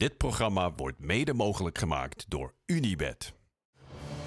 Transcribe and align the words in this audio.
Dit 0.00 0.16
programma 0.16 0.72
wordt 0.76 0.98
mede 0.98 1.34
mogelijk 1.34 1.78
gemaakt 1.78 2.24
door 2.28 2.54
Unibed. 2.66 3.32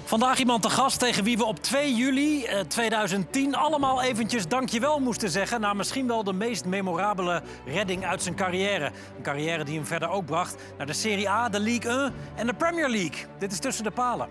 Vandaag 0.04 0.38
iemand 0.38 0.62
te 0.62 0.70
gast 0.70 0.98
tegen 0.98 1.24
wie 1.24 1.36
we 1.36 1.44
op 1.44 1.62
2 1.62 1.94
juli 1.94 2.44
eh, 2.44 2.60
2010 2.60 3.54
allemaal 3.54 4.02
eventjes 4.02 4.48
dankjewel 4.48 5.00
moesten 5.00 5.30
zeggen... 5.30 5.60
na 5.60 5.72
misschien 5.72 6.06
wel 6.06 6.24
de 6.24 6.32
meest 6.32 6.64
memorabele 6.64 7.42
redding 7.66 8.04
uit 8.04 8.22
zijn 8.22 8.34
carrière. 8.34 8.92
Een 9.16 9.22
carrière 9.22 9.64
die 9.64 9.74
hem 9.74 9.86
verder 9.86 10.08
ook 10.08 10.26
bracht 10.26 10.56
naar 10.76 10.86
de 10.86 10.92
Serie 10.92 11.28
A, 11.28 11.48
de 11.48 11.60
League 11.60 11.90
1 11.90 12.12
en 12.34 12.46
de 12.46 12.54
Premier 12.54 12.88
League. 12.88 13.26
Dit 13.38 13.52
is 13.52 13.58
Tussen 13.58 13.84
de 13.84 13.90
Palen. 13.90 14.28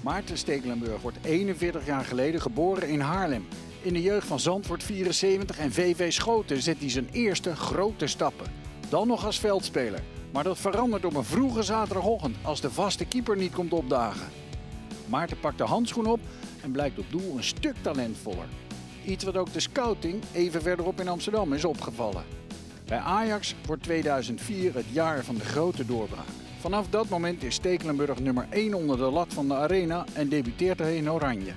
Maarten 0.00 0.38
Stekelenburg 0.38 1.02
wordt 1.02 1.18
41 1.22 1.86
jaar 1.86 2.04
geleden 2.04 2.40
geboren 2.40 2.88
in 2.88 3.00
Haarlem. 3.00 3.48
In 3.82 3.92
de 3.92 4.02
jeugd 4.02 4.26
van 4.26 4.40
Zandvoort 4.40 4.82
74 4.82 5.58
en 5.58 5.72
VV 5.72 6.12
Schoten 6.12 6.62
zet 6.62 6.78
hij 6.78 6.90
zijn 6.90 7.08
eerste 7.12 7.56
grote 7.56 8.06
stappen. 8.06 8.67
Dan 8.88 9.06
nog 9.06 9.24
als 9.24 9.38
veldspeler. 9.38 10.00
Maar 10.32 10.44
dat 10.44 10.58
verandert 10.58 11.04
op 11.04 11.14
een 11.14 11.24
vroege 11.24 11.62
zaterdagochtend 11.62 12.36
als 12.42 12.60
de 12.60 12.70
vaste 12.70 13.04
keeper 13.04 13.36
niet 13.36 13.52
komt 13.52 13.72
opdagen. 13.72 14.28
Maarten 15.06 15.40
pakt 15.40 15.58
de 15.58 15.64
handschoen 15.64 16.06
op 16.06 16.20
en 16.62 16.70
blijkt 16.70 16.98
op 16.98 17.04
doel 17.10 17.36
een 17.36 17.44
stuk 17.44 17.74
talentvoller. 17.82 18.46
Iets 19.04 19.24
wat 19.24 19.36
ook 19.36 19.52
de 19.52 19.60
scouting 19.60 20.22
even 20.32 20.62
verderop 20.62 21.00
in 21.00 21.08
Amsterdam 21.08 21.52
is 21.52 21.64
opgevallen. 21.64 22.24
Bij 22.84 22.98
Ajax 22.98 23.54
wordt 23.66 23.82
2004 23.82 24.74
het 24.74 24.86
jaar 24.92 25.24
van 25.24 25.34
de 25.34 25.44
grote 25.44 25.86
doorbraak. 25.86 26.26
Vanaf 26.60 26.88
dat 26.88 27.08
moment 27.08 27.42
is 27.42 27.54
Stekelenburg 27.54 28.20
nummer 28.20 28.46
1 28.50 28.74
onder 28.74 28.96
de 28.96 29.10
lat 29.10 29.34
van 29.34 29.48
de 29.48 29.54
arena 29.54 30.04
en 30.12 30.28
debuteert 30.28 30.78
hij 30.78 30.96
in 30.96 31.10
Oranje. 31.10 31.52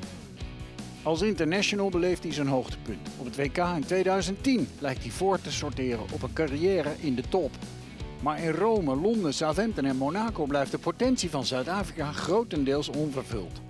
Als 1.03 1.21
international 1.21 1.89
beleeft 1.89 2.23
hij 2.23 2.33
zijn 2.33 2.47
hoogtepunt. 2.47 3.09
Op 3.17 3.25
het 3.25 3.35
WK 3.35 3.57
in 3.57 3.85
2010 3.85 4.67
lijkt 4.79 5.01
hij 5.01 5.11
voor 5.11 5.41
te 5.41 5.51
sorteren 5.51 6.05
op 6.13 6.23
een 6.23 6.33
carrière 6.33 6.89
in 6.99 7.15
de 7.15 7.23
top. 7.29 7.51
Maar 8.21 8.43
in 8.43 8.51
Rome, 8.51 8.95
Londen, 8.95 9.33
Southampton 9.33 9.85
en 9.85 9.95
Monaco 9.95 10.45
blijft 10.45 10.71
de 10.71 10.77
potentie 10.77 11.29
van 11.29 11.45
Zuid-Afrika 11.45 12.11
grotendeels 12.11 12.89
onvervuld. 12.89 13.61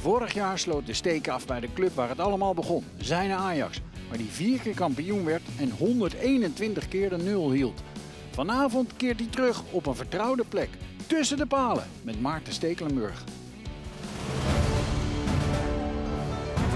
Vorig 0.00 0.34
jaar 0.34 0.58
sloot 0.58 0.86
de 0.86 0.94
steek 0.94 1.28
af 1.28 1.46
bij 1.46 1.60
de 1.60 1.72
club 1.74 1.94
waar 1.94 2.08
het 2.08 2.20
allemaal 2.20 2.54
begon, 2.54 2.84
zijn 2.96 3.30
Ajax, 3.30 3.80
waar 4.08 4.18
hij 4.18 4.26
vier 4.30 4.58
keer 4.58 4.74
kampioen 4.74 5.24
werd 5.24 5.42
en 5.58 5.70
121 5.70 6.88
keer 6.88 7.08
de 7.10 7.16
nul 7.16 7.50
hield. 7.50 7.82
Vanavond 8.30 8.96
keert 8.96 9.20
hij 9.20 9.28
terug 9.28 9.62
op 9.70 9.86
een 9.86 9.94
vertrouwde 9.94 10.44
plek, 10.48 10.68
tussen 11.06 11.36
de 11.36 11.46
palen, 11.46 11.86
met 12.02 12.20
Maarten 12.20 12.52
Stekelenburg. 12.52 13.24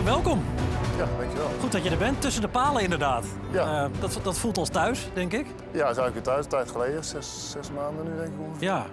Welkom. 0.05 0.45
Ja, 0.97 1.07
dankjewel. 1.19 1.49
Goed 1.61 1.73
dat 1.73 1.85
je 1.85 1.91
er 1.91 1.99
bent, 1.99 2.21
tussen 2.21 2.43
de 2.43 2.49
palen 2.49 2.83
inderdaad. 2.83 3.25
Ja. 3.51 3.85
Eh, 3.85 4.01
dat, 4.01 4.21
dat 4.23 4.39
voelt 4.39 4.59
als 4.59 4.69
thuis, 4.69 5.09
denk 5.15 5.33
ik. 5.33 5.47
Ja, 5.47 5.87
het 5.87 5.97
is 5.97 6.03
eigenlijk 6.03 6.25
thuis, 6.25 6.45
een 6.45 6.51
tijd 6.51 6.71
geleden. 6.71 7.05
Zes, 7.05 7.51
zes 7.51 7.71
maanden 7.71 8.05
nu, 8.05 8.17
denk 8.17 8.35
ik 8.35 8.41
ongeveer. 8.41 8.63
Ja. 8.69 8.87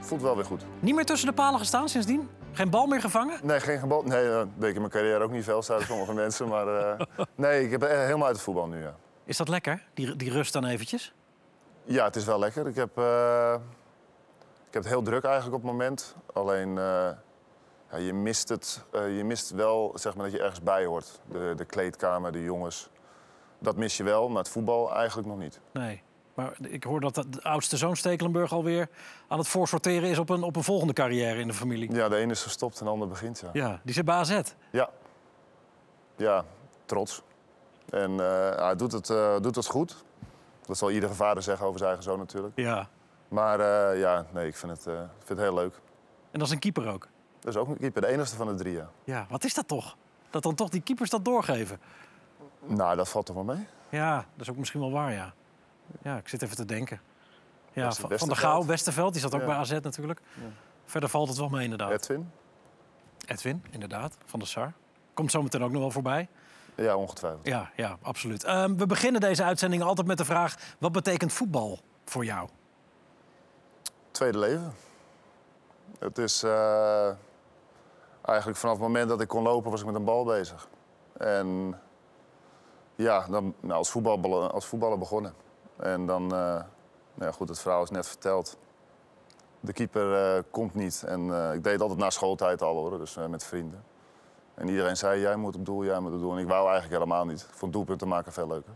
Voelt 0.00 0.22
wel 0.22 0.34
weer 0.36 0.44
goed. 0.44 0.64
Niet 0.80 0.94
meer 0.94 1.04
tussen 1.04 1.28
de 1.28 1.34
palen 1.34 1.58
gestaan 1.58 1.88
sindsdien? 1.88 2.28
Geen 2.52 2.70
bal 2.70 2.86
meer 2.86 3.00
gevangen? 3.00 3.40
Nee, 3.42 3.60
geen 3.60 3.78
gebal. 3.78 4.02
Nee, 4.02 4.24
uh, 4.24 4.42
weet 4.56 4.68
ik 4.68 4.74
in 4.74 4.80
mijn 4.80 4.92
carrière 4.92 5.24
ook 5.24 5.30
niet 5.30 5.44
veel, 5.44 5.62
zouden 5.62 5.86
sommige 5.88 6.12
mensen. 6.22 6.48
Maar 6.48 6.66
uh, 6.66 7.06
nee, 7.34 7.64
ik 7.64 7.70
heb 7.70 7.82
uh, 7.82 7.88
helemaal 7.88 8.26
uit 8.26 8.36
het 8.36 8.44
voetbal 8.44 8.66
nu, 8.66 8.82
ja. 8.82 8.94
Is 9.24 9.36
dat 9.36 9.48
lekker, 9.48 9.82
die, 9.94 10.16
die 10.16 10.30
rust 10.30 10.52
dan 10.52 10.64
eventjes? 10.64 11.14
Ja, 11.84 12.04
het 12.04 12.16
is 12.16 12.24
wel 12.24 12.38
lekker. 12.38 12.66
Ik 12.66 12.74
heb, 12.74 12.98
uh, 12.98 13.54
ik 14.66 14.74
heb 14.74 14.82
het 14.82 14.92
heel 14.92 15.02
druk 15.02 15.24
eigenlijk 15.24 15.54
op 15.56 15.62
het 15.62 15.70
moment. 15.70 16.16
Alleen, 16.32 16.78
ja, 17.90 17.96
je, 17.96 18.12
mist 18.12 18.48
het, 18.48 18.84
uh, 18.92 19.16
je 19.16 19.24
mist 19.24 19.50
wel 19.50 19.92
zeg 19.94 20.14
maar, 20.14 20.24
dat 20.24 20.34
je 20.34 20.40
ergens 20.40 20.62
bij 20.62 20.84
hoort. 20.84 21.20
De, 21.30 21.52
de 21.56 21.64
kleedkamer, 21.64 22.32
de 22.32 22.42
jongens. 22.42 22.90
Dat 23.58 23.76
mis 23.76 23.96
je 23.96 24.02
wel, 24.02 24.28
maar 24.28 24.42
het 24.42 24.52
voetbal 24.52 24.94
eigenlijk 24.94 25.28
nog 25.28 25.38
niet. 25.38 25.60
Nee. 25.72 26.02
Maar 26.34 26.56
ik 26.60 26.84
hoor 26.84 27.00
dat 27.00 27.14
de 27.14 27.42
oudste 27.42 27.76
zoon 27.76 27.96
Stekelenburg 27.96 28.52
alweer 28.52 28.88
aan 29.28 29.38
het 29.38 29.48
voorsorteren 29.48 30.08
is 30.08 30.18
op 30.18 30.28
een, 30.28 30.42
op 30.42 30.56
een 30.56 30.62
volgende 30.62 30.92
carrière 30.92 31.40
in 31.40 31.48
de 31.48 31.54
familie. 31.54 31.94
Ja, 31.94 32.08
de 32.08 32.16
ene 32.16 32.32
is 32.32 32.42
gestopt 32.42 32.78
en 32.78 32.84
de 32.84 32.90
ander 32.90 33.08
begint, 33.08 33.40
ja. 33.40 33.50
Ja, 33.52 33.80
die 33.84 33.94
zit 33.94 34.04
bij 34.04 34.14
AZ. 34.14 34.40
Ja. 34.70 34.90
Ja, 36.16 36.44
trots. 36.84 37.22
En 37.90 38.10
uh, 38.10 38.50
hij 38.50 38.76
doet 38.76 38.92
het, 38.92 39.08
uh, 39.08 39.40
doet 39.40 39.54
het 39.54 39.66
goed. 39.66 40.04
Dat 40.66 40.78
zal 40.78 40.90
iedere 40.90 41.14
vader 41.14 41.42
zeggen 41.42 41.66
over 41.66 41.78
zijn 41.78 41.90
eigen 41.90 42.10
zoon 42.10 42.18
natuurlijk. 42.18 42.52
Ja. 42.56 42.88
Maar 43.28 43.60
uh, 43.60 44.00
ja, 44.00 44.26
nee, 44.32 44.46
ik 44.46 44.56
vind 44.56 44.72
het, 44.72 44.82
vind 44.82 45.28
het 45.28 45.38
heel 45.38 45.54
leuk. 45.54 45.74
En 46.30 46.38
dat 46.38 46.48
is 46.48 46.54
een 46.54 46.58
keeper 46.58 46.88
ook? 46.88 47.08
Dat 47.40 47.54
is 47.54 47.60
ook 47.60 47.68
een 47.68 47.78
keeper, 47.78 48.00
de 48.00 48.08
enigste 48.08 48.36
van 48.36 48.46
de 48.46 48.54
drie, 48.54 48.74
ja. 48.74 48.90
Ja, 49.04 49.26
wat 49.28 49.44
is 49.44 49.54
dat 49.54 49.68
toch? 49.68 49.96
Dat 50.30 50.42
dan 50.42 50.54
toch 50.54 50.68
die 50.68 50.80
keepers 50.80 51.10
dat 51.10 51.24
doorgeven? 51.24 51.80
Nou, 52.66 52.96
dat 52.96 53.08
valt 53.08 53.26
toch 53.26 53.34
wel 53.34 53.44
mee? 53.44 53.66
Ja, 53.88 54.16
dat 54.16 54.40
is 54.40 54.50
ook 54.50 54.56
misschien 54.56 54.80
wel 54.80 54.90
waar, 54.90 55.12
ja. 55.12 55.32
Ja, 56.02 56.16
ik 56.16 56.28
zit 56.28 56.42
even 56.42 56.56
te 56.56 56.64
denken. 56.64 57.00
Ja, 57.72 57.92
van, 57.92 58.18
van 58.18 58.28
der 58.28 58.36
Gouw, 58.36 58.64
Westerveld, 58.64 59.12
die 59.12 59.22
zat 59.22 59.34
ook 59.34 59.40
ja. 59.40 59.46
bij 59.46 59.56
AZ 59.56 59.70
natuurlijk. 59.70 60.20
Ja. 60.34 60.42
Verder 60.84 61.08
valt 61.08 61.28
het 61.28 61.38
wel 61.38 61.48
mee, 61.48 61.62
inderdaad. 61.62 61.90
Edwin? 61.90 62.30
Edwin, 63.26 63.64
inderdaad, 63.70 64.16
van 64.24 64.38
de 64.38 64.46
SAR. 64.46 64.72
Komt 65.14 65.30
zometeen 65.30 65.62
ook 65.62 65.70
nog 65.70 65.80
wel 65.80 65.90
voorbij. 65.90 66.28
Ja, 66.74 66.96
ongetwijfeld. 66.96 67.46
Ja, 67.46 67.70
ja 67.76 67.98
absoluut. 68.02 68.44
Uh, 68.44 68.64
we 68.64 68.86
beginnen 68.86 69.20
deze 69.20 69.44
uitzending 69.44 69.82
altijd 69.82 70.06
met 70.06 70.18
de 70.18 70.24
vraag... 70.24 70.56
wat 70.78 70.92
betekent 70.92 71.32
voetbal 71.32 71.80
voor 72.04 72.24
jou? 72.24 72.48
Tweede 74.10 74.38
leven. 74.38 74.74
Het 75.98 76.18
is... 76.18 76.44
Uh, 76.44 77.10
eigenlijk 78.28 78.58
vanaf 78.58 78.74
het 78.74 78.84
moment 78.84 79.08
dat 79.08 79.20
ik 79.20 79.28
kon 79.28 79.42
lopen 79.42 79.70
was 79.70 79.80
ik 79.80 79.86
met 79.86 79.94
een 79.94 80.04
bal 80.04 80.24
bezig. 80.24 80.68
En 81.12 81.80
ja, 82.94 83.26
dan, 83.26 83.54
nou, 83.60 83.78
als, 83.78 83.94
als 84.52 84.66
voetballer 84.66 84.98
begonnen. 84.98 85.34
En 85.76 86.06
dan... 86.06 86.22
Uh, 86.22 86.62
nou 87.14 87.30
ja, 87.30 87.32
goed, 87.32 87.48
het 87.48 87.60
verhaal 87.60 87.82
is 87.82 87.90
net 87.90 88.06
verteld. 88.06 88.56
De 89.60 89.72
keeper 89.72 90.42
komt 90.50 90.74
niet. 90.74 91.02
En 91.06 91.52
ik 91.54 91.64
deed 91.64 91.80
altijd 91.80 91.98
na 91.98 92.10
schooltijd 92.10 92.62
al, 92.62 92.74
hoor, 92.74 92.98
dus 92.98 93.16
met 93.28 93.44
vrienden. 93.44 93.84
En 94.54 94.68
iedereen 94.68 94.96
zei, 94.96 95.20
jij 95.20 95.36
moet 95.36 95.56
op 95.56 95.64
doel, 95.64 95.84
jij 95.84 96.00
moet 96.00 96.12
op 96.12 96.20
doel. 96.20 96.32
En 96.32 96.38
ik 96.38 96.48
wou 96.48 96.68
eigenlijk 96.68 97.02
helemaal 97.02 97.24
niet. 97.24 97.40
Ik 97.40 97.54
vond 97.54 97.72
doelpunten 97.72 98.08
maken 98.08 98.32
veel 98.32 98.46
leuker. 98.46 98.72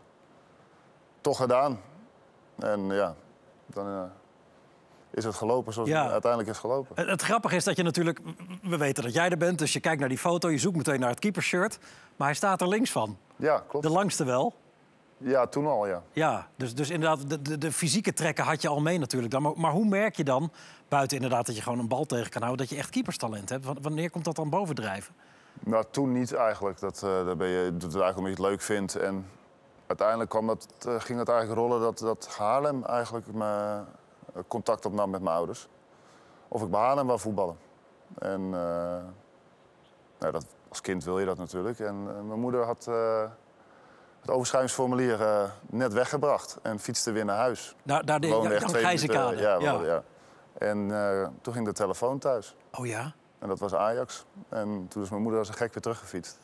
Toch 1.21 1.37
gedaan. 1.37 1.81
En 2.59 2.87
ja, 2.87 3.15
dan 3.67 4.11
is 5.15 5.25
het 5.25 5.35
gelopen 5.35 5.73
zoals 5.73 5.89
ja. 5.89 6.03
het 6.03 6.13
uiteindelijk 6.13 6.51
is 6.51 6.59
gelopen. 6.59 6.97
Het, 6.97 7.09
het, 7.09 7.23
grappige 7.23 7.57
is 7.57 7.65
dat 7.65 7.77
je 7.77 7.83
natuurlijk... 7.83 8.21
We 8.63 8.77
weten 8.77 9.03
dat 9.03 9.15
jij 9.15 9.29
er 9.29 9.37
bent, 9.37 9.59
dus 9.59 9.73
je 9.73 9.81
kijkt 9.81 10.01
naar 10.01 10.09
die 10.09 10.19
foto. 10.19 10.51
Je 10.51 10.59
zoekt 10.59 10.77
meteen 10.77 11.01
naar 11.01 11.09
het 11.09 11.19
keepershirt. 11.19 11.79
Maar 12.17 12.27
hij 12.27 12.37
staat 12.37 12.61
er 12.61 12.69
links 12.69 12.91
van. 12.91 13.17
Ja, 13.37 13.65
klopt. 13.69 13.87
De 13.87 13.93
langste 13.93 14.25
wel. 14.25 14.55
Ja, 15.19 15.47
toen 15.47 15.67
al, 15.67 15.87
ja. 15.87 16.03
Ja, 16.13 16.49
dus, 16.57 16.75
dus 16.75 16.91
inderdaad, 16.91 17.31
de, 17.31 17.43
de, 17.43 17.59
de 17.59 17.73
fysieke 17.73 18.13
trekken 18.13 18.45
had 18.45 18.63
je 18.63 18.69
al 18.69 18.81
mee 18.81 18.99
natuurlijk. 18.99 19.33
Dan. 19.33 19.43
Maar, 19.43 19.53
maar 19.57 19.73
hoe 19.73 19.85
merk 19.85 20.17
je 20.17 20.25
dan, 20.25 20.53
buiten 20.89 21.17
inderdaad 21.17 21.47
dat 21.47 21.57
je 21.57 21.63
gewoon 21.63 21.79
een 21.79 21.89
bal 21.89 22.05
tegen 22.05 22.31
kan 22.31 22.43
houden... 22.43 22.67
dat 22.67 22.75
je 22.75 22.83
echt 22.83 22.91
keeperstalent 22.91 23.49
hebt? 23.49 23.67
Wanneer 23.81 24.11
komt 24.11 24.25
dat 24.25 24.37
dan 24.37 24.51
bovendrijven? 24.51 25.15
Nou, 25.61 25.85
toen 25.91 26.13
niet 26.13 26.35
eigenlijk. 26.35 26.81
Dat, 26.81 27.03
uh, 27.05 27.27
dat 27.27 27.39
ben 27.39 27.49
je, 27.49 27.71
doet 27.71 27.93
het 27.93 28.03
eigenlijk 28.03 28.17
omdat 28.17 28.37
je 28.37 28.43
het 28.43 28.51
leuk 28.51 28.61
vindt. 28.61 28.97
En 28.97 29.27
uiteindelijk 29.87 30.31
kwam 30.31 30.47
dat, 30.47 30.67
uh, 30.87 31.01
ging 31.01 31.19
het 31.19 31.29
eigenlijk 31.29 31.61
rollen 31.61 31.81
dat, 31.81 31.99
dat 31.99 32.35
Haarlem 32.39 32.85
eigenlijk 32.85 33.33
me, 33.33 33.81
contact 34.49 34.87
opnam 34.87 35.11
met 35.11 35.23
mijn 35.23 35.37
ouders. 35.37 35.69
Of 36.49 36.63
ik 36.63 36.71
bij 36.71 36.81
Haarlem 36.81 37.07
wou 37.07 37.19
voetballen. 37.19 37.57
En 38.19 38.51
nou, 38.51 40.33
dat, 40.33 40.47
als 40.69 40.81
kind 40.81 41.05
wil 41.05 41.19
je 41.19 41.27
dat 41.27 41.39
natuurlijk. 41.39 41.79
En 41.79 42.27
mijn 42.27 42.41
moeder 42.41 42.65
had 42.65 42.85
het 44.21 44.31
overschrijvingsformulier 44.31 45.51
net 45.67 45.93
weggebracht 45.93 46.59
en 46.63 46.79
fietste 46.79 47.13
weer 47.13 47.25
naar 47.25 47.37
huis. 47.37 47.77
Daar, 47.83 48.05
daar 48.05 48.21
de 48.21 48.27
ja, 48.27 48.59
Gijzenkade. 48.59 49.37
Ja, 49.37 49.59
ja. 49.59 49.83
ja. 49.83 50.03
En 50.59 50.89
toen 51.41 51.53
ging 51.55 51.67
de 51.67 51.73
telefoon 51.73 52.19
thuis. 52.19 52.57
Oh 52.73 52.87
ja? 52.87 53.13
En 53.39 53.49
dat 53.49 53.59
was 53.59 53.75
Ajax. 53.75 54.25
En 54.49 54.87
toen 54.89 55.03
is 55.03 55.11
mijn 55.11 55.23
moeder 55.23 55.41
als 55.41 55.49
een 55.49 55.55
gek 55.55 55.73
weer 55.73 55.83
teruggefietst. 55.83 56.39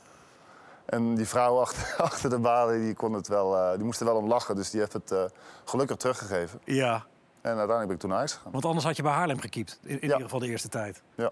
En 0.84 1.15
die 1.15 1.28
vrouw 1.28 1.59
achter, 1.65 1.94
achter 2.04 2.31
de 2.31 2.38
balie, 2.38 2.81
die, 2.81 2.94
kon 2.94 3.12
het 3.12 3.28
wel, 3.28 3.77
die 3.77 3.84
moest 3.84 4.00
er 4.00 4.06
wel 4.06 4.16
om 4.16 4.28
lachen. 4.28 4.56
Dus 4.56 4.71
die 4.71 4.81
heeft 4.81 4.93
het 4.93 5.15
gelukkig 5.65 5.97
teruggegeven. 5.97 6.60
Ja. 6.65 7.06
En 7.41 7.57
uiteindelijk 7.57 7.86
ben 7.86 7.95
ik 7.95 8.01
toen 8.01 8.10
naar 8.10 8.18
huis 8.18 8.33
gegaan. 8.33 8.53
Want 8.53 8.65
anders 8.65 8.84
had 8.84 8.97
je 8.97 9.03
bij 9.03 9.12
Haarlem 9.12 9.41
gekiept. 9.41 9.78
In, 9.83 9.89
in 9.89 9.95
ja. 9.95 10.03
ieder 10.03 10.21
geval 10.21 10.39
de 10.39 10.48
eerste 10.48 10.68
tijd. 10.68 11.03
Ja. 11.15 11.30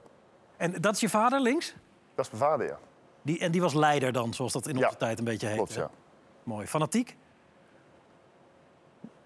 En 0.57 0.81
dat 0.81 0.95
is 0.95 1.01
je 1.01 1.09
vader 1.09 1.41
links? 1.41 1.75
Dat 2.15 2.25
is 2.25 2.31
mijn 2.31 2.43
vader, 2.51 2.67
ja. 2.67 2.79
Die, 3.23 3.39
en 3.39 3.53
die 3.53 3.61
was 3.61 3.75
leider 3.75 4.13
dan, 4.13 4.35
zoals 4.35 4.53
dat 4.53 4.67
in 4.67 4.77
onze 4.77 4.89
ja. 4.91 4.97
tijd 4.97 5.19
een 5.19 5.25
beetje 5.25 5.47
heet. 5.47 5.57
Klopt, 5.57 5.75
ja. 5.75 5.91
Mooi. 6.43 6.67
Fanatiek? 6.67 7.17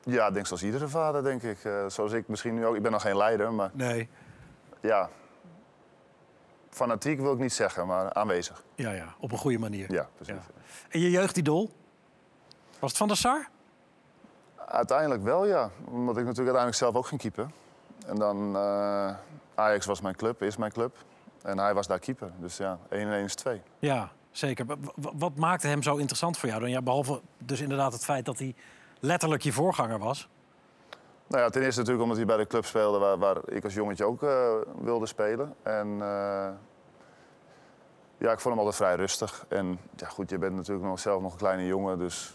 Ja, 0.02 0.26
ik 0.26 0.34
denk 0.34 0.46
zoals 0.46 0.62
iedere 0.62 0.88
vader, 0.88 1.22
denk 1.22 1.42
ik. 1.42 1.64
Uh, 1.64 1.88
zoals 1.88 2.12
ik 2.12 2.28
misschien 2.28 2.54
nu 2.54 2.66
ook. 2.66 2.76
Ik 2.76 2.82
ben 2.82 2.92
nog 2.92 3.02
geen 3.02 3.16
leider, 3.16 3.52
maar... 3.52 3.70
Nee. 3.72 4.08
Ja, 4.80 5.10
fanatiek 6.70 7.20
wil 7.20 7.32
ik 7.32 7.38
niet 7.38 7.52
zeggen, 7.52 7.86
maar 7.86 8.12
aanwezig. 8.12 8.64
Ja, 8.74 8.90
ja, 8.90 9.14
op 9.18 9.32
een 9.32 9.38
goede 9.38 9.58
manier. 9.58 9.92
Ja, 9.92 10.08
precies. 10.14 10.34
Ja. 10.34 10.62
En 10.88 11.00
je 11.00 11.10
jeugdidool? 11.10 11.70
Was 12.78 12.90
het 12.90 12.98
Van 12.98 13.08
der 13.08 13.16
Sar? 13.16 13.48
Uiteindelijk 14.70 15.22
wel, 15.22 15.46
ja. 15.46 15.70
Omdat 15.84 16.16
ik 16.16 16.24
natuurlijk 16.24 16.56
uiteindelijk 16.56 16.76
zelf 16.76 16.94
ook 16.94 17.06
ging 17.06 17.20
keeper. 17.20 17.46
En 18.06 18.16
dan, 18.16 18.56
uh, 18.56 19.14
Ajax 19.54 19.86
was 19.86 20.00
mijn 20.00 20.16
club, 20.16 20.42
is 20.42 20.56
mijn 20.56 20.72
club. 20.72 20.96
En 21.42 21.58
hij 21.58 21.74
was 21.74 21.86
daar 21.86 21.98
keeper. 21.98 22.30
Dus 22.38 22.56
ja, 22.56 22.78
1 22.88 23.06
en 23.06 23.12
1 23.12 23.24
is 23.24 23.34
2. 23.34 23.62
Ja, 23.78 24.10
zeker. 24.30 24.66
Wat 24.94 25.36
maakte 25.36 25.66
hem 25.66 25.82
zo 25.82 25.96
interessant 25.96 26.38
voor 26.38 26.48
jou 26.48 26.60
dan? 26.60 26.70
Ja, 26.70 26.82
behalve 26.82 27.20
dus 27.38 27.60
inderdaad 27.60 27.92
het 27.92 28.04
feit 28.04 28.24
dat 28.24 28.38
hij 28.38 28.54
letterlijk 29.00 29.42
je 29.42 29.52
voorganger 29.52 29.98
was. 29.98 30.28
Nou 31.26 31.42
ja, 31.42 31.48
ten 31.48 31.62
eerste 31.62 31.78
natuurlijk 31.78 32.02
omdat 32.02 32.18
hij 32.18 32.26
bij 32.26 32.36
de 32.36 32.46
club 32.46 32.64
speelde 32.64 32.98
waar, 32.98 33.18
waar 33.18 33.36
ik 33.48 33.64
als 33.64 33.74
jongetje 33.74 34.04
ook 34.04 34.22
eh, 34.22 34.50
wilde 34.80 35.06
spelen. 35.06 35.54
En 35.62 35.86
eh, 35.92 36.48
ja, 38.18 38.32
ik 38.32 38.40
vond 38.40 38.44
hem 38.54 38.58
altijd 38.58 38.76
vrij 38.76 38.94
rustig. 38.94 39.44
En 39.48 39.78
ja, 39.96 40.06
goed, 40.06 40.30
je 40.30 40.38
bent 40.38 40.56
natuurlijk 40.56 40.86
nog 40.86 40.98
zelf 40.98 41.22
nog 41.22 41.32
een 41.32 41.38
kleine 41.38 41.66
jongen. 41.66 41.98
Dus 41.98 42.34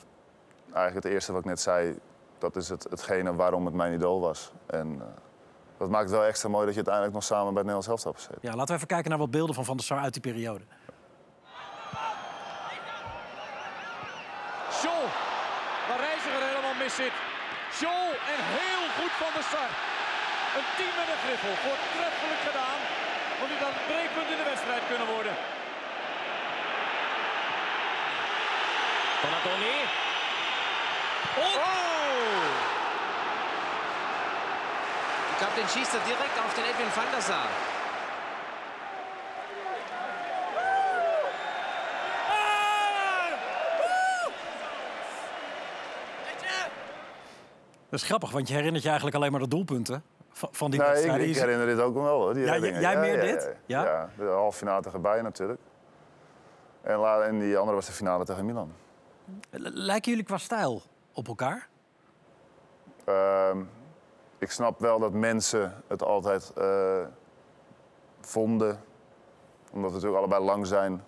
eigenlijk 0.74 1.06
het 1.06 1.14
eerste 1.14 1.31
wat 1.31 1.42
ik 1.42 1.48
net 1.48 1.60
zei, 1.60 2.00
dat 2.45 2.56
is 2.63 2.69
het, 2.69 2.83
hetgene 2.89 3.36
waarom 3.36 3.65
het 3.65 3.75
mijn 3.75 3.94
idool 3.94 4.19
was. 4.19 4.51
En 4.68 4.88
eh, 5.01 5.07
dat 5.77 5.89
maakt 5.89 6.07
het 6.09 6.18
wel 6.19 6.24
extra 6.24 6.50
mooi 6.50 6.65
dat 6.65 6.75
je 6.77 6.83
uiteindelijk 6.83 7.15
nog 7.19 7.24
samen 7.24 7.53
bij 7.53 7.63
het 7.63 7.69
Nederlands 7.71 7.88
elftal 7.94 8.12
hebt 8.12 8.24
gezeten. 8.24 8.47
Ja, 8.47 8.56
laten 8.56 8.71
we 8.71 8.75
even 8.75 8.94
kijken 8.95 9.09
naar 9.09 9.24
wat 9.25 9.31
beelden 9.38 9.56
van 9.56 9.65
Van 9.65 9.77
der 9.77 9.86
Sar 9.86 10.00
uit 10.00 10.13
die 10.13 10.25
periode. 10.30 10.63
Scholl, 14.80 15.07
waar 15.88 16.01
Reiziger 16.07 16.44
helemaal 16.51 16.77
mis 16.83 16.95
zit. 17.03 17.15
Scholl 17.80 18.12
en 18.33 18.42
heel 18.59 18.86
goed 18.97 19.13
van 19.24 19.31
de 19.38 19.44
Sar. 19.51 19.71
Een 20.57 20.69
team 20.77 20.94
met 21.00 21.07
een 21.13 21.21
griffel, 21.25 21.53
voortreffelijk 21.65 22.42
gedaan. 22.50 22.80
Want 23.39 23.50
dit 23.51 23.62
had 23.65 23.74
een 23.77 23.86
breekpunt 23.89 24.30
in 24.33 24.39
de 24.42 24.47
wedstrijd 24.51 24.83
kunnen 24.92 25.07
worden. 25.15 25.33
Donadoni. 29.21 29.77
Oh! 31.45 31.94
Die 35.45 35.51
Kapitän 35.62 35.69
schießt 35.69 35.94
er 35.94 36.00
direkt 36.07 36.38
auf 36.39 36.53
den 36.56 36.65
Edwin 36.65 36.89
van 36.89 37.06
der 37.12 37.21
Sar. 37.21 37.47
Dat 47.89 48.00
is 48.00 48.03
grappig, 48.06 48.31
want 48.31 48.47
je 48.47 48.53
herinnert 48.53 48.81
je 48.83 48.88
eigenlijk 48.89 49.18
alleen 49.18 49.31
maar 49.31 49.39
de 49.42 49.47
doelpunten 49.47 50.03
van, 50.31 50.71
die 50.71 50.80
Nee, 50.80 51.03
ik, 51.03 51.15
ik 51.15 51.33
Je- 51.33 51.39
herinner 51.39 51.65
dit 51.65 51.80
ook 51.80 51.94
wel 51.94 52.06
hoor. 52.19 52.33
Die 52.33 52.45
Ja, 52.45 52.57
jij 52.57 52.97
meer 53.00 53.21
dit? 53.21 53.56
Ja, 53.65 53.83
Ja? 53.83 53.89
ja? 53.92 54.09
de 54.18 54.24
halve 54.30 54.57
finale 54.57 54.81
tegen 54.81 55.01
Bayern 55.01 55.24
natuurlijk. 55.24 55.59
En, 56.81 56.97
la- 56.97 57.21
en 57.21 57.39
die 57.39 57.57
andere 57.57 57.75
was 57.75 57.86
de 57.86 57.92
finale 57.92 58.25
tegen 58.25 58.45
Milan. 58.45 58.74
Lijken 59.59 60.12
jullie 60.12 60.25
qua 60.25 60.38
stijl 60.38 60.81
op 61.13 61.27
elkaar? 61.27 61.68
Ehm, 63.06 63.63
ik 64.38 64.52
snap 64.52 64.80
wel 64.80 65.00
dat 65.00 65.14
mensen 65.14 65.84
het 65.88 66.04
altijd 66.04 66.52
eh, 66.56 67.02
vonden. 68.22 68.84
Omdat 69.72 69.90
we 69.90 69.96
natuurlijk 69.96 70.18
allebei 70.18 70.44
lang 70.44 70.68
zijn. 70.68 71.04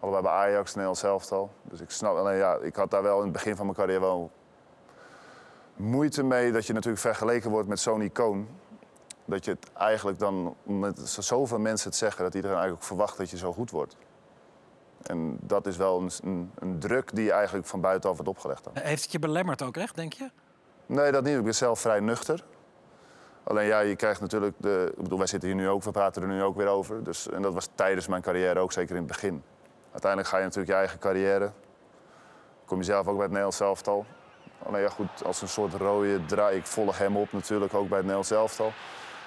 Allebei 0.00 0.22
bij 0.22 0.32
Ajax, 0.32 0.70
Nederlands 0.70 1.02
elftal. 1.02 1.50
Dus 1.62 1.80
ik 1.80 1.90
snap 1.90 2.16
alleen, 2.16 2.36
ja, 2.36 2.56
ik 2.56 2.76
had 2.76 2.90
daar 2.90 3.02
wel 3.02 3.18
in 3.18 3.24
het 3.24 3.32
begin 3.32 3.56
van 3.56 3.64
mijn 3.64 3.78
carrière 3.78 4.00
wel 4.00 4.30
moeite 5.76 6.22
mee 6.22 6.52
dat 6.52 6.66
je 6.66 6.72
natuurlijk 6.72 7.02
vergeleken 7.02 7.50
wordt 7.50 7.68
met 7.68 7.80
zo'n 7.80 8.00
icoon. 8.00 8.48
Dat 9.24 9.44
je 9.44 9.50
het 9.50 9.72
eigenlijk 9.72 10.18
dan, 10.18 10.56
met 10.62 10.98
zoveel 11.08 11.58
mensen 11.58 11.88
het 11.88 11.98
zeggen, 11.98 12.24
dat 12.24 12.34
iedereen 12.34 12.56
eigenlijk 12.56 12.86
verwacht 12.86 13.16
dat 13.16 13.30
je 13.30 13.36
zo 13.36 13.52
goed 13.52 13.70
wordt. 13.70 13.96
En 15.02 15.38
dat 15.40 15.66
is 15.66 15.76
wel 15.76 16.00
een, 16.00 16.10
een, 16.22 16.50
een 16.54 16.78
druk 16.78 17.14
die 17.14 17.32
eigenlijk 17.32 17.66
van 17.66 17.80
buitenaf 17.80 18.16
wordt 18.16 18.30
opgelegd. 18.30 18.64
Dan. 18.64 18.72
Heeft 18.76 19.02
het 19.02 19.12
je 19.12 19.18
belemmerd 19.18 19.62
ook 19.62 19.76
echt, 19.76 19.94
denk 19.94 20.12
je? 20.12 20.30
Nee, 20.86 21.12
dat 21.12 21.24
niet. 21.24 21.36
Ik 21.36 21.44
ben 21.44 21.54
zelf 21.54 21.80
vrij 21.80 22.00
nuchter. 22.00 22.44
Alleen 23.44 23.66
ja, 23.66 23.80
je 23.80 23.96
krijgt 23.96 24.20
natuurlijk 24.20 24.54
de. 24.58 24.92
Ik 24.96 25.02
bedoel, 25.02 25.18
wij 25.18 25.26
zitten 25.26 25.48
hier 25.48 25.58
nu 25.58 25.68
ook, 25.68 25.82
we 25.82 25.90
praten 25.90 26.22
er 26.22 26.28
nu 26.28 26.42
ook 26.42 26.56
weer 26.56 26.66
over. 26.66 27.04
Dus, 27.04 27.28
en 27.28 27.42
dat 27.42 27.54
was 27.54 27.68
tijdens 27.74 28.06
mijn 28.06 28.22
carrière 28.22 28.60
ook, 28.60 28.72
zeker 28.72 28.90
in 28.90 29.02
het 29.02 29.06
begin. 29.06 29.42
Uiteindelijk 29.92 30.30
ga 30.30 30.36
je 30.36 30.44
natuurlijk 30.44 30.70
je 30.72 30.78
eigen 30.78 30.98
carrière. 30.98 31.50
Kom 32.64 32.78
je 32.78 32.84
zelf 32.84 33.06
ook 33.06 33.14
bij 33.14 33.22
het 33.22 33.32
Nederlands 33.32 33.60
elftal. 33.60 34.06
Alleen 34.62 34.82
ja, 34.82 34.88
goed, 34.88 35.24
als 35.24 35.42
een 35.42 35.48
soort 35.48 35.74
rode 35.74 36.24
draai. 36.24 36.56
Ik 36.56 36.66
volg 36.66 36.98
hem 36.98 37.16
op 37.16 37.32
natuurlijk 37.32 37.74
ook 37.74 37.88
bij 37.88 37.98
het 37.98 38.06
Nederlands 38.06 38.30
elftal. 38.30 38.72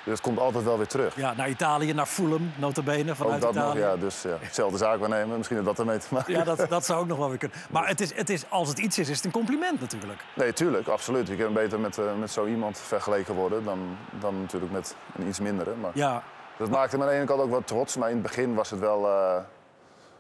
Dus 0.10 0.18
het 0.18 0.28
komt 0.28 0.40
altijd 0.40 0.64
wel 0.64 0.78
weer 0.78 0.88
terug. 0.88 1.16
Ja, 1.16 1.34
naar 1.34 1.50
Italië, 1.50 1.94
naar 1.94 2.06
Fulham, 2.06 2.52
notabene, 2.58 3.10
ook 3.12 3.16
vanuit 3.16 3.42
dat 3.42 3.54
nog, 3.54 3.64
Italië. 3.64 3.80
ja. 3.80 3.98
Dus 3.98 4.22
ja, 4.22 4.38
hetzelfde 4.40 4.78
zaak 4.78 5.00
waarnemen. 5.00 5.36
Misschien 5.38 5.56
heeft 5.58 5.70
dat 5.70 5.80
ermee 5.80 5.98
te 5.98 6.08
maken. 6.14 6.34
Ja, 6.34 6.44
dat, 6.44 6.70
dat 6.70 6.86
zou 6.86 7.00
ook 7.00 7.08
nog 7.08 7.18
wel 7.18 7.30
weer 7.30 7.38
kunnen. 7.38 7.58
Maar 7.72 7.88
het 7.88 8.02
is, 8.02 8.14
het 8.16 8.30
is, 8.30 8.50
als 8.50 8.70
het 8.70 8.80
iets 8.80 8.98
is, 8.98 9.10
is 9.10 9.16
het 9.16 9.26
een 9.26 9.32
compliment 9.32 9.80
natuurlijk. 9.80 10.26
Nee, 10.36 10.54
tuurlijk, 10.54 10.88
absoluut. 10.88 11.28
Je 11.28 11.36
kan 11.36 11.54
beter 11.54 11.80
met, 11.80 11.98
eh, 11.98 12.16
met 12.20 12.32
zo 12.32 12.46
iemand 12.46 12.78
vergeleken 12.78 13.36
worden 13.36 13.64
dan, 13.64 13.98
dan 14.20 14.42
natuurlijk 14.42 14.72
met 14.72 14.96
een 15.16 15.28
iets 15.28 15.40
mindere. 15.40 15.76
Maar... 15.76 15.92
Ja, 15.94 16.24
Dat 16.58 16.70
maakte 16.70 16.98
me 16.98 17.04
aan 17.04 17.10
de 17.10 17.16
ene 17.16 17.26
kant 17.26 17.42
ook 17.42 17.50
wel 17.50 17.64
trots, 17.64 17.98
maar 17.98 18.10
in 18.10 18.14
het 18.14 18.24
begin 18.24 18.54
was 18.56 18.70
het 18.70 18.80
wel, 18.80 19.08
eh, 19.08 19.36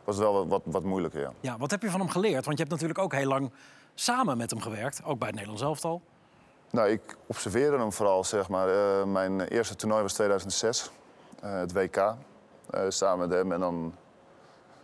was 0.03 0.15
het 0.15 0.23
wel 0.25 0.47
wat, 0.47 0.61
wat 0.65 0.83
moeilijker. 0.83 1.21
Ja. 1.21 1.31
ja, 1.39 1.57
wat 1.57 1.71
heb 1.71 1.81
je 1.81 1.89
van 1.89 1.99
hem 1.99 2.09
geleerd? 2.09 2.45
Want 2.45 2.57
je 2.57 2.63
hebt 2.63 2.69
natuurlijk 2.69 2.99
ook 2.99 3.13
heel 3.13 3.27
lang 3.27 3.51
samen 3.95 4.37
met 4.37 4.49
hem 4.49 4.61
gewerkt. 4.61 5.01
Ook 5.03 5.17
bij 5.17 5.27
het 5.27 5.35
Nederlands 5.35 5.63
elftal. 5.63 6.01
Nou, 6.71 6.89
ik 6.89 7.17
observeerde 7.25 7.77
hem 7.77 7.93
vooral, 7.93 8.23
zeg 8.23 8.49
maar. 8.49 8.69
Eh, 8.69 9.03
mijn 9.03 9.41
eerste 9.41 9.75
toernooi 9.75 10.01
was 10.01 10.13
2006, 10.13 10.91
eh, 11.41 11.51
het 11.51 11.73
WK, 11.73 11.95
eh, 11.97 12.15
samen 12.87 13.27
met 13.27 13.37
hem. 13.37 13.51
En 13.51 13.59
dan 13.59 13.95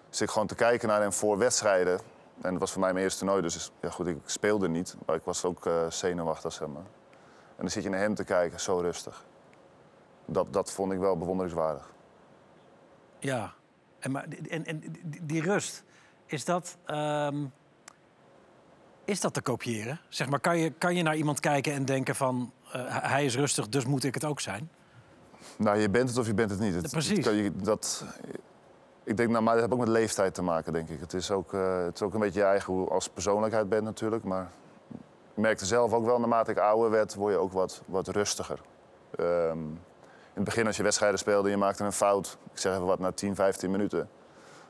zit 0.10 0.28
ik 0.28 0.34
gewoon 0.34 0.48
te 0.48 0.56
kijken 0.56 0.88
naar 0.88 1.02
hem 1.02 1.14
voor 1.14 1.38
wedstrijden. 1.38 2.00
En 2.42 2.52
dat 2.52 2.60
was 2.60 2.72
voor 2.72 2.82
mij 2.82 2.92
mijn 2.92 3.04
eerste 3.04 3.20
toernooi, 3.20 3.42
dus 3.42 3.72
ja, 3.80 3.90
goed, 3.90 4.08
ik 4.08 4.18
speelde 4.26 4.70
niet. 4.70 4.96
Maar 5.06 5.16
ik 5.16 5.24
was 5.24 5.46
ook 5.46 5.70
zenuwachtig, 5.90 6.54
zeg 6.54 6.68
maar. 6.68 6.86
En 7.56 7.62
dan 7.62 7.70
zit 7.70 7.84
je 7.84 7.90
naar 7.90 8.00
hem 8.00 8.16
te 8.16 8.24
kijken, 8.24 8.60
zo 8.60 8.80
rustig. 8.80 9.24
Dat, 10.26 10.54
dat 10.54 10.72
vond 10.72 10.92
ik 10.92 11.00
wel 11.00 11.18
bewonderingswaardig. 11.18 11.92
Ja. 13.20 13.54
En, 14.00 14.12
maar, 14.12 14.26
en, 14.50 14.66
en 14.66 14.80
die, 14.80 15.26
die 15.26 15.42
rust, 15.42 15.84
is 16.26 16.46
dat, 16.46 16.78
ehm, 16.86 17.46
is 19.06 19.22
dat 19.22 19.34
te 19.34 19.42
kopiëren? 19.42 20.00
Zeg 20.10 20.30
maar, 20.30 20.40
kan 20.40 20.58
je, 20.58 20.70
kan 20.72 20.96
je 20.96 21.04
naar 21.04 21.16
iemand 21.16 21.40
kijken 21.40 21.74
en 21.74 21.86
denken 21.86 22.16
van... 22.16 22.52
eh, 22.72 22.82
hij 22.88 23.26
is 23.26 23.36
rustig, 23.36 23.70
dus 23.70 23.86
moet 23.86 24.04
ik 24.04 24.14
het 24.14 24.26
ook 24.26 24.40
zijn? 24.40 24.70
Nou, 25.58 25.78
je 25.78 25.90
bent 25.90 26.10
het 26.10 26.18
of 26.18 26.26
je 26.28 26.34
bent 26.34 26.50
het 26.50 26.60
niet. 26.60 26.74
Het, 26.76 26.92
Precies. 26.92 27.18
het 27.18 27.26
kan 27.26 27.36
je- 27.36 27.52
dat, 27.56 28.06
ik 29.04 29.18
denk, 29.18 29.30
nou, 29.30 29.44
maar 29.44 29.54
dat 29.54 29.62
heeft 29.64 29.74
ook 29.74 29.80
met 29.88 29.90
leeftijd 29.90 30.34
te 30.34 30.42
maken, 30.42 30.74
denk 30.74 30.90
ik. 30.90 31.00
Het 31.00 31.14
is 31.14 31.32
ook, 31.32 31.54
eh, 31.54 31.84
het 31.84 31.96
is 31.96 32.02
ook 32.02 32.14
een 32.14 32.20
beetje 32.20 32.40
je 32.40 32.46
eigen 32.46 32.74
hoe 32.74 32.90
als 32.90 33.10
persoonlijkheid 33.10 33.70
bent 33.70 33.84
natuurlijk. 33.84 34.24
Maar 34.24 34.50
ik 35.36 35.42
merkte 35.42 35.66
zelf 35.66 35.94
ook 35.94 36.06
wel, 36.06 36.20
naarmate 36.20 36.52
ik 36.52 36.58
ouder 36.58 36.90
werd, 36.92 37.16
word 37.16 37.34
je 37.34 37.40
ook 37.40 37.52
wat, 37.52 37.82
wat 37.86 38.08
rustiger. 38.08 38.60
Ehm, 39.16 39.58
in 39.60 40.42
het 40.42 40.44
begin 40.44 40.68
als 40.68 40.78
je 40.78 40.84
wedstrijden 40.84 41.20
speelde 41.20 41.44
en 41.48 41.54
je 41.54 41.58
maakte 41.60 41.84
een 41.84 41.92
fout, 41.92 42.38
ik 42.54 42.60
zeg 42.60 42.74
even 42.74 42.86
wat, 42.86 43.00
na 43.00 43.12
10, 43.12 43.36
15 43.36 43.72
minuten. 43.72 44.10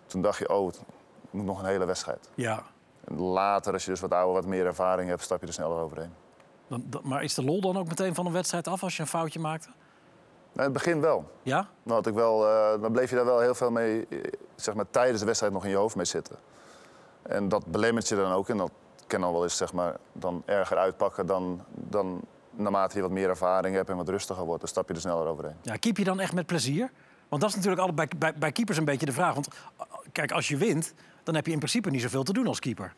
Toen 0.06 0.22
dacht 0.22 0.38
je, 0.40 0.50
oh, 0.50 0.68
het 0.68 0.82
moet 1.30 1.46
nog 1.46 1.60
een 1.60 1.66
hele 1.66 1.86
wedstrijd. 1.86 2.30
Ja. 2.36 2.64
En 3.08 3.20
later, 3.20 3.74
als 3.74 3.86
je 3.86 3.92
dus 3.92 4.00
wat 4.00 4.12
ouder, 4.14 4.34
wat 4.34 4.46
meer 4.46 4.66
ervaring 4.66 5.10
hebt, 5.10 5.22
stap 5.22 5.42
je 5.42 5.48
er 5.48 5.54
sneller 5.54 5.78
overheen. 5.80 6.14
Dan, 6.68 6.84
dan- 6.86 7.02
maar 7.04 7.24
is 7.24 7.34
de 7.34 7.44
lol 7.44 7.62
dan 7.62 7.78
ook 7.78 7.88
meteen 7.88 8.16
van 8.16 8.26
een 8.26 8.32
wedstrijd 8.32 8.68
af 8.68 8.84
als 8.84 8.96
je 8.96 9.02
een 9.02 9.08
foutje 9.08 9.40
maakte? 9.40 9.68
Nou, 10.54 10.68
in 10.68 10.74
het 10.74 10.84
begin 10.84 11.02
wel. 11.02 11.32
Ja? 11.44 11.68
Dan, 11.84 11.96
had 11.96 12.08
ik 12.08 12.14
wel, 12.14 12.48
eh, 12.48 12.82
dan 12.82 12.92
bleef 12.92 13.10
je 13.10 13.16
daar 13.16 13.26
wel 13.26 13.40
heel 13.40 13.56
veel 13.56 13.72
mee, 13.72 14.08
eh, 14.10 14.20
zeg 14.56 14.74
maar, 14.76 14.86
tijdens 14.92 15.20
de 15.20 15.26
wedstrijd 15.26 15.54
nog 15.54 15.64
in 15.64 15.70
je 15.70 15.76
hoofd 15.76 15.96
mee 15.96 16.06
zitten. 16.06 16.36
En 17.22 17.50
dat 17.50 17.66
belemmert 17.66 18.08
je 18.08 18.16
dan 18.16 18.32
ook. 18.32 18.50
En 18.50 18.58
dat 18.58 18.72
kan 19.08 19.22
dan 19.22 19.32
wel 19.32 19.44
eens 19.44 19.58
zeg 19.58 19.74
maar, 19.74 19.96
dan 20.14 20.44
erger 20.46 20.78
uitpakken 20.78 21.26
dan, 21.26 21.64
dan 21.74 22.22
naarmate 22.52 22.96
je 22.96 23.02
wat 23.02 23.12
meer 23.12 23.30
ervaring 23.30 23.76
hebt 23.76 23.90
en 23.90 23.98
wat 23.98 24.10
rustiger 24.10 24.46
wordt. 24.46 24.60
Dan 24.60 24.70
stap 24.70 24.88
je 24.88 24.94
er 24.94 25.00
sneller 25.00 25.28
overheen. 25.28 25.56
Ja, 25.62 25.76
keep 25.76 25.98
je 25.98 26.04
dan 26.04 26.20
echt 26.20 26.34
met 26.34 26.46
plezier? 26.46 26.92
Want 27.30 27.42
dat 27.42 27.50
is 27.50 27.56
natuurlijk 27.56 27.82
altijd 27.82 28.10
bij, 28.10 28.18
bij, 28.32 28.40
bij 28.40 28.52
keepers 28.52 28.78
een 28.78 28.86
beetje 28.86 29.06
de 29.06 29.12
vraag. 29.12 29.34
Want 29.34 29.48
eh, 29.78 29.86
kijk, 30.12 30.32
als 30.32 30.48
je 30.48 30.58
wint, 30.58 30.94
dan 31.26 31.36
heb 31.36 31.46
je 31.46 31.52
in 31.52 31.58
principe 31.58 31.90
niet 31.90 32.02
zoveel 32.02 32.24
te 32.24 32.34
doen 32.34 32.48
als 32.48 32.60
keeper. 32.60 32.94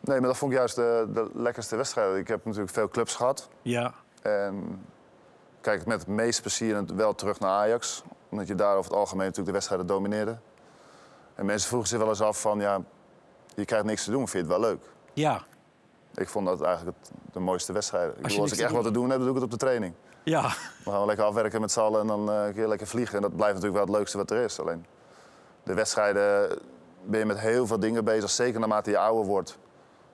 Nee, 0.00 0.18
maar 0.18 0.28
dat 0.28 0.36
vond 0.36 0.52
ik 0.52 0.58
juist 0.58 0.74
de, 0.74 1.08
de 1.12 1.30
lekkerste 1.34 1.76
wedstrijd. 1.76 2.16
Ik 2.16 2.28
heb 2.28 2.44
natuurlijk 2.44 2.72
veel 2.72 2.88
clubs 2.88 3.14
gehad. 3.14 3.48
Ja. 3.62 3.94
En 4.22 4.84
kijk, 5.60 5.86
met 5.86 5.98
het 5.98 6.08
meest 6.08 6.40
plezier 6.40 6.84
wel 6.94 7.14
terug 7.14 7.40
naar 7.40 7.50
Ajax. 7.50 8.02
Omdat 8.28 8.46
je 8.46 8.54
daar 8.54 8.76
over 8.76 8.90
het 8.90 9.00
algemeen 9.00 9.26
natuurlijk 9.26 9.46
de 9.46 9.52
wedstrijden 9.52 9.86
domineerde. 9.86 10.38
En 11.34 11.46
mensen 11.46 11.68
vroegen 11.68 11.88
zich 11.88 11.98
wel 11.98 12.08
eens 12.08 12.20
af 12.20 12.40
van, 12.40 12.60
ja, 12.60 12.82
je 13.54 13.64
krijgt 13.64 13.84
niks 13.84 14.04
te 14.04 14.10
doen, 14.10 14.28
vind 14.28 14.46
je 14.46 14.52
het 14.52 14.60
wel 14.60 14.70
leuk? 14.70 14.82
Ja. 15.12 15.42
Ik 16.14 16.28
vond 16.28 16.46
dat 16.46 16.62
eigenlijk 16.62 16.96
het, 17.00 17.10
de 17.32 17.40
mooiste 17.40 17.72
wedstrijd. 17.72 18.16
Ik 18.16 18.22
bedoel, 18.22 18.40
als 18.40 18.52
ik 18.52 18.58
echt 18.58 18.72
wat 18.72 18.84
te 18.84 18.90
doen 18.90 19.10
heb, 19.10 19.18
dan 19.18 19.26
doe 19.26 19.28
ik 19.28 19.34
het 19.34 19.44
op 19.44 19.50
de 19.50 19.56
training. 19.66 19.94
Ja. 20.22 20.40
Dan 20.84 20.92
gaan 20.92 21.00
we 21.00 21.06
lekker 21.06 21.24
afwerken 21.24 21.60
met 21.60 21.72
z'n 21.72 21.80
allen 21.80 22.00
en 22.00 22.06
dan 22.06 22.30
eh, 22.30 22.44
kun 22.44 22.62
je 22.62 22.68
lekker 22.68 22.86
vliegen. 22.86 23.16
En 23.16 23.22
dat 23.22 23.36
blijft 23.36 23.54
natuurlijk 23.54 23.78
wel 23.78 23.86
het 23.86 23.96
leukste 23.96 24.16
wat 24.16 24.30
er 24.30 24.44
is. 24.44 24.60
Alleen 24.60 24.86
de 25.62 25.74
wedstrijden 25.74 26.58
ben 27.04 27.18
je 27.18 27.24
met 27.24 27.38
heel 27.38 27.66
veel 27.66 27.78
dingen 27.80 28.04
bezig. 28.04 28.30
Zeker 28.30 28.60
naarmate 28.60 28.90
je 28.90 28.98
ouder 28.98 29.26
wordt 29.26 29.58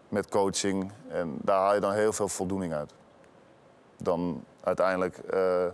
met 0.08 0.28
coaching. 0.28 0.92
En 1.08 1.38
daar 1.42 1.60
haal 1.60 1.74
je 1.74 1.80
dan 1.80 1.92
heel 1.92 2.12
veel 2.12 2.28
voldoening 2.28 2.72
uit. 2.72 2.92
Dan 3.96 4.44
uiteindelijk, 4.60 5.18
eh, 5.18 5.64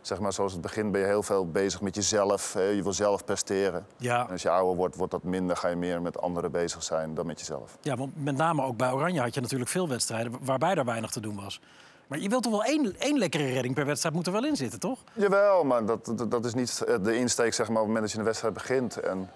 zeg 0.00 0.20
maar 0.20 0.32
zoals 0.32 0.52
het 0.52 0.60
begint, 0.60 0.92
ben 0.92 1.00
je 1.00 1.06
heel 1.06 1.22
veel 1.22 1.50
bezig 1.50 1.80
met 1.80 1.94
jezelf. 1.94 2.52
je 2.52 2.82
wil 2.82 2.92
zelf 2.92 3.24
presteren. 3.24 3.86
Ja. 3.96 4.24
En 4.24 4.32
als 4.32 4.42
je 4.42 4.50
ouder 4.50 4.76
wordt, 4.76 4.96
wordt 4.96 5.12
dat 5.12 5.22
minder. 5.22 5.56
Ga 5.56 5.68
je 5.68 5.76
meer 5.76 6.02
met 6.02 6.20
anderen 6.20 6.50
bezig 6.50 6.82
zijn 6.82 7.14
dan 7.14 7.26
met 7.26 7.38
jezelf. 7.38 7.78
ja, 7.80 7.96
want 7.96 8.24
met 8.24 8.36
name 8.36 8.62
ook 8.62 8.76
bij 8.76 8.92
Oranje 8.92 9.20
had 9.20 9.34
je 9.34 9.40
natuurlijk 9.40 9.70
veel 9.70 9.88
wedstrijden 9.88 10.32
waarbij 10.40 10.74
daar 10.74 10.84
weinig 10.84 11.10
te 11.10 11.20
doen 11.20 11.36
was. 11.36 11.60
Maar 12.06 12.18
je 12.18 12.28
wilt 12.28 12.42
toch 12.42 12.52
wel 12.52 12.64
één, 12.64 12.98
één 12.98 13.18
lekkere 13.18 13.52
redding 13.52 13.74
per 13.74 13.86
wedstrijd 13.86 14.14
moet 14.14 14.26
er 14.26 14.32
wel 14.32 14.44
in 14.44 14.56
zitten, 14.56 14.80
toch? 14.80 14.98
Jawel, 15.12 15.64
maar 15.64 15.86
dat, 15.86 16.12
dat, 16.16 16.30
dat 16.30 16.44
is 16.44 16.54
niet 16.54 16.84
de 17.02 17.16
insteek 17.16 17.54
zeg 17.54 17.68
maar, 17.68 17.76
op 17.76 17.82
het 17.82 17.94
moment 17.94 18.02
dat 18.02 18.12
je 18.12 18.18
een 18.18 18.24
wedstrijd 18.24 18.54
begint. 18.54 19.00
En, 19.00 19.30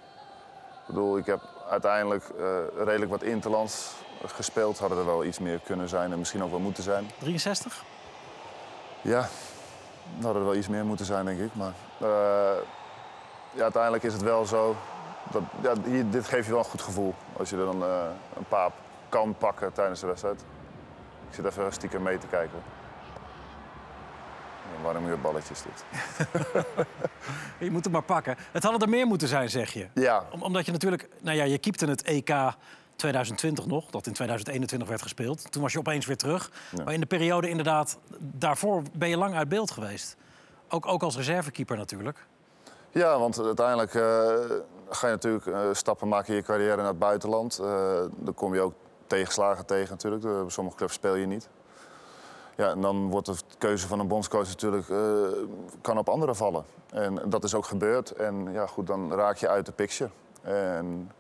bedoel, 0.95 1.19
ik 1.19 1.27
heb 1.27 1.41
uiteindelijk 1.69 2.25
eh, 2.39 2.85
redelijk 2.85 3.11
wat 3.11 3.23
interlands 3.23 3.93
gespeeld. 4.27 4.79
Hadden 4.79 4.99
er 4.99 5.07
wel 5.07 5.25
iets 5.25 5.39
meer 5.39 5.61
kunnen 5.65 5.89
zijn 5.89 6.13
en 6.13 6.19
misschien 6.19 6.43
ook 6.43 6.51
wel 6.51 6.59
moeten 6.59 6.83
zijn. 6.83 7.11
63? 7.19 7.85
Ja, 9.01 9.29
dat 10.17 10.25
had 10.25 10.35
er 10.35 10.45
wel 10.45 10.55
iets 10.55 10.69
meer 10.69 10.85
moeten 10.85 11.07
zijn, 11.07 11.25
denk 11.25 11.41
ik. 11.41 11.55
Maar 11.55 11.73
eh, 11.99 12.57
ja, 13.53 13.63
uiteindelijk 13.63 14.03
is 14.03 14.13
het 14.13 14.23
wel 14.23 14.47
zo. 14.47 14.77
Dat, 15.31 15.43
ja, 15.63 15.73
hier, 15.85 16.11
dit 16.11 16.27
geeft 16.27 16.45
je 16.47 16.51
wel 16.51 16.61
een 16.61 16.71
goed 16.71 16.83
gevoel. 16.83 17.15
Als 17.37 17.51
je 17.51 17.57
er 17.57 17.65
dan 17.65 17.83
eh, 17.83 18.05
een 18.37 18.49
paar 18.49 18.71
kan 19.09 19.35
pakken 19.39 19.73
tijdens 19.73 20.01
de 20.01 20.07
wedstrijd. 20.07 20.41
Ik 21.29 21.35
zit 21.35 21.45
even 21.45 21.73
stiekem 21.73 22.03
mee 22.03 22.19
te 22.19 22.27
kijken. 22.27 22.63
Ja, 24.81 24.87
Waarom 24.87 25.05
weer 25.05 25.21
balletjes 25.21 25.63
dit? 25.63 25.85
Je 27.59 27.71
moet 27.71 27.85
het 27.85 27.93
maar 27.93 28.03
pakken. 28.03 28.37
Het 28.53 28.63
hadden 28.63 28.81
er 28.83 28.89
meer 28.89 29.07
moeten 29.07 29.29
zijn, 29.29 29.51
zeg 29.51 29.73
je. 29.73 29.89
Ja, 29.95 30.25
Om- 30.31 30.43
omdat 30.43 30.67
je 30.67 30.73
natuurlijk... 30.73 31.09
Nou 31.21 31.37
ja, 31.37 31.45
je 31.45 31.59
keepte 31.59 31.87
het 31.87 32.03
EK 32.03 32.35
2020 32.97 33.67
nog, 33.67 33.91
dat 33.91 34.07
in 34.07 34.13
2021 34.13 34.89
werd 34.89 35.03
gespeeld. 35.03 35.53
Toen 35.53 35.63
was 35.63 35.73
je 35.73 35.79
opeens 35.79 36.07
weer 36.07 36.17
terug. 36.17 36.51
Ja. 36.77 36.85
Maar 36.85 36.95
in 36.95 37.01
de 37.01 37.07
periode 37.07 37.49
inderdaad, 37.49 37.99
daarvoor 38.19 38.83
ben 38.93 39.09
je 39.09 39.17
lang 39.17 39.35
uit 39.35 39.49
beeld 39.49 39.71
geweest. 39.71 40.17
Ook, 40.69 40.87
ook 40.87 41.03
als 41.03 41.17
reservekeeper 41.17 41.77
natuurlijk. 41.77 42.27
Ja, 42.91 43.19
want 43.19 43.41
uiteindelijk 43.45 43.95
eh, 43.95 44.03
ga 44.89 45.07
je 45.07 45.13
natuurlijk 45.13 45.47
eh, 45.47 45.61
stappen 45.73 46.09
maken 46.09 46.29
in 46.29 46.35
je 46.37 46.43
carrière 46.43 46.77
naar 46.77 46.87
het 46.87 46.99
buitenland. 46.99 47.59
Eh 47.59 48.01
dan 48.17 48.35
kom 48.35 48.55
je 48.55 48.61
ook 48.61 48.75
tegenslagen 49.07 49.67
tegen 49.67 49.91
natuurlijk. 49.91 50.23
Bij 50.23 50.45
sommige 50.47 50.77
clubs 50.77 50.95
speel 50.95 51.15
je 51.15 51.27
niet. 51.27 51.49
Ja, 52.61 52.71
en 52.71 52.81
dan 52.81 53.11
wordt 53.11 53.27
de 53.27 53.35
keuze 53.59 53.87
van 53.87 54.01
een 54.01 54.09
bondscoach 54.09 54.47
natuurlijk 54.47 54.89
eh, 54.89 54.99
kan 55.81 55.99
op 55.99 56.09
anderen 56.09 56.37
vallen. 56.37 56.65
En 56.91 57.23
dat 57.27 57.45
is 57.45 57.55
ook 57.55 57.65
gebeurd. 57.65 58.11
En 58.11 58.53
ja, 58.53 58.67
goed, 58.67 58.87
dan 58.87 59.13
raak 59.13 59.37
je 59.37 59.49
uit 59.49 59.67
de 59.67 59.73
picture. 59.73 60.11
En 60.43 61.13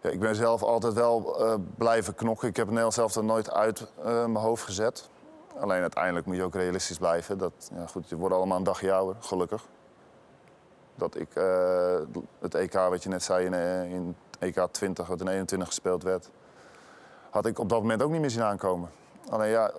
ja, 0.00 0.10
ik 0.10 0.20
ben 0.20 0.34
zelf 0.34 0.62
altijd 0.62 0.92
wel 0.92 1.40
eh, 1.40 1.54
blijven 1.76 2.14
knokken. 2.14 2.48
Ik 2.48 2.56
heb 2.56 2.66
het 2.66 2.74
Nederlands 2.74 2.96
zelf 2.96 3.14
er 3.14 3.24
nooit 3.24 3.50
uit 3.50 3.86
eh, 3.98 4.04
mijn 4.04 4.44
hoofd 4.44 4.64
gezet. 4.64 5.08
Alleen 5.58 5.80
uiteindelijk 5.80 6.26
moet 6.26 6.36
je 6.36 6.42
ook 6.42 6.54
realistisch 6.54 6.98
blijven. 6.98 7.38
Dat, 7.38 7.70
ja, 7.74 7.86
goed, 7.86 8.08
je 8.08 8.16
wordt 8.16 8.34
allemaal 8.34 8.58
een 8.58 8.64
dagje 8.64 8.92
ouder, 8.92 9.16
gelukkig 9.20 9.62
dat 10.94 11.16
ik 11.16 11.28
het 12.38 12.54
EK, 12.54 12.72
wat 12.72 13.02
je 13.02 13.08
net 13.08 13.22
zei, 13.22 13.46
in, 13.46 13.54
in 13.90 14.16
EK 14.38 14.66
20, 14.70 15.06
wat 15.06 15.20
in 15.20 15.28
21 15.28 15.68
gespeeld 15.68 16.02
werd, 16.02 16.30
had 17.30 17.46
ik 17.46 17.58
op 17.58 17.68
dat 17.68 17.80
moment 17.80 18.02
ook 18.02 18.10
niet 18.10 18.20
meer 18.20 18.30
zien 18.30 18.42
aankomen. 18.42 18.90
Alleen 19.28 19.50
ja, 19.50 19.72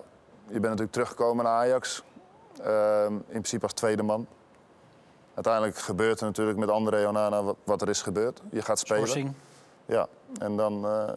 je 0.46 0.52
bent 0.52 0.62
natuurlijk 0.62 0.92
teruggekomen 0.92 1.44
naar 1.44 1.52
Ajax, 1.54 2.02
ehm, 2.62 3.12
in 3.14 3.24
principe 3.26 3.62
als 3.62 3.72
tweede 3.72 4.02
man. 4.02 4.26
Uiteindelijk 5.34 5.76
gebeurt 5.78 6.20
er 6.20 6.26
natuurlijk 6.26 6.58
met 6.58 6.68
André 6.70 7.06
Onana 7.08 7.42
wat- 7.64 7.82
er 7.82 7.88
is 7.88 8.02
gebeurd. 8.02 8.40
Je 8.50 8.62
gaat 8.62 8.78
spelen. 8.78 9.06
Schorsing. 9.08 9.32
Ja, 9.86 10.06
en 10.38 10.56
dan 10.56 10.84
eh, 10.86 11.08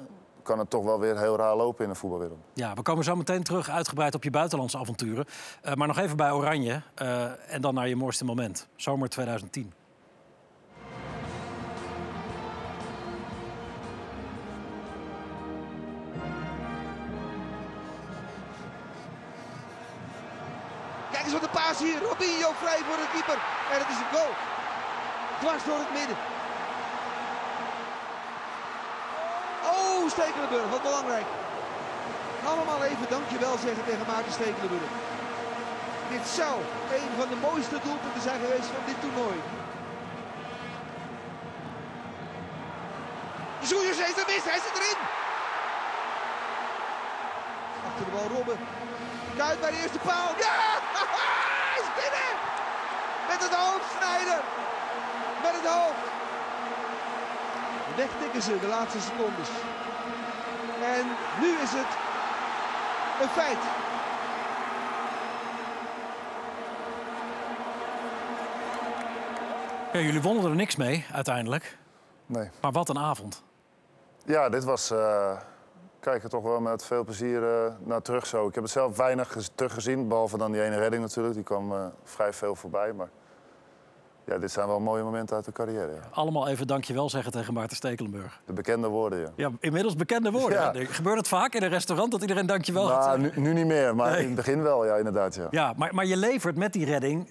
kan 0.43 0.59
het 0.59 0.69
toch 0.69 0.83
wel 0.83 0.99
weer 0.99 1.17
heel 1.19 1.35
raar 1.37 1.55
lopen 1.55 1.83
in 1.83 1.89
de 1.89 1.95
voetbalwereld. 1.97 2.39
Ja, 2.53 2.73
we 2.73 2.81
komen 2.81 3.03
zo 3.03 3.15
meteen 3.15 3.43
terug 3.43 3.69
uitgebreid 3.69 4.15
op 4.15 4.23
je 4.23 4.29
buitenlandse 4.29 4.77
avonturen. 4.77 5.25
Eh, 5.61 5.73
maar 5.73 5.87
nog 5.87 5.97
even 5.97 6.17
bij 6.17 6.31
Oranje 6.31 6.81
eh, 6.95 7.53
en 7.53 7.61
dan 7.61 7.73
naar 7.73 7.87
je 7.87 7.95
mooiste 7.95 8.25
moment. 8.25 8.67
Zomer 8.75 9.09
2010. 9.09 9.73
Hier. 21.75 21.99
Robinho 22.01 22.51
vrij 22.63 22.81
voor 22.87 22.97
de 22.97 23.09
keeper. 23.13 23.39
En 23.71 23.77
het 23.83 23.89
is 23.89 23.99
een 24.01 24.11
goal. 24.15 24.33
Dwars 25.39 25.63
door 25.63 25.79
het 25.79 25.93
midden. 25.99 26.17
Oh, 29.73 30.09
Stekelenburg, 30.09 30.69
wat 30.69 30.81
belangrijk. 30.81 31.25
Allemaal 32.45 32.83
even 32.83 33.07
dankjewel 33.09 33.57
zeggen 33.57 33.83
tegen 33.85 34.05
Maarten 34.07 34.31
Stekelenburg. 34.31 34.91
Dit 36.09 36.27
zou 36.27 36.55
een 36.97 37.09
van 37.19 37.27
de 37.27 37.39
mooiste 37.47 37.77
doelpunten 37.83 38.21
zijn 38.21 38.39
geweest 38.43 38.69
van 38.75 38.83
dit 38.85 39.01
toernooi. 39.01 39.39
Soejers 43.61 43.97
heeft 44.05 44.19
het 44.21 44.27
mis, 44.27 44.43
hij 44.51 44.59
zit 44.65 44.75
erin. 44.79 44.99
Achter 47.87 48.05
de 48.05 48.11
bal 48.11 48.27
Robben. 48.35 48.59
Kuit 49.37 49.59
bij 49.59 49.71
de 49.71 49.77
eerste 49.81 49.99
paal. 49.99 50.29
Ja! 50.37 50.55
Met 53.27 53.39
het 53.45 53.53
hoofd, 53.55 53.85
Snijder. 53.97 54.41
Met 55.41 55.51
het 55.59 55.67
hoofd. 55.71 56.05
Wegtikken 57.95 58.41
ze 58.41 58.59
de 58.59 58.67
laatste 58.67 59.01
secondes. 59.01 59.49
En 60.83 61.05
nu 61.41 61.47
is 61.65 61.71
het 61.71 61.91
een 63.21 63.29
feit. 63.29 63.57
Ja, 69.93 69.99
jullie 69.99 70.21
wonnen 70.21 70.43
er 70.45 70.55
niks 70.55 70.75
mee 70.75 71.05
uiteindelijk. 71.13 71.77
Nee. 72.25 72.49
Maar 72.61 72.71
wat 72.71 72.89
een 72.89 72.99
avond. 72.99 73.43
Ja, 74.25 74.49
dit 74.49 74.63
was. 74.63 74.91
eh 74.91 75.37
kijk 76.11 76.23
er 76.23 76.29
toch 76.29 76.43
wel 76.43 76.59
met 76.59 76.85
veel 76.85 77.03
plezier 77.03 77.43
eh, 77.43 77.71
naar 77.83 78.01
terug 78.01 78.25
zo. 78.25 78.47
Ik 78.47 78.53
heb 78.55 78.63
het 78.63 78.71
zelf 78.71 78.97
weinig 78.97 79.31
gez- 79.31 79.49
teruggezien, 79.55 80.07
behalve 80.07 80.37
dan 80.37 80.51
die 80.51 80.61
ene 80.63 80.77
redding 80.77 81.01
natuurlijk. 81.03 81.35
Die 81.35 81.43
kwam 81.43 81.71
eh, 81.73 81.85
vrij 82.03 82.33
veel 82.33 82.55
voorbij. 82.55 82.93
Maar 82.93 83.09
ja, 84.25 84.37
dit 84.37 84.51
zijn 84.51 84.67
wel 84.67 84.79
mooie 84.79 85.03
momenten 85.03 85.35
uit 85.35 85.45
de 85.45 85.51
carrière. 85.51 85.91
Ja. 85.91 85.99
Allemaal 86.11 86.47
even 86.47 86.67
dankjewel 86.67 87.09
zeggen 87.09 87.31
tegen 87.31 87.53
Maarten 87.53 87.75
Stekelenburg. 87.77 88.41
De 88.45 88.53
bekende 88.53 88.87
woorden, 88.87 89.19
ja. 89.19 89.27
Ja, 89.35 89.51
inmiddels 89.59 89.95
bekende 89.95 90.31
woorden. 90.31 90.57
Ja. 90.79 90.85
Gebeurt 90.85 91.17
het 91.17 91.27
vaak 91.27 91.53
in 91.53 91.63
een 91.63 91.69
restaurant 91.69 92.11
dat 92.11 92.21
iedereen 92.21 92.45
dankjewel 92.45 92.87
gaat 92.87 93.05
Nou, 93.05 93.19
zeggen? 93.21 93.41
nu, 93.43 93.47
nu 93.49 93.53
niet 93.53 93.65
meer, 93.67 93.95
maar 93.95 94.11
Nee. 94.11 94.19
in 94.19 94.25
het 94.25 94.35
begin 94.35 94.61
wel, 94.63 94.85
ja, 94.85 94.95
inderdaad. 94.95 95.35
Ja. 95.35 95.47
Ja, 95.51 95.73
maar, 95.77 95.93
maar 95.95 96.05
je 96.05 96.17
levert 96.17 96.55
met 96.55 96.73
die 96.73 96.85
redding, 96.85 97.29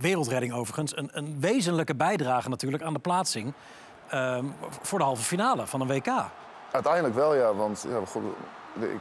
wereldredding 0.00 0.52
overigens, 0.52 0.96
een, 0.96 1.08
een 1.12 1.36
wezenlijke 1.40 1.94
bijdrage 1.94 2.48
natuurlijk 2.48 2.82
aan 2.82 2.92
de 2.92 2.98
plaatsing 2.98 3.52
ehm, 4.08 4.44
voor 4.82 4.98
de 4.98 5.04
halve 5.04 5.22
finale 5.22 5.66
van 5.66 5.80
een 5.80 5.86
WK. 5.88 6.10
Uiteindelijk 6.70 7.14
wel, 7.14 7.34
ja. 7.34 7.54
Want 7.54 7.86
ja, 7.88 8.04
goed, 8.04 8.22
de 8.74 8.96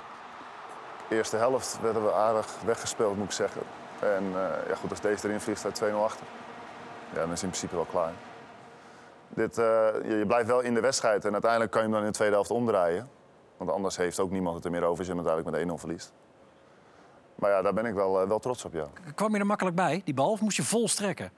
eerste 1.10 1.38
helft 1.38 1.80
werden 1.82 2.04
we 2.04 2.14
aardig 2.14 2.62
weggespeeld, 2.66 3.18
moet 3.18 3.26
ik 3.26 3.32
zeggen. 3.32 3.62
En 4.00 4.24
eh, 4.24 4.70
ja, 4.70 4.76
goed, 4.76 4.90
als 4.90 5.02
deze 5.02 5.28
erin 5.28 5.40
vliegt, 5.40 5.60
staat 5.60 5.82
2-0 5.84 5.94
achter. 5.94 6.26
Ja, 7.14 7.20
dan 7.20 7.32
is 7.32 7.44
in 7.44 7.50
principe 7.50 7.76
wel 7.76 7.86
klaar. 7.86 8.12
Dit, 9.30 9.58
eh, 9.58 9.66
je, 10.04 10.24
blijft 10.28 10.48
wel 10.48 10.60
in 10.60 10.74
de 10.74 10.80
wedstrijd 10.80 11.26
en 11.26 11.32
uiteindelijk 11.32 11.72
kan 11.72 11.82
je 11.82 11.88
hem 11.88 11.96
dan 11.96 12.06
in 12.06 12.12
de 12.12 12.18
tweede 12.18 12.34
helft 12.34 12.52
omdraaien. 12.52 13.10
Want 13.58 13.72
anders 13.72 13.98
heeft 13.98 14.20
ook 14.20 14.32
niemand 14.32 14.56
het 14.56 14.66
er 14.66 14.72
meer 14.72 14.84
over 14.84 14.98
als 14.98 15.08
je 15.08 15.14
hem 15.14 15.26
uiteindelijk 15.26 15.58
met 15.58 15.78
1-0 15.78 15.80
verliest. 15.80 16.14
Maar 17.36 17.52
ja, 17.52 17.62
daar 17.62 17.74
ben 17.74 17.86
ik 17.86 17.94
wel, 17.94 18.22
eh, 18.22 18.28
wel 18.28 18.40
trots 18.40 18.66
op, 18.66 18.74
ja. 18.74 18.88
Kwam 19.16 19.34
je 19.34 19.40
er 19.40 19.46
makkelijk 19.46 19.76
bij, 19.76 20.02
die 20.04 20.14
bal, 20.14 20.38
moest 20.42 20.58
je 20.58 20.64
vol 20.64 20.88
strekken? 20.88 21.32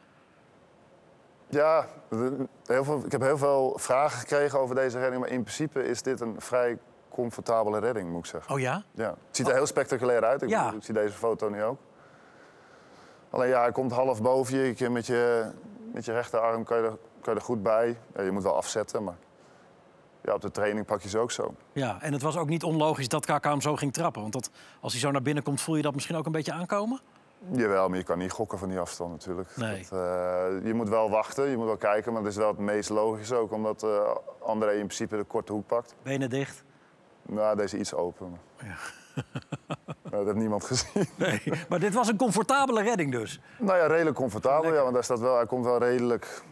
Ja, 1.49 1.87
de- 2.09 2.47
heel 2.65 2.83
veel, 2.83 3.01
ik 3.05 3.11
heb 3.11 3.21
heel 3.21 3.37
veel 3.37 3.73
vragen 3.79 4.19
gekregen 4.19 4.59
over 4.59 4.75
deze 4.75 4.99
redding. 4.99 5.21
Maar 5.21 5.29
in 5.31 5.41
principe 5.41 5.83
is 5.87 6.01
dit 6.01 6.21
een 6.21 6.35
vrij 6.41 6.77
comfortabele 7.09 7.79
redding, 7.79 8.09
moet 8.09 8.19
ik 8.19 8.25
zeggen. 8.25 8.53
Oh 8.53 8.59
ja? 8.59 8.83
Ja. 8.91 9.09
Het 9.09 9.35
ziet 9.35 9.47
er 9.47 9.53
heel 9.53 9.65
spectaculair 9.65 10.23
uit. 10.23 10.41
Ik, 10.41 10.49
Ja. 10.49 10.63
bedoel, 10.63 10.79
ik 10.79 10.85
zie 10.85 10.93
deze 10.93 11.15
foto 11.17 11.49
nu 11.49 11.63
ook. 11.63 11.77
Alleen 13.29 13.49
ja, 13.49 13.61
hij 13.61 13.71
komt 13.71 13.91
half 13.91 14.21
boven 14.21 14.57
je. 14.57 14.89
Met 14.89 15.07
je, 15.07 15.51
met 15.93 16.05
je 16.05 16.11
rechterarm 16.11 16.63
kan 16.63 16.77
je, 16.77 16.83
er, 16.83 16.97
kan 17.21 17.33
je 17.33 17.39
er 17.39 17.45
goed 17.45 17.63
bij. 17.63 17.97
Ja, 18.15 18.21
je 18.21 18.31
moet 18.31 18.43
wel 18.43 18.55
afzetten, 18.55 19.03
maar 19.03 19.17
ja, 20.21 20.33
op 20.33 20.41
de 20.41 20.51
training 20.51 20.85
pak 20.85 21.01
je 21.01 21.09
ze 21.09 21.17
ook 21.17 21.31
zo. 21.31 21.53
Ja, 21.73 22.01
en 22.01 22.13
het 22.13 22.21
was 22.21 22.37
ook 22.37 22.47
niet 22.49 22.63
onlogisch 22.63 23.07
dat 23.07 23.25
KK 23.25 23.43
hem 23.43 23.61
zo 23.61 23.75
ging 23.75 23.93
trappen. 23.93 24.21
Want 24.21 24.33
dat, 24.33 24.49
als 24.81 24.91
hij 24.91 25.01
zo 25.01 25.11
naar 25.11 25.21
binnen 25.21 25.43
komt, 25.43 25.61
voel 25.61 25.75
je 25.75 25.81
dat 25.81 25.93
misschien 25.93 26.15
ook 26.15 26.25
een 26.25 26.31
beetje 26.31 26.53
aankomen? 26.53 26.99
Jawel, 27.51 27.89
maar 27.89 27.97
je 27.97 28.03
kan 28.03 28.17
niet 28.17 28.31
gokken 28.31 28.57
van 28.59 28.69
die 28.69 28.79
afstand 28.79 29.11
natuurlijk. 29.11 29.57
Nee. 29.57 29.85
Dat, 29.89 29.99
eh, 29.99 30.65
je 30.65 30.73
moet 30.73 30.89
wel 30.89 31.09
wachten, 31.09 31.49
je 31.49 31.57
moet 31.57 31.65
wel 31.65 31.77
kijken. 31.77 32.13
Maar 32.13 32.21
het 32.21 32.31
is 32.31 32.37
wel 32.37 32.47
het 32.47 32.57
meest 32.57 32.89
logisch 32.89 33.31
ook, 33.33 33.51
omdat 33.51 33.83
eh 33.83 34.15
André 34.41 34.71
in 34.71 34.77
principe 34.85 35.17
de 35.17 35.23
korte 35.23 35.51
hoek 35.51 35.67
pakt. 35.67 35.95
Benen 36.03 36.29
dicht. 36.29 36.63
Nou, 37.21 37.55
deze 37.55 37.77
iets 37.77 37.93
open. 37.93 38.29
maar- 38.29 38.93
Nou, 40.03 40.15
dat 40.23 40.25
heeft 40.25 40.37
niemand 40.37 40.63
gezien. 40.63 41.07
Nee, 41.17 41.41
maar 41.69 41.79
dit 41.79 41.93
was 41.93 42.07
een 42.07 42.17
comfortabele 42.17 42.81
redding 42.81 43.11
dus. 43.11 43.41
Nou 43.59 43.77
ja, 43.77 43.87
redelijk 43.87 44.15
comfortabel. 44.15 44.73
Ja, 44.73 44.81
want 44.81 44.93
daar 44.93 45.03
staat 45.03 45.19
wel, 45.19 45.35
hij 45.35 45.45
komt 45.45 45.65
wel 45.65 45.77
redelijk... 45.77 46.43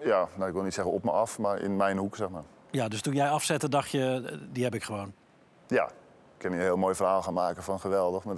Ja, 0.00 0.28
nou, 0.34 0.48
ik 0.48 0.54
wil 0.54 0.62
niet 0.62 0.74
zeggen 0.74 0.92
op 0.94 1.04
me 1.04 1.10
af, 1.10 1.38
maar 1.38 1.60
in 1.60 1.76
mijn 1.76 1.96
hoek, 1.98 2.16
zeg 2.16 2.28
maar. 2.28 2.42
Ja, 2.70 2.88
dus 2.88 3.02
toen 3.02 3.14
jij 3.14 3.28
afzette, 3.30 3.68
dacht 3.68 3.90
je, 3.90 4.28
eh, 4.30 4.38
die 4.52 4.64
heb 4.64 4.74
ik 4.74 4.82
gewoon. 4.82 5.12
Ja, 5.66 5.84
ik 5.86 5.92
kan 6.38 6.50
hier 6.50 6.58
een 6.60 6.66
heel 6.66 6.76
mooi 6.76 6.94
verhaal 6.94 7.22
gaan 7.22 7.34
maken 7.34 7.62
van 7.62 7.80
geweldig. 7.80 8.24
Maar 8.24 8.36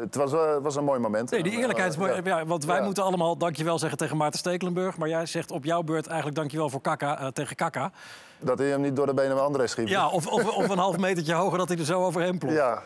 het, 0.00 0.14
was, 0.14 0.32
was 0.62 0.76
een 0.76 0.84
mooi 0.84 0.98
moment. 1.00 1.30
Nee, 1.30 1.42
die 1.42 1.58
eerlijkheid 1.58 1.90
is 1.92 1.96
mooi. 1.98 2.12
Ja. 2.12 2.20
Ja, 2.24 2.46
want 2.46 2.64
wij 2.64 2.76
Ja. 2.78 2.84
moeten 2.84 3.02
allemaal 3.04 3.36
dankjewel 3.36 3.78
zeggen 3.78 3.98
tegen 3.98 4.16
Maarten 4.16 4.38
Stekelenburg. 4.38 4.96
Maar 4.96 5.08
jij 5.08 5.26
zegt 5.26 5.50
op 5.50 5.64
jouw 5.64 5.82
beurt 5.82 6.06
eigenlijk 6.06 6.36
dankjewel 6.36 6.70
voor 6.70 6.80
Kaka, 6.80 7.18
eh, 7.18 7.26
tegen 7.26 7.56
Kaka. 7.56 7.90
Dat 8.38 8.58
hij 8.58 8.68
hem 8.68 8.80
niet 8.80 8.96
door 8.96 9.06
de 9.06 9.14
benen 9.14 9.36
van 9.36 9.46
André 9.46 9.66
schiep. 9.66 9.86
Ja, 9.88 10.08
of, 10.08 10.26
of, 10.26 10.56
of 10.56 10.68
een 10.68 10.78
half 10.78 10.98
metertje 10.98 11.34
hoger 11.34 11.58
dat 11.58 11.68
hij 11.68 11.78
er 11.78 11.84
zo 11.84 12.04
overheen 12.04 12.38
plopt. 12.38 12.54
ja. 12.54 12.82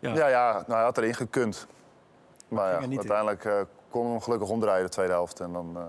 Ja. 0.00 0.14
Ja, 0.14 0.26
ja, 0.28 0.52
nou, 0.52 0.72
hij 0.72 0.82
had 0.82 0.98
erin 0.98 1.14
gekund. 1.14 1.66
Maar 2.48 2.70
ja, 2.72 2.88
uiteindelijk 2.96 3.44
eh 3.44 3.54
kon 3.90 4.02
hij 4.02 4.10
hem 4.10 4.20
gelukkig 4.20 4.48
omdraaien 4.48 4.84
de 4.84 4.90
tweede 4.90 5.12
helft. 5.12 5.40
En 5.40 5.52
dan 5.52 5.72
eh, 5.76 5.82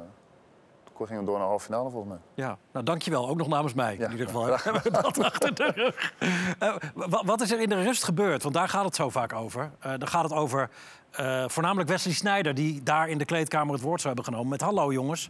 gingen 1.01 1.25
door 1.25 1.33
naar 1.33 1.43
de 1.43 1.49
halve 1.49 1.65
finale 1.65 1.89
volgens 1.89 2.11
mij. 2.13 2.21
Ja, 2.45 2.57
nou 2.71 2.85
dankjewel. 2.85 3.27
Ook 3.29 3.37
nog 3.37 3.47
namens 3.47 3.73
mij. 3.73 3.97
Ja, 3.97 4.05
in 4.05 4.11
ieder 4.11 4.25
geval 4.25 4.45
hebben 4.63 4.81
we 4.83 4.91
dat 4.91 5.19
achter 5.23 5.53
de 5.55 5.71
rug. 5.75 6.13
Eh, 6.59 6.75
wa- 6.93 7.23
wat 7.25 7.41
is 7.41 7.51
er 7.51 7.59
in 7.61 7.69
de 7.69 7.81
rust 7.81 8.03
gebeurd? 8.03 8.43
Want 8.43 8.55
daar 8.55 8.69
gaat 8.69 8.85
het 8.85 8.95
zo 8.95 9.09
vaak 9.09 9.33
over. 9.33 9.71
Eh, 9.79 9.91
dan 9.97 10.07
gaat 10.07 10.23
het 10.23 10.33
over 10.33 10.69
eh, 11.11 11.43
voornamelijk 11.47 11.89
Wesley 11.89 12.13
Sneijder... 12.13 12.53
die 12.53 12.83
daar 12.83 13.09
in 13.09 13.17
de 13.17 13.25
kleedkamer 13.25 13.73
het 13.73 13.83
woord 13.83 14.01
zou 14.01 14.13
hebben 14.13 14.33
genomen. 14.33 14.51
Met 14.51 14.61
hallo 14.61 14.91
jongens, 14.93 15.29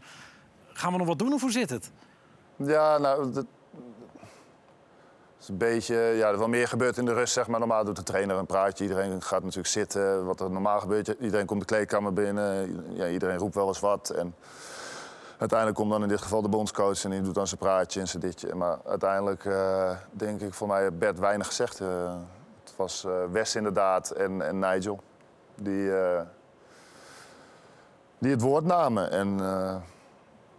gaan 0.74 0.91
we 0.91 0.98
nog 0.98 1.08
wat 1.08 1.20
doen 1.20 1.34
of 1.34 1.41
hoe 1.41 1.51
zit 1.51 1.70
het? 1.70 1.91
Ja, 2.55 2.98
nou, 2.98 3.32
dat 3.32 3.46
is 5.41 5.48
een 5.50 5.58
beetje... 5.58 5.96
Ja, 5.96 6.27
er 6.27 6.34
is 6.34 6.39
wel 6.39 6.48
meer 6.48 6.67
gebeurt 6.67 6.98
in 6.98 7.05
de 7.05 7.13
rust, 7.13 7.34
zeg 7.34 7.48
maar. 7.48 7.60
Normaal 7.60 7.84
doet 7.86 7.96
de 7.96 8.03
trainer 8.03 8.36
een 8.38 8.46
praatje. 8.46 8.84
Iedereen 8.84 9.22
gaat 9.22 9.41
natuurlijk 9.41 9.67
zitten. 9.67 10.25
Wat 10.25 10.39
er 10.41 10.51
normaal 10.51 10.79
gebeurt, 10.79 11.08
iedereen 11.08 11.46
komt 11.46 11.60
de 11.60 11.65
kleedkamer 11.65 12.13
binnen. 12.13 12.84
Ja, 12.96 13.08
iedereen 13.08 13.38
roept 13.38 13.55
wel 13.55 13.67
eens 13.67 13.79
wat. 13.79 14.10
En 14.10 14.36
uiteindelijk 15.43 15.79
komt 15.79 15.91
dan 15.91 16.01
in 16.01 16.07
dit 16.07 16.21
geval 16.21 16.41
de 16.41 16.50
bondscoach... 16.50 17.03
en 17.03 17.09
die 17.09 17.21
doet 17.21 17.33
dan 17.35 17.47
zijn 17.47 17.59
praatje 17.59 18.00
en 18.00 18.07
zijn 18.07 18.21
ditje. 18.21 18.55
Maar 18.55 18.77
uiteindelijk 18.85 19.45
eh, 19.45 19.91
denk 20.12 20.41
ik 20.41 20.53
voor 20.53 20.67
mij 20.67 20.93
Bert 20.93 21.19
weinig 21.19 21.47
gezegd. 21.47 21.79
Eh, 21.79 21.88
het 22.63 22.73
was 22.75 23.05
eh, 23.05 23.12
Wes 23.31 23.55
inderdaad 23.55 24.09
en, 24.09 24.41
en 24.41 24.59
Nigel. 24.59 25.00
Die, 25.55 25.91
die 28.17 28.31
het 28.31 28.41
woord 28.41 28.65
namen. 28.65 29.12
En... 29.12 29.39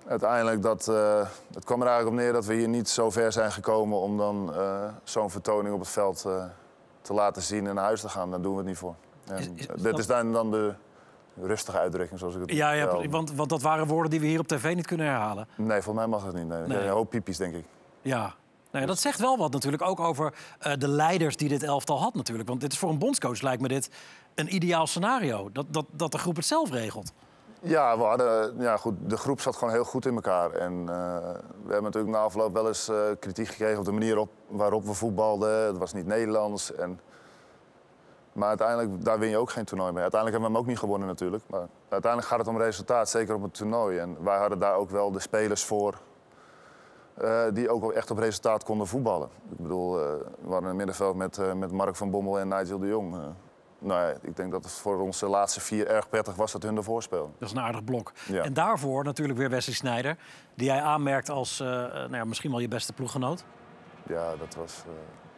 uiteindelijk 0.07 0.63
dat, 0.63 0.87
het 1.55 1.65
kwam 1.65 1.81
er 1.81 1.87
eigenlijk 1.87 2.17
op 2.17 2.23
neer 2.23 2.33
dat 2.33 2.45
we 2.45 2.55
hier 2.55 2.69
niet 2.69 2.89
zo 2.89 3.11
ver 3.11 3.33
zijn 3.33 3.53
gekomen 3.53 3.99
om 3.99 4.17
dan 4.19 4.53
zo'n 5.05 5.31
vertoning 5.31 5.75
op 5.75 5.81
het 5.81 5.89
veld 5.89 6.27
te 7.03 7.13
laten 7.15 7.43
zien 7.43 7.67
en 7.67 7.75
naar 7.75 7.85
huis 7.85 8.01
te 8.01 8.09
gaan. 8.09 8.31
Daar 8.31 8.41
doen 8.41 8.53
we 8.53 8.59
het 8.59 8.67
niet 8.67 8.79
voor. 8.79 8.95
En, 9.27 9.39
Is- 9.39 9.49
is 9.55 9.67
dit 9.67 9.83
dat- 9.83 9.99
is 9.99 10.07
dan, 10.07 10.33
dan 10.33 10.51
de 10.51 10.75
rustige 11.43 11.79
uitdrukking 11.79 12.19
zoals 12.19 12.35
ik 12.35 12.41
het 12.41 12.51
Ja, 12.51 12.73
ja 12.73 12.87
wel- 12.87 13.09
want, 13.09 13.33
want 13.33 13.49
dat 13.49 13.63
waren 13.63 13.87
woorden 13.87 14.11
die 14.11 14.21
we 14.21 14.27
hier 14.27 14.39
op 14.41 14.47
tv 14.49 14.75
niet 14.75 14.87
kunnen 14.87 15.07
herhalen. 15.07 15.49
Nee, 15.57 15.83
volgens 15.83 16.07
mij 16.07 16.07
mag 16.07 16.25
dat 16.25 16.35
niet. 16.35 16.47
Nee. 16.47 16.67
Nee. 16.67 16.79
Een 16.79 16.89
hoop 16.89 17.11
piepjes, 17.11 17.37
denk 17.37 17.55
ik. 17.55 17.65
Ja. 18.03 18.35
Nou 18.71 18.87
ja, 18.87 18.93
dat 18.93 19.01
zegt 19.01 19.19
wel 19.21 19.39
wat 19.39 19.53
natuurlijk 19.53 19.83
ook 19.83 20.01
over 20.01 20.35
eh, 20.59 20.73
de 20.79 20.89
leiders 20.89 21.37
die 21.37 21.49
dit 21.49 21.63
elftal 21.63 22.01
had 22.01 22.15
natuurlijk. 22.15 22.49
Want 22.49 22.61
dit 22.61 22.73
is 22.73 22.79
voor 22.79 22.91
een 22.91 22.99
bondscoach 22.99 23.41
lijkt 23.41 23.63
me 23.63 23.69
dit 23.69 23.91
een 24.35 24.55
ideaal 24.55 24.87
scenario. 24.87 25.51
Dat, 25.53 25.67
dat, 25.69 25.87
dat 25.91 26.13
de 26.13 26.19
groep 26.19 26.37
het 26.37 26.47
zelf 26.47 26.71
regelt. 26.71 27.13
Ja, 27.61 27.99
we 27.99 28.05
hadden, 28.05 28.55
ja 28.59 28.77
goed, 28.77 28.95
de 29.07 29.17
groep 29.17 29.41
zat 29.41 29.57
gewoon 29.57 29.73
heel 29.75 29.85
goed 29.85 30.07
in 30.07 30.15
elkaar. 30.15 30.51
En 30.51 30.73
eh, 30.73 31.17
we 31.65 31.73
hebben 31.73 31.83
natuurlijk 31.83 32.13
na 32.15 32.19
afloop 32.19 32.53
wel 32.55 32.67
eens 32.69 32.89
eh, 32.89 32.97
kritiek 33.21 33.49
gekregen 33.49 33.79
op 33.79 33.85
de 33.85 33.93
manier 33.93 34.19
op, 34.19 34.31
waarop 34.47 34.85
we 34.85 34.93
voetbalden. 34.93 35.67
Het 35.67 35.79
was 35.79 35.93
niet 35.93 36.07
Nederlands. 36.07 36.75
En... 36.75 37.01
Maar 38.35 38.49
uiteindelijk, 38.49 39.05
daar 39.05 39.19
win 39.19 39.29
je 39.29 39.37
ook 39.37 39.51
geen 39.51 39.65
toernooi 39.65 39.93
mee. 39.93 40.03
Uiteindelijk 40.03 40.43
hebben 40.43 40.51
we 40.51 40.57
hem 40.57 40.67
ook 40.67 40.67
niet 40.67 40.79
gewonnen 40.79 41.09
natuurlijk. 41.09 41.43
Maar 41.47 41.67
uiteindelijk 41.89 42.31
gaat 42.31 42.39
het 42.39 42.49
om 42.49 42.59
resultaat, 42.59 43.09
zeker 43.09 43.35
op 43.35 43.43
het 43.43 43.55
toernooi. 43.55 43.99
En 43.99 44.17
wij 44.25 44.39
hadden 44.39 44.59
daar 44.59 44.75
ook 44.75 44.91
wel 44.91 45.13
de 45.13 45.21
spelers 45.21 45.65
voor 45.65 45.95
eh, 47.15 47.45
die 47.53 47.69
ook 47.71 47.81
wel 47.81 47.93
echt 47.93 48.11
op 48.11 48.19
resultaat 48.19 48.65
konden 48.65 48.87
voetballen. 48.87 49.29
Ik 49.51 49.57
bedoel, 49.57 50.01
eh, 50.01 50.07
we 50.41 50.53
hadden 50.53 50.71
een 50.71 50.77
middenveld 50.77 51.17
met, 51.17 51.39
eh, 51.39 51.53
met 51.53 51.73
Mark 51.73 51.97
van 51.97 52.11
Bommel 52.11 52.39
en 52.39 52.49
Nigel 52.49 52.79
de 52.79 52.87
Jong. 52.87 53.17
Nou 53.79 54.01
ja, 54.01 54.15
ik 54.23 54.37
denk 54.37 54.53
dat 54.53 54.65
het 54.65 54.73
voor 54.73 55.01
onze 55.01 55.27
laatste 55.27 55.61
vier 55.61 55.87
erg 55.87 56.09
prettig 56.09 56.35
was 56.35 56.53
dat 56.53 56.63
hun 56.63 56.77
ervoor 56.77 57.03
speelden. 57.03 57.35
Dat 57.39 57.49
is 57.49 57.55
een 57.55 57.63
aardig 57.63 57.85
blok. 57.85 58.13
Ja. 58.27 58.43
En 58.43 58.53
daarvoor 58.53 59.05
natuurlijk 59.05 59.39
weer 59.39 59.51
Wesley 59.51 59.75
Sneijder. 59.75 60.17
Die 60.55 60.67
jij 60.67 60.81
aanmerkt 60.81 61.31
als 61.31 61.59
nou 61.59 62.17
ja, 62.17 62.25
misschien 62.25 62.51
wel 62.51 62.61
je 62.61 62.69
beste 62.69 62.93
ploeggenoot. 62.93 63.45
Ja, 64.07 64.37
dat 64.37 64.55
was... 64.55 64.85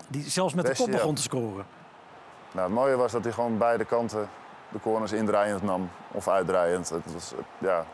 Die 0.08 0.22
zelfs 0.22 0.54
met 0.54 0.66
de 0.66 0.74
kop 0.74 0.86
ja. 0.86 0.92
begon 0.92 1.14
te 1.14 1.22
scoren. 1.22 1.66
Nou, 2.52 2.66
het 2.66 2.76
mooie 2.76 2.96
was 2.96 3.12
dat 3.12 3.24
hij 3.24 3.32
gewoon 3.32 3.58
beide 3.58 3.84
kanten 3.84 4.28
de 4.68 4.80
corners 4.80 5.12
indraaiend 5.12 5.62
nam. 5.62 5.90
Of 6.12 6.28
uitdraaiend. 6.28 6.88
Het 6.88 7.12
was, 7.12 7.34
ja. 7.58 7.84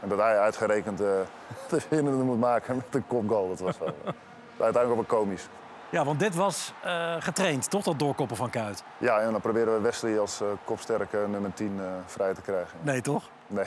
En 0.00 0.08
dat 0.08 0.18
hij 0.18 0.38
uitgerekend 0.38 1.00
eh, 1.00 1.06
de 1.68 1.80
winnende 1.88 2.24
moet 2.24 2.40
maken 2.40 2.76
met 2.76 2.94
een 2.94 3.06
kopgoal. 3.06 3.48
Dat 3.48 3.60
was 3.60 3.78
wel, 3.78 3.88
eh, 3.88 4.12
uiteindelijk 4.58 5.00
ook 5.00 5.08
wel 5.08 5.18
komisch. 5.18 5.48
Ja, 5.94 6.04
want 6.04 6.18
dit 6.18 6.34
was 6.34 6.72
eh, 6.82 7.14
getraind, 7.18 7.70
toch? 7.70 7.82
Dat 7.82 7.98
doorkoppen 7.98 8.36
van 8.36 8.50
Kuit. 8.50 8.84
Ja, 8.98 9.20
en 9.20 9.32
dan 9.32 9.40
proberen 9.40 9.74
we 9.74 9.80
Wesley 9.80 10.18
als 10.18 10.42
kopsterke 10.64 11.26
nummer 11.28 11.52
10 11.54 11.80
eh, 11.80 11.86
vrij 12.06 12.34
te 12.34 12.40
krijgen. 12.40 12.78
Nee, 12.82 13.00
toch? 13.00 13.30
Nee, 13.46 13.66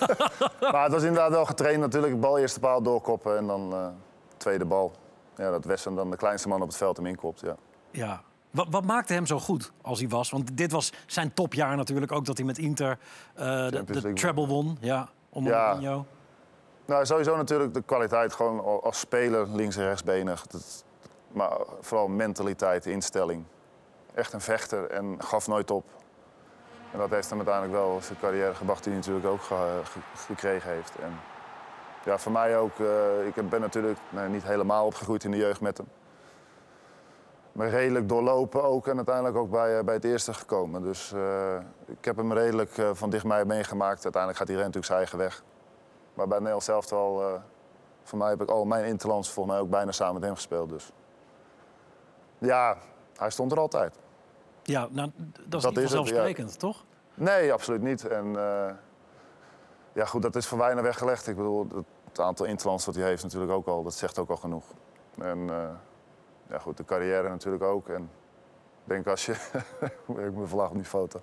maar 0.72 0.82
het 0.82 0.92
was 0.92 1.02
inderdaad 1.02 1.30
wel 1.30 1.44
getraind 1.44 1.80
natuurlijk. 1.80 2.20
Bal 2.20 2.38
eerste 2.38 2.60
paal 2.60 2.82
doorkoppen 2.82 3.36
en 3.36 3.46
dan 3.46 3.94
tweede 4.36 4.64
bal. 4.64 4.92
Ja, 5.36 5.50
dat 5.50 5.64
Wesley 5.64 5.94
dan 5.94 6.10
de 6.10 6.16
kleinste 6.16 6.48
man 6.48 6.62
op 6.62 6.68
het 6.68 6.76
veld 6.76 6.96
hem 6.96 7.06
inkopt. 7.06 7.40
Ja. 7.40 7.54
Ja. 7.90 8.20
Wat, 8.54 8.66
wat 8.70 8.84
maakte 8.84 9.12
hem 9.12 9.26
zo 9.26 9.38
goed 9.38 9.72
als 9.82 9.98
hij 10.00 10.08
was? 10.08 10.30
Want 10.30 10.56
dit 10.56 10.72
was 10.72 10.92
zijn 11.06 11.34
topjaar 11.34 11.76
natuurlijk. 11.76 12.12
Ook 12.12 12.24
dat 12.24 12.36
hij 12.36 12.46
met 12.46 12.58
Inter 12.58 12.98
eh, 13.34 13.44
de, 13.68 14.12
treble 14.14 14.46
won. 14.46 14.76
Ja, 14.80 15.08
onder 15.28 15.52
Ja. 15.52 15.66
Mourinho. 15.66 16.06
Nou, 16.86 17.06
sowieso 17.06 17.36
natuurlijk 17.36 17.74
de 17.74 17.82
kwaliteit 17.82 18.32
gewoon 18.32 18.60
al- 18.64 18.84
als 18.84 18.98
speler 18.98 19.48
links 19.48 19.76
en 19.76 19.84
rechtsbenig. 19.84 20.46
Dat, 20.46 20.84
maar 21.32 21.52
vooral 21.80 22.08
mentaliteit, 22.08 22.86
instelling. 22.86 23.44
Echt 24.14 24.32
een 24.32 24.40
vechter 24.40 24.90
en 24.90 25.16
gaf 25.22 25.46
nooit 25.48 25.70
op. 25.70 25.84
En 26.92 26.98
dat 26.98 27.10
heeft 27.10 27.28
hem 27.28 27.38
uiteindelijk 27.38 27.74
wel 27.76 27.98
zijn 28.02 28.18
carrière 28.18 28.54
gebracht 28.54 28.82
die 28.84 28.92
hij 28.92 29.00
natuurlijk 29.00 29.26
ook 29.26 29.42
ge- 29.42 29.80
ge- 29.84 29.98
gekregen 30.26 30.70
heeft. 30.70 30.92
En 31.02 31.12
ja, 32.04 32.18
voor 32.18 32.32
mij 32.32 32.58
ook. 32.58 32.78
eh, 32.78 33.26
ik 33.26 33.48
ben 33.48 33.60
natuurlijk 33.60 33.98
niet 34.28 34.42
helemaal 34.42 34.86
opgegroeid 34.86 35.24
in 35.24 35.30
de 35.30 35.36
jeugd 35.36 35.60
met 35.60 35.76
hem. 35.76 35.86
Maar 37.54 37.68
redelijk 37.68 38.08
doorlopen 38.08 38.62
ook 38.62 38.86
en 38.86 38.96
uiteindelijk 38.96 39.36
ook 39.36 39.50
bij, 39.50 39.78
eh, 39.78 39.84
bij 39.84 39.94
het 39.94 40.04
eerste 40.04 40.34
gekomen. 40.34 40.82
Dus 40.82 41.12
eh, 41.12 41.56
ik 41.86 42.04
heb 42.04 42.16
hem 42.16 42.32
redelijk 42.32 42.78
eh, 42.78 42.90
van 42.92 43.10
dichtbij 43.10 43.44
meegemaakt. 43.44 44.02
Uiteindelijk 44.02 44.36
gaat 44.36 44.48
iedereen 44.48 44.70
natuurlijk 44.72 44.86
zijn 44.86 44.98
eigen 44.98 45.18
weg. 45.18 45.42
Maar 46.14 46.28
bij 46.28 46.36
Nederland 46.36 46.64
zelf 46.64 46.92
al, 46.92 47.40
voor 48.02 48.18
mij 48.18 48.28
heb 48.28 48.42
ik 48.42 48.48
al 48.48 48.64
mijn 48.64 48.84
interlands 48.84 49.30
volgens 49.30 49.54
mij 49.54 49.64
ook 49.64 49.70
bijna 49.70 49.92
samen 49.92 50.14
met 50.14 50.22
hem 50.22 50.34
gespeeld. 50.34 50.68
Dus 50.68 50.92
ja, 52.38 52.76
hij 53.16 53.30
stond 53.30 53.52
er 53.52 53.58
altijd. 53.58 53.98
Ja, 54.62 54.88
nou, 54.90 55.10
dat 55.16 55.54
is 55.54 55.62
Dat 55.62 55.74
niet 55.74 55.80
vanzelfsprekend, 55.80 56.58
toch? 56.58 56.84
Nee, 57.14 57.52
absoluut 57.52 57.82
niet. 57.82 58.06
En 58.06 58.32
ja, 59.92 60.04
goed, 60.04 60.22
dat 60.22 60.36
is 60.36 60.46
voor 60.46 60.58
weinig 60.58 60.84
weggelegd. 60.84 61.26
Ik 61.26 61.36
bedoel, 61.36 61.66
het, 62.04 62.20
aantal 62.20 62.46
interlands 62.46 62.84
dat 62.84 62.94
hij 62.94 63.04
heeft 63.04 63.22
natuurlijk 63.22 63.52
ook 63.52 63.66
al, 63.66 63.82
dat 63.82 63.94
zegt 63.94 64.18
ook 64.18 64.30
al 64.30 64.36
genoeg. 64.36 64.64
En 65.18 65.50
ja, 66.54 66.60
goed, 66.60 66.76
de 66.76 66.84
carrière 66.84 67.28
natuurlijk 67.28 67.62
ook. 67.62 67.88
En 67.88 68.02
ik 68.02 68.90
denk 68.90 69.06
als 69.06 69.26
je, 69.26 69.32
ik 70.28 70.34
ben 70.34 70.48
verlag 70.48 70.68
op 70.70 70.74
die 70.76 70.84
foto. 70.84 71.20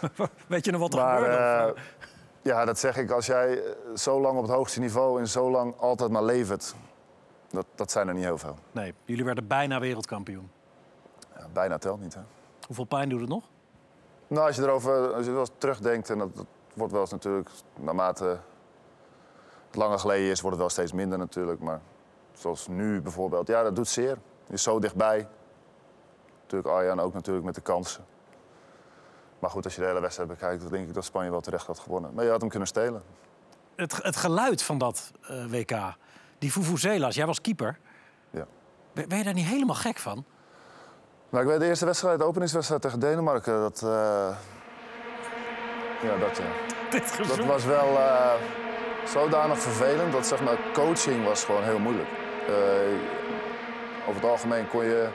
Weet 0.48 0.64
je 0.64 0.70
nog 0.70 0.80
wat 0.80 0.92
er 0.94 1.00
Maar 1.00 1.16
gebeurde? 1.18 1.36
eh, 1.36 1.68
eh, 1.68 1.74
ja, 2.42 2.64
dat 2.64 2.78
zeg 2.78 2.96
ik. 2.96 3.10
Als 3.10 3.26
jij 3.26 3.64
eh, 3.64 3.72
zo 3.94 4.20
lang 4.20 4.36
op 4.36 4.42
het 4.42 4.52
hoogste 4.52 4.80
niveau 4.80 5.20
en 5.20 5.28
zo 5.28 5.50
lang 5.50 5.76
altijd 5.78 6.10
maar 6.10 6.22
levert, 6.24 6.74
dat, 7.50 7.66
dat 7.74 7.90
zijn 7.90 8.08
er 8.08 8.14
niet 8.14 8.24
heel 8.24 8.38
veel. 8.38 8.56
nee, 8.72 8.94
jullie 9.04 9.24
werden 9.24 9.46
bijna 9.46 9.80
wereldkampioen. 9.80 10.50
Ja, 11.36 11.46
bijna 11.52 11.78
telt 11.78 12.00
niet, 12.00 12.14
hè? 12.14 12.20
Hoeveel 12.66 12.84
pijn 12.84 13.08
doet 13.08 13.20
het 13.20 13.28
nog? 13.28 13.44
Nou, 14.26 14.46
als 14.46 14.56
je 14.56 14.62
erover 14.62 15.12
als 15.14 15.24
je 15.24 15.30
wel 15.30 15.40
eens 15.40 15.50
terugdenkt, 15.58 16.10
en 16.10 16.18
dat, 16.18 16.36
dat 16.36 16.46
wordt 16.74 16.92
wel 16.92 17.00
eens 17.00 17.10
natuurlijk, 17.10 17.50
naarmate 17.78 18.24
het 19.66 19.76
langer 19.76 19.98
geleden 19.98 20.30
is, 20.30 20.40
wordt 20.40 20.56
het 20.56 20.66
wel 20.66 20.74
steeds 20.74 20.92
minder 20.92 21.18
natuurlijk. 21.18 21.60
Maar 21.60 21.80
zoals 22.32 22.68
nu 22.68 23.00
bijvoorbeeld, 23.00 23.46
ja, 23.48 23.62
dat 23.62 23.76
doet 23.76 23.88
zeer. 23.88 24.18
Je 24.50 24.56
is 24.56 24.62
zo 24.62 24.78
dichtbij. 24.78 25.28
Natuurlijk 26.42 26.70
Arjan 26.74 27.00
ook 27.00 27.12
natuurlijk 27.12 27.46
met 27.46 27.54
de 27.54 27.60
kansen. 27.60 28.04
Maar 29.38 29.50
goed, 29.50 29.64
als 29.64 29.74
je 29.74 29.80
de 29.80 29.86
hele 29.86 30.00
wedstrijd 30.00 30.28
bekijkt, 30.28 30.62
dan 30.62 30.70
denk 30.70 30.88
ik 30.88 30.94
dat 30.94 31.04
Spanje 31.04 31.30
wel 31.30 31.40
terecht 31.40 31.66
had 31.66 31.78
gewonnen. 31.78 32.14
Maar 32.14 32.24
je 32.24 32.30
had 32.30 32.40
hem 32.40 32.50
kunnen 32.50 32.68
stelen. 32.68 33.02
Het, 33.76 34.02
het 34.02 34.16
geluid 34.16 34.62
van 34.62 34.78
dat 34.78 35.10
eh, 35.22 35.44
WK, 35.46 35.76
die 36.38 36.52
Vuvuzelas, 36.52 37.14
jij 37.14 37.26
was 37.26 37.40
keeper. 37.40 37.78
Ja. 38.30 38.46
Ben, 38.92 39.08
ben 39.08 39.18
je 39.18 39.24
daar 39.24 39.34
niet 39.34 39.46
helemaal 39.46 39.74
gek 39.74 39.98
van? 39.98 40.24
Nou, 41.28 41.44
ik 41.44 41.50
weet 41.50 41.60
de 41.60 41.66
eerste 41.66 41.84
wedstrijd, 41.84 42.18
de 42.18 42.24
openingswedstrijd 42.24 42.82
tegen 42.82 43.00
Denemarken, 43.00 43.60
dat... 43.60 43.82
eh, 43.82 44.36
Ja, 46.02 46.16
dat 46.18 46.36
ja. 46.36 46.44
Dit 46.90 47.28
Dat 47.28 47.44
was 47.46 47.64
wel 47.64 47.98
eh, 47.98 48.32
zodanig 49.06 49.58
vervelend 49.58 50.12
dat 50.12 50.26
zeg 50.26 50.42
maar, 50.42 50.58
coaching 50.72 51.24
was 51.24 51.44
gewoon 51.44 51.62
heel 51.62 51.78
moeilijk. 51.78 52.08
Over 54.08 54.20
het 54.22 54.30
algemeen 54.30 54.68
kon 54.68 54.84
je, 54.84 55.08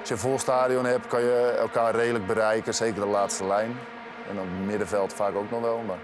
als 0.00 0.08
je 0.08 0.14
een 0.14 0.20
vol 0.20 0.38
stadion 0.38 0.84
hebt, 0.84 1.06
kan 1.06 1.20
je 1.20 1.56
elkaar 1.58 1.94
redelijk 1.94 2.26
bereiken. 2.26 2.74
Zeker 2.74 3.00
de 3.00 3.06
laatste 3.06 3.44
lijn. 3.46 3.76
En 4.28 4.34
dan 4.36 4.44
het 4.48 4.66
middenveld 4.66 5.12
vaak 5.12 5.34
ook 5.34 5.50
nog 5.50 5.60
wel. 5.60 5.78
Maar 5.86 5.98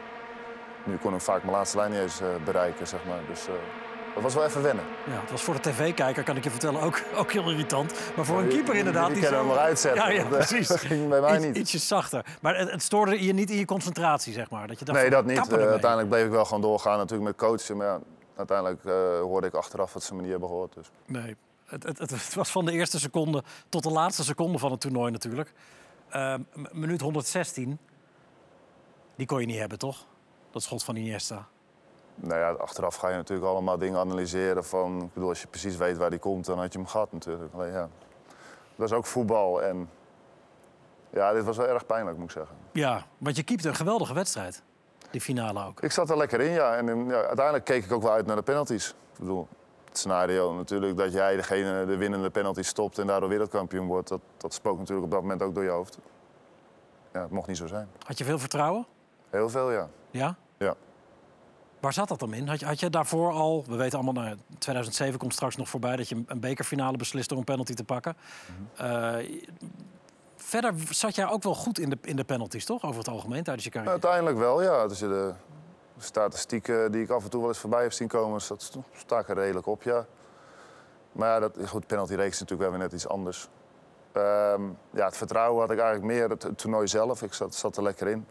nu 0.85 0.97
kon 0.97 1.15
ik 1.15 1.21
vaak 1.21 1.43
mijn 1.43 1.57
laatste 1.57 1.77
lijn 1.77 1.91
niet 1.91 2.01
eens 2.01 2.21
eh, 2.21 2.27
bereiken, 2.45 2.87
zeg 2.87 3.01
maar. 3.09 3.19
Dus 3.29 3.47
eh, 3.47 3.53
dat 4.15 4.23
was 4.23 4.35
wel 4.35 4.45
even 4.45 4.63
wennen. 4.63 4.85
Ja, 5.05 5.21
het 5.21 5.31
was 5.31 5.43
voor 5.43 5.55
de 5.55 5.61
tv-kijker, 5.61 6.23
kan 6.23 6.37
ik 6.37 6.45
je 6.45 6.51
vertellen, 6.51 6.81
ook, 6.81 7.01
ook 7.21 7.33
heel 7.33 7.51
irritant. 7.51 7.93
Maar 8.17 8.25
voor 8.25 8.37
een 8.39 8.43
Die- 8.45 8.53
keeper 8.53 8.71
die- 8.71 8.79
inderdaad... 8.85 9.07
die 9.11 9.21
kunnen 9.21 9.31
zo- 9.41 9.45
hem 9.47 9.47
nog 9.55 9.57
uitzetten. 9.65 10.03
Ja, 10.03 10.11
ja, 10.11 10.23
eh, 10.23 10.29
precies. 10.29 10.69
dat 10.75 10.81
ging 10.81 11.09
bij 11.09 11.21
mij 11.21 11.35
Iets- 11.37 11.45
niet. 11.45 11.57
Ietsje 11.57 11.79
zachter. 11.79 12.25
Maar 12.41 12.57
het, 12.59 12.71
het 12.71 12.83
stoorde 12.83 13.25
je 13.25 13.33
niet 13.33 13.51
in 13.51 13.57
je 13.57 13.65
concentratie, 13.65 14.33
zeg 14.33 14.51
maar? 14.51 14.67
Dat 14.67 14.79
je 14.79 14.85
dacht 14.85 14.99
Nee, 15.01 15.11
dat 15.11 15.25
niet. 15.25 15.53
ermee. 15.53 15.67
uiteindelijk 15.67 16.09
bleef 16.11 16.25
ik 16.25 16.31
wel 16.31 16.45
gewoon 16.45 16.61
doorgaan 16.63 16.97
natuurlijk 16.99 17.29
met 17.29 17.37
coachen. 17.49 17.77
Maar 17.77 17.87
ja, 17.87 17.99
uiteindelijk 18.37 18.83
hoorde 19.23 19.47
ik 19.47 19.55
achteraf 19.55 19.93
wat 19.93 20.03
ze 20.03 20.15
me 20.15 20.21
niet 20.23 20.31
hebben 20.31 20.49
gehoord. 20.49 20.75
Dus. 20.75 20.91
Nee, 21.07 21.37
het, 21.69 21.99
het, 21.99 22.35
was 22.35 22.51
van 22.51 22.65
de 22.65 22.73
eerste 22.73 22.99
seconde 22.99 23.43
tot 23.69 23.83
de 23.83 23.91
laatste 23.91 24.25
seconde 24.25 24.59
van 24.59 24.71
het 24.71 24.81
toernooi 24.81 25.11
natuurlijk. 25.11 25.53
Ehm, 26.09 26.43
minuut 26.73 27.01
116, 27.01 27.79
die 29.17 29.27
kon 29.27 29.41
je 29.41 29.47
niet 29.47 29.59
hebben, 29.59 29.79
toch? 29.79 30.07
Dat 30.51 30.63
schot 30.63 30.85
van 30.85 30.97
Iniesta. 30.97 31.47
Nou 32.15 32.39
ja, 32.41 32.51
achteraf 32.51 32.95
ga 32.95 33.09
je 33.09 33.17
natuurlijk 33.17 33.49
allemaal 33.49 33.79
dingen 33.79 33.99
analyseren. 33.99 34.65
Van, 34.65 35.03
ik 35.03 35.13
bedoel, 35.13 35.29
als 35.29 35.41
je 35.41 35.47
precies 35.47 35.77
weet 35.77 35.97
waar 35.97 36.11
die 36.11 36.19
komt, 36.19 36.45
dan 36.45 36.59
had 36.59 36.73
je 36.73 36.79
hem 36.79 36.89
gehad 36.89 37.13
natuurlijk. 37.13 37.55
Alleen 37.55 37.73
ja, 37.73 37.89
dat 38.77 38.91
is 38.91 38.97
ook 38.97 39.07
voetbal. 39.07 39.63
En 39.63 39.91
ja, 41.11 41.33
dit 41.33 41.45
was 41.45 41.57
wel 41.57 41.69
erg 41.69 41.87
pijnlijk, 41.87 42.17
moet 42.17 42.27
ik 42.27 42.33
zeggen. 42.33 42.57
Ja, 42.73 43.07
want 43.19 43.37
je 43.37 43.43
keepte 43.43 43.69
een 43.69 43.75
geweldige 43.75 44.15
wedstrijd. 44.15 44.63
Die 45.11 45.21
finale 45.21 45.65
ook. 45.67 45.83
Ik 45.83 45.93
zat 45.93 46.11
er 46.11 46.17
lekker 46.17 46.41
in, 46.41 46.51
ja. 46.51 46.77
En 46.77 47.07
ja, 47.07 47.23
uiteindelijk 47.23 47.65
keek 47.65 47.85
ik 47.85 47.93
ook 47.93 48.03
wel 48.03 48.13
uit 48.13 48.27
naar 48.27 48.37
de 48.37 48.43
penalties. 48.43 48.89
Ik 48.89 49.19
bedoel, 49.19 49.49
het 49.89 49.99
scenario 49.99 50.55
natuurlijk 50.55 50.97
dat 50.97 51.13
jij 51.13 51.37
degene 51.37 51.87
de 51.87 51.97
winnende 51.97 52.31
penalty 52.31 52.63
stopt 52.63 52.99
en 52.99 53.07
daardoor 53.07 53.29
wereldkampioen 53.29 53.87
wordt, 53.87 54.09
dat, 54.09 54.21
dat 54.37 54.55
spookt 54.55 54.79
natuurlijk 54.79 55.07
op 55.07 55.13
dat 55.13 55.23
moment 55.23 55.43
ook 55.43 55.55
door 55.55 55.65
je 55.65 55.71
hoofd. 55.71 55.99
Ja, 57.13 57.21
het 57.21 57.31
mocht 57.31 57.49
niet 57.49 57.57
zo 57.57 57.67
zijn. 57.67 57.89
Had 58.07 58.19
je 58.19 58.25
veel 58.25 58.39
vertrouwen? 58.39 58.87
Heel 59.31 59.49
veel, 59.49 59.73
ja. 59.73 59.89
Ja? 60.11 60.37
Ja. 60.59 60.75
Waar 61.81 61.93
zat 61.93 62.09
dat 62.09 62.19
dan 62.19 62.35
in? 62.35 62.49
Had 62.49 62.61
je, 62.61 62.67
had 62.67 62.81
je 62.81 62.91
daarvoor 62.91 63.33
al, 63.33 63.65
we 63.67 63.77
weten 63.77 63.99
allemaal, 63.99 64.25
nou, 64.25 64.37
2007 64.59 65.19
komt 65.19 65.33
straks 65.33 65.57
nog 65.57 65.69
voorbij 65.69 65.97
dat 65.97 66.09
je 66.09 66.23
een 66.27 66.41
bekerfinale 66.41 66.97
beslist 66.97 67.29
door 67.29 67.39
een 67.39 67.45
penalty 67.45 67.75
te 67.75 67.85
pakken. 67.85 68.17
Uh, 68.81 69.15
verder 70.37 70.75
zat 70.91 71.15
jij 71.15 71.29
ook 71.29 71.43
wel 71.43 71.55
goed 71.55 71.79
in 71.79 71.91
de, 71.91 71.99
in 72.03 72.17
de 72.17 72.25
penalties, 72.25 72.65
toch? 72.65 72.83
Over 72.83 72.99
het 72.99 73.09
algemeen 73.09 73.43
tijdens 73.43 73.65
je 73.65 73.71
carrière? 73.71 73.93
Uiteindelijk 73.93 74.39
wel, 74.39 74.63
ja. 74.63 74.83
Als 74.83 74.99
je 74.99 75.09
de 75.09 75.33
statistieken 75.99 76.93
die 76.93 77.03
ik 77.03 77.11
af 77.11 77.25
en 77.25 77.31
toe 77.31 77.41
wel 77.41 77.49
eens 77.49 77.59
voorbij 77.59 77.83
heb 77.83 77.93
zien 77.93 78.09
komen, 78.09 78.41
sta 78.93 79.19
ik 79.19 79.29
er 79.29 79.35
redelijk 79.35 79.67
op, 79.67 79.83
ja. 79.83 80.07
Maar 81.13 81.29
ja, 81.29 81.39
dat, 81.39 81.69
goed, 81.69 81.87
penaltyreeks 81.87 82.33
is 82.33 82.41
natuurlijk 82.41 82.71
wel 82.71 82.79
weer 82.79 82.89
net 82.89 82.93
iets 82.93 83.09
anders. 83.09 83.49
Ehm, 84.13 84.63
ja, 84.91 85.05
het 85.05 85.17
vertrouwen 85.17 85.61
had 85.61 85.71
ik 85.71 85.79
eigenlijk 85.79 86.13
meer 86.13 86.31
het, 86.31 86.43
het 86.43 86.59
toernooi 86.59 86.89
zelf. 86.89 87.23
Ik 87.23 87.33
zat, 87.33 87.55
zat, 87.55 87.77
er 87.77 87.83
lekker 87.83 88.09
in. 88.09 88.27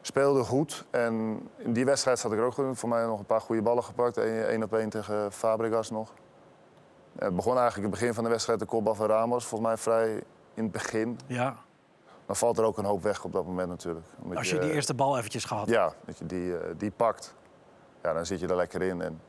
Speelde 0.00 0.44
goed. 0.44 0.84
En 0.90 1.40
in 1.56 1.72
die 1.72 1.84
wedstrijd 1.84 2.18
zat 2.18 2.32
ik 2.32 2.40
ook 2.40 2.52
goed 2.52 2.78
Voor 2.78 2.88
mij 2.88 3.04
nog 3.04 3.18
een 3.18 3.26
paar 3.26 3.40
goede 3.40 3.62
ballen 3.62 3.84
gepakt. 3.84 4.16
Eén 4.16 4.62
op 4.62 4.74
één 4.74 4.88
tegen 4.88 5.32
Fabregas 5.32 5.90
nog. 5.90 6.12
het 7.18 7.36
begon 7.36 7.58
eigenlijk 7.58 7.82
het 7.82 8.00
begin 8.00 8.14
van 8.14 8.24
de 8.24 8.30
wedstrijd 8.30 8.58
de 8.58 8.66
kopbal 8.66 8.94
van 8.94 9.06
Ramos. 9.06 9.46
Volgens 9.46 9.70
mij 9.70 9.78
vrij 9.78 10.22
in 10.54 10.62
het 10.62 10.72
begin. 10.72 11.18
Ja. 11.26 11.56
Dan 12.26 12.36
valt 12.36 12.58
er 12.58 12.64
ook 12.64 12.78
een 12.78 12.84
hoop 12.84 13.02
weg 13.02 13.24
op 13.24 13.32
dat 13.32 13.46
moment 13.46 13.68
natuurlijk. 13.68 14.06
Als 14.34 14.50
je, 14.50 14.58
die 14.58 14.72
eerste 14.72 14.94
bal 14.94 15.18
eventjes 15.18 15.44
gehad 15.44 15.68
Ja, 15.68 15.92
dat 16.04 16.18
je 16.18 16.26
die, 16.26 16.58
eh, 16.58 16.74
die 16.76 16.90
pakt. 16.90 17.34
Ja, 18.02 18.12
dan 18.12 18.26
zit 18.26 18.40
je 18.40 18.46
er 18.46 18.56
lekker 18.56 18.82
in. 18.82 19.02
En 19.02 19.20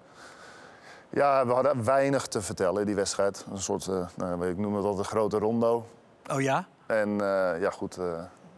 ja, 1.10 1.45
we 1.45 1.53
hadden 1.53 1.83
weinig 1.83 2.27
te 2.27 2.41
vertellen 2.41 2.79
in 2.79 2.86
die 2.86 2.95
wedstrijd. 2.95 3.45
Een 3.51 3.62
soort, 3.62 3.86
uh, 3.86 4.07
nou, 4.15 4.47
ik 4.47 4.57
noem 4.57 4.75
het 4.75 4.86
altijd 4.86 5.05
een 5.05 5.12
grote 5.12 5.38
rondo. 5.38 5.88
Oh 6.31 6.41
ja? 6.41 6.67
En 6.86 7.10
uh, 7.10 7.60
ja, 7.60 7.69
goed, 7.69 7.95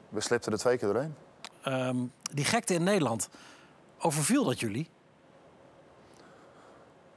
we 0.10 0.22
slipten 0.22 0.52
er 0.52 0.58
twee 0.58 0.78
keer 0.78 0.94
doorheen. 0.94 1.16
Um, 1.68 2.12
die 2.22 2.46
gekte 2.46 2.74
in 2.74 2.84
Nederland, 2.84 3.30
overviel 4.00 4.44
dat 4.44 4.60
jullie? 4.60 4.90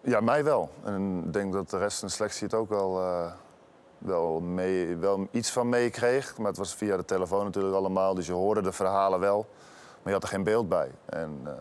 Ja, 0.00 0.20
mij 0.20 0.44
wel. 0.44 0.70
En 0.85 1.22
ik 1.26 1.32
denk 1.32 1.52
dat 1.52 1.70
de 1.70 1.78
rest 1.78 1.98
van 1.98 2.08
de 2.08 2.14
selectie 2.14 2.44
het 2.44 2.54
ook 2.54 2.68
wel 2.68 3.00
wel, 4.04 4.40
mee, 4.40 4.96
wel 4.96 5.28
iets 5.30 5.50
van 5.50 5.68
meekreeg. 5.68 6.38
Maar 6.38 6.46
het 6.46 6.56
was 6.56 6.74
via 6.74 6.96
de 6.96 7.04
telefoon 7.04 7.44
natuurlijk 7.44 7.74
allemaal. 7.74 8.14
Dus 8.14 8.26
je 8.26 8.32
hoorde 8.32 8.62
de 8.62 8.72
verhalen 8.72 9.20
wel. 9.20 9.46
Maar 10.02 10.12
je 10.12 10.12
had 10.12 10.22
er 10.22 10.28
geen 10.28 10.44
beeld 10.44 10.68
bij. 10.68 10.90
En 11.04 11.40
uh, 11.44 11.52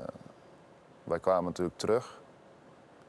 wij 1.03 1.19
kwamen 1.19 1.43
natuurlijk 1.43 1.77
terug. 1.77 2.19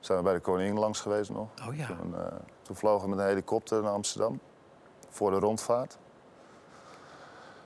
Zijn 0.00 0.18
we 0.18 0.24
bij 0.24 0.34
de 0.34 0.40
koningin 0.40 0.78
langs 0.78 1.00
geweest 1.00 1.30
nog. 1.30 1.48
Oh 1.68 1.76
ja. 1.76 1.86
Toen, 1.86 2.10
uh, 2.14 2.26
toen 2.62 2.76
vlogen 2.76 3.02
we 3.02 3.14
met 3.14 3.18
een 3.18 3.30
helikopter 3.30 3.82
naar 3.82 3.92
Amsterdam. 3.92 4.40
Voor 5.08 5.30
de 5.30 5.38
rondvaart. 5.38 5.98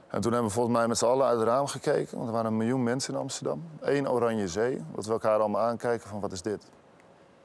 En 0.08 0.20
toen 0.20 0.32
hebben 0.32 0.48
we 0.48 0.54
volgens 0.54 0.76
mij 0.76 0.86
met 0.86 0.98
z'n 0.98 1.04
allen 1.04 1.26
uit 1.26 1.38
het 1.38 1.48
raam 1.48 1.66
gekeken. 1.66 2.16
Want 2.16 2.28
er 2.28 2.34
waren 2.34 2.50
een 2.50 2.56
miljoen 2.56 2.82
mensen 2.82 3.14
in 3.14 3.20
Amsterdam. 3.20 3.64
Eén 3.80 4.10
oranje 4.10 4.48
zee. 4.48 4.84
Dat 4.94 5.06
we 5.06 5.12
elkaar 5.12 5.38
allemaal 5.38 5.62
aankijken 5.62 6.08
van 6.08 6.20
wat 6.20 6.32
is 6.32 6.42
dit? 6.42 6.70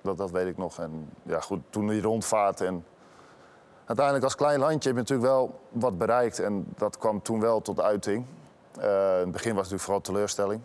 Dat, 0.01 0.17
dat 0.17 0.31
weet 0.31 0.47
ik 0.47 0.57
nog. 0.57 0.79
En 0.79 1.09
ja, 1.23 1.39
goed, 1.39 1.61
toen 1.69 1.87
die 1.87 2.01
rondvaart 2.01 2.61
en 2.61 2.85
uiteindelijk 3.91 4.25
als 4.25 4.35
klein 4.35 4.59
landje 4.59 4.89
heb 4.89 4.97
je 4.97 5.03
natuurlijk 5.13 5.29
wel 5.33 5.59
wat 5.69 5.97
bereikt. 5.97 6.39
En 6.39 6.65
dat 6.77 6.97
kwam 6.97 7.21
toen 7.21 7.39
wel 7.39 7.61
tot 7.61 7.81
uiting. 7.81 8.25
Uh, 8.77 8.83
in 8.83 8.87
het 9.19 9.31
begin 9.31 9.55
was 9.55 9.69
het 9.69 9.71
natuurlijk 9.71 9.81
vooral 9.81 10.01
teleurstelling. 10.01 10.61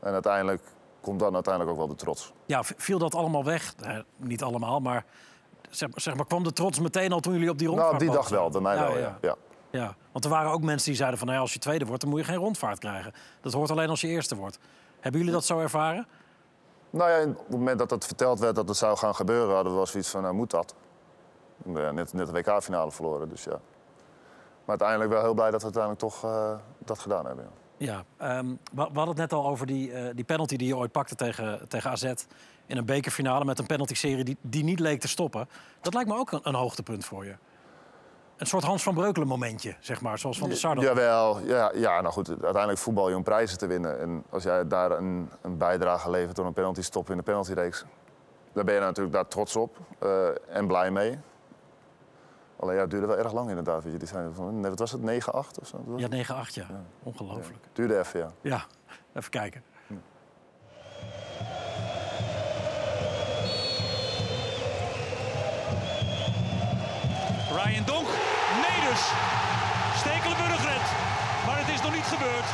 En 0.00 0.12
uiteindelijk 0.12 0.62
komt 1.00 1.20
dan 1.20 1.34
uiteindelijk 1.34 1.72
ook 1.72 1.78
wel 1.78 1.88
de 1.88 1.94
trots. 1.94 2.32
Ja, 2.46 2.62
viel 2.64 2.98
dat 2.98 3.14
allemaal 3.14 3.44
weg? 3.44 3.74
Eh, 3.80 3.98
niet 4.16 4.42
allemaal, 4.42 4.80
maar 4.80 5.04
zeg, 5.70 5.88
zeg, 5.94 6.14
maar 6.14 6.26
kwam 6.26 6.42
de 6.42 6.52
trots 6.52 6.80
meteen 6.80 7.12
al 7.12 7.20
toen 7.20 7.32
jullie 7.32 7.50
op 7.50 7.58
die 7.58 7.68
rondvaart 7.68 7.92
Nou, 7.92 8.04
die 8.04 8.14
dag 8.14 8.28
wel, 8.28 8.50
bij 8.50 8.60
mij 8.60 8.78
wel, 8.78 8.98
ja. 8.98 9.18
ja. 9.20 9.36
ja. 9.70 9.94
want 10.12 10.24
er 10.24 10.30
waren 10.30 10.50
ook 10.50 10.62
mensen 10.62 10.86
die 10.86 10.96
zeiden 10.96 11.18
van... 11.18 11.28
Nou 11.28 11.40
als 11.40 11.52
je 11.52 11.58
tweede 11.58 11.84
wordt, 11.84 12.00
dan 12.00 12.10
moet 12.10 12.18
je 12.18 12.24
geen 12.24 12.36
rondvaart 12.36 12.78
krijgen. 12.78 13.12
Dat 13.40 13.52
hoort 13.52 13.70
alleen 13.70 13.88
als 13.88 14.00
je 14.00 14.08
eerste 14.08 14.36
wordt. 14.36 14.58
Hebben 15.00 15.20
jullie 15.20 15.34
dat 15.34 15.44
zo 15.44 15.58
ervaren? 15.58 16.06
Nou 16.90 17.10
ja, 17.10 17.28
op 17.28 17.36
het 17.38 17.50
moment 17.50 17.78
dat 17.78 17.90
het 17.90 18.06
verteld 18.06 18.40
werd 18.40 18.54
dat 18.54 18.68
het 18.68 18.76
zou 18.76 18.96
gaan 18.96 19.14
gebeuren... 19.14 19.54
hadden 19.54 19.72
we 19.72 19.78
wel 19.78 19.86
zoiets 19.86 20.08
van, 20.08 20.22
nou 20.22 20.34
moet 20.34 20.50
dat 20.50 20.74
net, 21.64 22.12
net 22.12 22.26
de 22.26 22.32
WK-finale 22.32 22.92
verloren. 22.92 23.28
Dus 23.28 23.44
ja. 23.44 23.60
Maar 24.64 24.80
uiteindelijk 24.80 25.10
wel 25.10 25.22
heel 25.22 25.34
blij 25.34 25.50
dat 25.50 25.60
we 25.60 25.64
uiteindelijk 25.64 26.02
toch 26.02 26.24
uh, 26.24 26.52
dat 26.78 26.98
gedaan 26.98 27.26
hebben. 27.26 27.48
Ja, 27.76 28.04
ja 28.18 28.38
um, 28.38 28.58
we, 28.72 28.76
we, 28.76 28.82
hadden 28.82 29.08
het 29.08 29.16
net 29.16 29.32
al 29.32 29.46
over 29.46 29.66
die, 29.66 29.90
uh, 29.90 30.08
die 30.14 30.24
penalty 30.24 30.56
die 30.56 30.66
je 30.66 30.76
ooit 30.76 30.92
pakte 30.92 31.14
tegen, 31.14 31.68
tegen 31.68 31.90
AZ. 31.90 32.12
In 32.66 32.76
een 32.76 32.84
bekerfinale 32.84 33.44
met 33.44 33.58
een 33.58 33.66
penalty-serie 33.66 34.24
die, 34.24 34.36
die 34.40 34.64
niet 34.64 34.80
leek 34.80 35.00
te 35.00 35.08
stoppen. 35.08 35.48
Dat 35.80 35.94
lijkt 35.94 36.08
me 36.08 36.16
ook 36.16 36.32
een, 36.32 36.40
een 36.42 36.54
hoogtepunt 36.54 37.04
voor 37.04 37.24
je. 37.24 37.34
Een 38.36 38.46
soort 38.46 38.64
Hans 38.64 38.82
van 38.82 38.94
Breukelen 38.94 39.28
momentje, 39.28 39.76
zeg 39.80 40.00
maar, 40.00 40.18
zoals 40.18 40.38
van 40.38 40.48
de 40.48 40.54
Sar. 40.54 40.78
Jawel, 40.78 41.40
ja, 41.40 41.70
ja, 41.74 42.00
nou 42.00 42.12
goed, 42.12 42.28
uiteindelijk 42.28 42.78
voetbal 42.78 43.08
je 43.08 43.16
om 43.16 43.22
prijzen 43.22 43.58
te 43.58 43.66
winnen. 43.66 44.00
En 44.00 44.24
als 44.30 44.42
jij 44.42 44.66
daar 44.66 44.90
een, 44.90 45.30
een 45.40 45.56
bijdrage 45.56 46.10
levert 46.10 46.36
door 46.36 46.46
een 46.46 46.52
penalty 46.52 46.82
stop 46.82 47.10
in 47.10 47.16
de 47.16 47.22
penaltyreeks... 47.22 47.84
dan 48.52 48.64
ben 48.64 48.74
je 48.74 48.80
natuurlijk 48.80 49.14
daar 49.14 49.28
trots 49.28 49.56
op 49.56 49.76
uh, 50.02 50.28
en 50.48 50.66
blij 50.66 50.90
mee. 50.90 51.18
Alleen 52.62 52.74
ja, 52.74 52.80
het 52.80 52.90
duurde 52.90 53.06
wel 53.06 53.18
erg 53.18 53.32
lang 53.32 53.48
inderdaad. 53.48 53.82
Weet 53.82 53.92
je. 53.92 53.98
Die 53.98 54.08
zijn 54.08 54.34
van, 54.34 54.62
wat 54.62 54.78
was 54.78 54.92
het, 54.92 55.00
9-8 55.00 55.26
of 55.60 55.66
zo? 55.66 55.84
Ja, 55.96 56.08
9-8 56.08 56.10
ja. 56.10 56.66
ja. 56.68 56.82
Ongelooflijk. 57.02 57.58
Ja. 57.62 57.68
Duurde 57.72 57.98
even, 57.98 58.20
ja. 58.20 58.30
Ja, 58.40 58.64
even 59.14 59.30
kijken. 59.30 59.62
Ja. 59.86 59.96
Ryan 67.50 67.84
Donk, 67.84 68.08
nee 68.64 68.90
dus. 68.90 69.02
Stekelenburg 69.96 70.62
redt, 70.64 70.90
maar 71.46 71.58
het 71.58 71.68
is 71.74 71.82
nog 71.82 71.94
niet 71.94 72.08
gebeurd. 72.14 72.48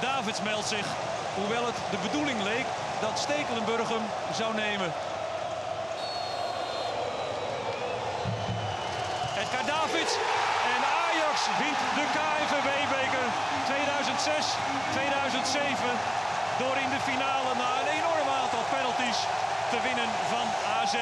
Davids 0.00 0.42
meldt 0.42 0.66
zich, 0.66 0.86
hoewel 1.34 1.66
het 1.66 1.76
de 1.90 1.98
bedoeling 2.08 2.42
leek 2.42 2.66
dat 3.00 3.18
Stekelenburg 3.18 3.88
hem 3.88 4.06
zou 4.32 4.54
nemen. 4.54 4.92
Wint 11.58 11.80
de 11.98 12.06
KNVB-beker 12.16 13.26
2006-2007. 13.72 13.72
Door 16.58 16.76
in 16.84 16.90
de 16.94 17.00
finale 17.10 17.54
na 17.62 17.70
een 17.80 17.90
enorm 17.98 18.28
aantal 18.42 18.64
penalties 18.74 19.18
te 19.70 19.78
winnen 19.86 20.08
van 20.32 20.46
AZ. 20.78 20.94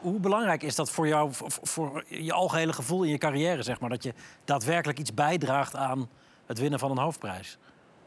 Hoe 0.00 0.20
belangrijk 0.20 0.62
is 0.62 0.74
dat 0.74 0.90
voor 0.90 1.08
jou, 1.08 1.30
voor 1.62 2.04
je 2.08 2.32
algehele 2.32 2.72
gevoel 2.72 3.02
in 3.02 3.10
je 3.10 3.18
carrière, 3.18 3.62
zeg 3.62 3.80
maar? 3.80 3.90
Dat 3.90 4.02
je 4.02 4.14
daadwerkelijk 4.44 4.98
iets 4.98 5.14
bijdraagt 5.14 5.76
aan 5.76 6.08
het 6.46 6.58
winnen 6.58 6.78
van 6.78 6.90
een 6.90 6.98
hoofdprijs? 6.98 7.58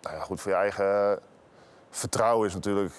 Nou 0.02 0.16
ja, 0.16 0.22
goed, 0.22 0.42
voor 0.42 0.52
je 0.52 0.58
eigen 0.58 1.20
vertrouwen 1.90 2.48
is 2.48 2.54
natuurlijk 2.54 2.94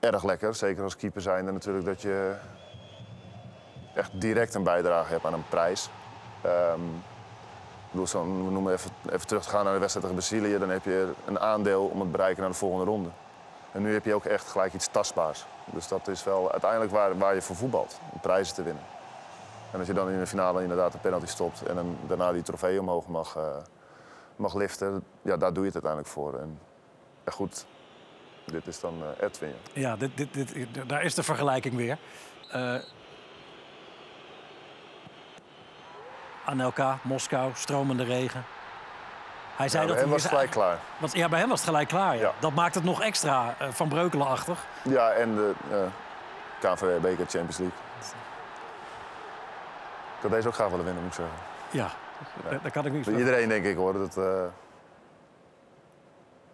erg 0.00 0.24
lekker. 0.24 0.54
Zeker 0.54 0.82
als 0.82 0.96
keeper 0.96 1.20
zijnde 1.20 1.52
natuurlijk 1.52 1.84
dat 1.84 2.02
je 2.02 2.34
echt 3.94 4.20
direct 4.20 4.54
een 4.54 4.62
bijdrage 4.62 5.12
hebt 5.12 5.24
aan 5.24 5.34
een 5.34 5.48
prijs. 5.48 5.88
Um, 6.46 7.02
bedoel, 7.90 8.06
zo, 8.06 8.20
we 8.22 8.50
noemen 8.50 8.72
even, 8.72 8.90
even 9.12 9.26
terug 9.26 9.42
te 9.42 9.48
gaan 9.48 9.64
naar 9.64 9.72
de 9.72 9.78
wedstrijd 9.78 10.06
tegen 10.06 10.26
Brazilië. 10.26 10.58
Dan 10.58 10.70
heb 10.70 10.84
je 10.84 11.12
een 11.24 11.40
aandeel 11.40 11.84
om 11.84 12.00
het 12.00 12.12
bereiken 12.12 12.42
naar 12.42 12.50
de 12.50 12.56
volgende 12.56 12.84
ronde. 12.84 13.08
En 13.72 13.82
nu 13.82 13.92
heb 13.92 14.04
je 14.04 14.14
ook 14.14 14.24
echt 14.24 14.48
gelijk 14.48 14.74
iets 14.74 14.88
tastbaars. 14.90 15.44
Dus 15.64 15.88
dat 15.88 16.08
is 16.08 16.24
wel 16.24 16.50
uiteindelijk 16.50 16.90
waar, 16.92 17.18
waar 17.18 17.34
je 17.34 17.42
voor 17.42 17.56
voetbalt, 17.56 17.98
om 18.12 18.20
prijzen 18.20 18.54
te 18.54 18.62
winnen. 18.62 18.82
En 19.72 19.78
als 19.78 19.88
je 19.88 19.94
dan 19.94 20.10
in 20.10 20.18
de 20.18 20.26
finale 20.26 20.62
inderdaad 20.62 20.94
een 20.94 21.00
penalty 21.00 21.26
stopt 21.26 21.62
en 21.62 21.74
dan 21.74 21.96
daarna 22.06 22.32
die 22.32 22.42
trofee 22.42 22.80
omhoog 22.80 23.06
mag, 23.06 23.36
uh, 23.36 23.42
mag 24.36 24.54
liften, 24.54 25.04
ja, 25.22 25.36
daar 25.36 25.52
doe 25.52 25.64
je 25.64 25.70
het 25.70 25.84
uiteindelijk 25.84 26.12
voor. 26.12 26.38
En 26.38 26.58
ja, 27.24 27.32
goed, 27.32 27.66
dit 28.44 28.66
is 28.66 28.80
dan 28.80 28.94
uh, 28.98 29.26
Edwin. 29.26 29.54
Ja, 29.72 29.96
dit, 29.96 30.16
dit, 30.16 30.32
dit, 30.32 30.88
daar 30.88 31.02
is 31.02 31.14
de 31.14 31.22
vergelijking 31.22 31.74
weer. 31.74 31.98
Uh, 32.54 32.74
Anelka, 36.44 36.98
Moskou, 37.02 37.50
stromende 37.54 38.04
regen. 38.04 38.44
Hij 39.56 39.68
zei 39.68 39.82
ja, 39.82 39.88
dat 39.88 39.96
bij 39.96 40.04
hem 40.04 40.12
was 40.14 40.22
het 40.22 40.32
gelijk 40.32 40.50
klaar. 40.50 40.78
Want, 40.98 41.12
ja, 41.12 41.28
bij 41.28 41.38
hem 41.38 41.48
was 41.48 41.60
het 41.60 41.68
gelijk 41.68 41.88
klaar. 41.88 42.14
Ja. 42.14 42.20
ja. 42.20 42.32
Dat 42.38 42.54
maakt 42.54 42.74
het 42.74 42.84
nog 42.84 43.02
extra 43.02 43.54
uh, 43.62 43.68
van 43.68 43.88
Breukelenachtig. 43.88 44.64
Ja, 44.82 45.10
en 45.10 45.34
de 45.34 45.52
uh, 45.70 45.76
KNVB 46.60 47.02
Beker 47.02 47.26
Champions 47.26 47.58
League. 47.58 47.78
Ik 50.16 50.22
had 50.22 50.30
deze 50.30 50.48
ook 50.48 50.54
graag 50.54 50.68
willen 50.68 50.84
winnen, 50.84 51.02
moet 51.02 51.12
ik 51.12 51.18
zeggen. 51.18 51.36
Ja, 51.70 51.90
daar, 52.48 52.62
daar 52.62 52.70
kan 52.70 52.86
ik 52.86 52.92
niet 52.92 53.04
Bij 53.04 53.12
van. 53.12 53.22
iedereen 53.22 53.48
denk 53.48 53.64
ik 53.64 53.76
hoor. 53.76 53.92
Dat, 53.92 54.16
eh, 54.16 54.44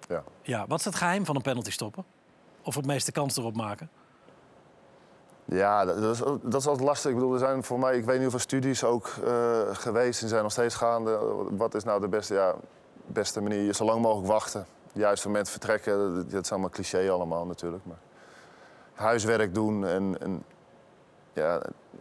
ja. 0.09 0.23
Ja, 0.43 0.65
wat 0.67 0.79
is 0.79 0.85
het 0.85 0.95
geheim 0.95 1.25
van 1.25 1.37
een 1.37 1.43
penalty 1.43 1.71
stoppen? 1.71 2.05
Of 2.63 2.75
het 2.75 2.87
meeste 2.87 3.13
kans 3.13 3.37
erop 3.37 3.57
maken? 3.57 3.91
Ja, 5.51 5.85
dat 5.85 5.97
is, 5.97 6.19
dat 6.43 6.61
is 6.61 6.67
altijd 6.67 6.87
lastig. 6.87 7.11
Ik 7.11 7.17
bedoel, 7.17 7.33
er 7.33 7.39
zijn 7.39 7.65
voor 7.65 7.79
mij, 7.79 7.97
ik 7.97 8.05
weet 8.05 8.15
niet 8.15 8.23
hoeveel 8.23 8.41
studies 8.41 8.85
ook 8.85 9.07
eh, 9.25 9.61
geweest 9.73 10.23
en 10.23 10.29
zijn 10.29 10.43
nog 10.43 10.53
steeds 10.53 10.75
gaande. 10.75 11.19
Wat 11.51 11.75
is 11.75 11.85
nou 11.85 12.01
de 12.01 12.09
beste, 12.09 12.35
ja, 12.35 12.55
beste 13.07 13.41
manier? 13.41 13.75
Zo 13.75 13.85
lang 13.85 14.03
mogelijk 14.03 14.29
wachten. 14.29 14.67
Juist 14.93 15.25
moment 15.25 15.49
vertrekken, 15.49 16.27
dat, 16.31 16.45
is 16.45 16.51
allemaal 16.51 16.71
cliché 16.71 17.11
allemaal 17.11 17.47
natuurlijk. 17.47 17.85
Maar 17.85 17.99
huiswerk 18.93 19.55
doen 19.55 19.87
en, 19.87 20.17
en 20.21 20.45
ja, 21.33 21.53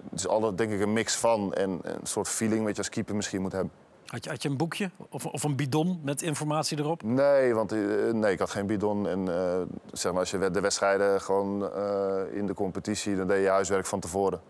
het 0.09 0.19
is 0.19 0.27
altijd 0.27 0.57
denk 0.57 0.71
ik 0.71 0.81
een 0.81 0.93
mix 0.93 1.15
van 1.15 1.53
en, 1.53 1.79
en 1.83 1.95
een 1.99 2.07
soort 2.07 2.27
feeling 2.27 2.61
wat 2.63 2.71
je 2.71 2.77
als 2.77 2.89
keeper 2.89 3.15
misschien 3.15 3.41
moet 3.41 3.51
hebben. 3.51 3.71
Had 4.09 4.23
je, 4.23 4.29
had 4.29 4.41
je 4.43 4.49
een 4.49 4.57
boekje 4.57 4.91
of, 5.09 5.25
of 5.25 5.43
een 5.43 5.55
bidon 5.55 5.99
met 6.03 6.21
informatie 6.21 6.79
erop? 6.79 7.03
Nee, 7.03 7.53
want 7.55 7.71
eh, 7.71 7.79
nee, 8.13 8.31
ik 8.31 8.39
had 8.39 8.49
geen 8.49 8.65
bidon. 8.67 9.07
En 9.07 9.27
eh, 9.37 9.61
zeg 9.91 10.11
maar, 10.11 10.19
als 10.21 10.31
je 10.31 10.51
de 10.51 10.59
wedstrijden 10.59 11.21
gewoon 11.21 11.71
eh, 11.73 12.21
in 12.31 12.47
de 12.47 12.53
competitie, 12.53 13.15
dan 13.15 13.27
deed 13.27 13.43
je 13.43 13.49
huiswerk 13.49 13.85
van 13.85 13.99
tevoren. 13.99 14.41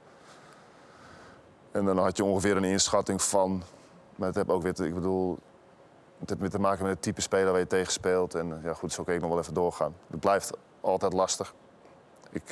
En 1.71 1.85
dan 1.85 1.97
had 1.97 2.17
je 2.17 2.23
ongeveer 2.23 2.57
een 2.57 2.63
inschatting 2.63 3.21
van. 3.21 3.63
Maar 4.15 4.27
het 4.27 4.35
heeft 4.35 4.49
ook 4.49 4.61
weer, 4.61 4.73
te- 4.73 4.85
ik 4.85 4.93
bedoel, 4.93 5.37
het 6.19 6.29
heeft 6.29 6.41
weer 6.41 6.49
te 6.49 6.59
maken 6.59 6.83
met 6.83 6.91
het 6.93 7.01
type 7.01 7.21
speler 7.21 7.51
waar 7.51 7.59
je 7.59 7.67
tegen 7.67 7.91
speelt. 7.91 8.35
En 8.35 8.59
ja, 8.63 8.73
goed, 8.73 8.91
zo 8.93 9.03
kan 9.03 9.13
ik 9.13 9.21
nog 9.21 9.29
wel 9.29 9.39
even 9.39 9.53
doorgaan. 9.53 9.95
Het 10.09 10.19
blijft 10.19 10.51
altijd 10.81 11.13
lastig. 11.13 11.53
Ik, 12.31 12.43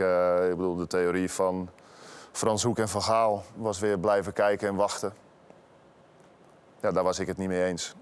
ik 0.50 0.56
bedoel, 0.58 0.76
de 0.76 0.88
theorie 0.88 1.32
van 1.32 1.70
Frans 2.32 2.64
Hoek 2.64 2.78
en 2.80 2.90
Van 2.90 3.02
Gaal 3.02 3.44
was 3.56 3.80
weer 3.80 4.00
blijven 4.00 4.34
kijken 4.34 4.68
en 4.68 4.76
wachten. 4.76 5.14
Ja, 6.82 6.92
daar 6.92 7.04
was 7.04 7.20
ik 7.20 7.28
het 7.28 7.38
niet 7.38 7.48
mee 7.48 7.64
eens. 7.66 7.96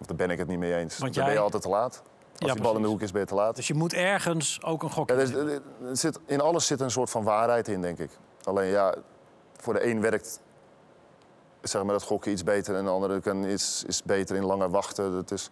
Of 0.00 0.06
daar 0.06 0.16
ben 0.16 0.30
ik 0.30 0.38
het 0.38 0.48
niet 0.48 0.58
mee 0.58 0.74
eens. 0.74 0.98
Want 0.98 1.14
Dan 1.14 1.22
ben 1.22 1.32
je 1.32 1.36
jij- 1.36 1.44
altijd 1.44 1.62
te 1.62 1.68
laat. 1.68 2.02
Als 2.38 2.48
Ja, 2.48 2.54
die 2.54 2.62
bal 2.62 2.76
in 2.76 2.82
de 2.82 2.88
hoek 2.88 3.00
is, 3.00 3.10
ben 3.12 3.20
je 3.20 3.26
te 3.26 3.34
laat. 3.34 3.56
Dus 3.56 3.66
je 3.66 3.74
moet 3.74 3.92
ergens 3.92 4.62
ook 4.62 4.82
een 4.82 4.90
gokje 4.90 5.14
Ja, 5.14 5.20
er 5.88 5.96
zit, 5.96 6.18
in 6.26 6.40
alles 6.40 6.66
zit 6.66 6.80
een 6.80 6.90
soort 6.90 7.10
van 7.10 7.24
waarheid 7.24 7.68
in, 7.68 7.80
denk 7.82 7.98
ik. 7.98 8.10
Alleen 8.44 8.68
ja, 8.68 8.94
voor 9.56 9.74
de 9.74 9.86
een 9.90 10.00
werkt 10.00 10.40
zeg 11.62 11.82
maar, 11.82 11.92
dat 11.92 12.02
gokken 12.02 12.32
iets 12.32 12.44
beter... 12.44 12.74
en 12.76 12.84
de 12.84 12.90
andere 12.90 13.20
kan 13.20 13.44
iets, 13.44 13.84
is 13.86 14.02
beter 14.02 14.36
in 14.36 14.44
langer 14.44 14.70
wachten. 14.70 15.12
Dat 15.12 15.30
is, 15.30 15.50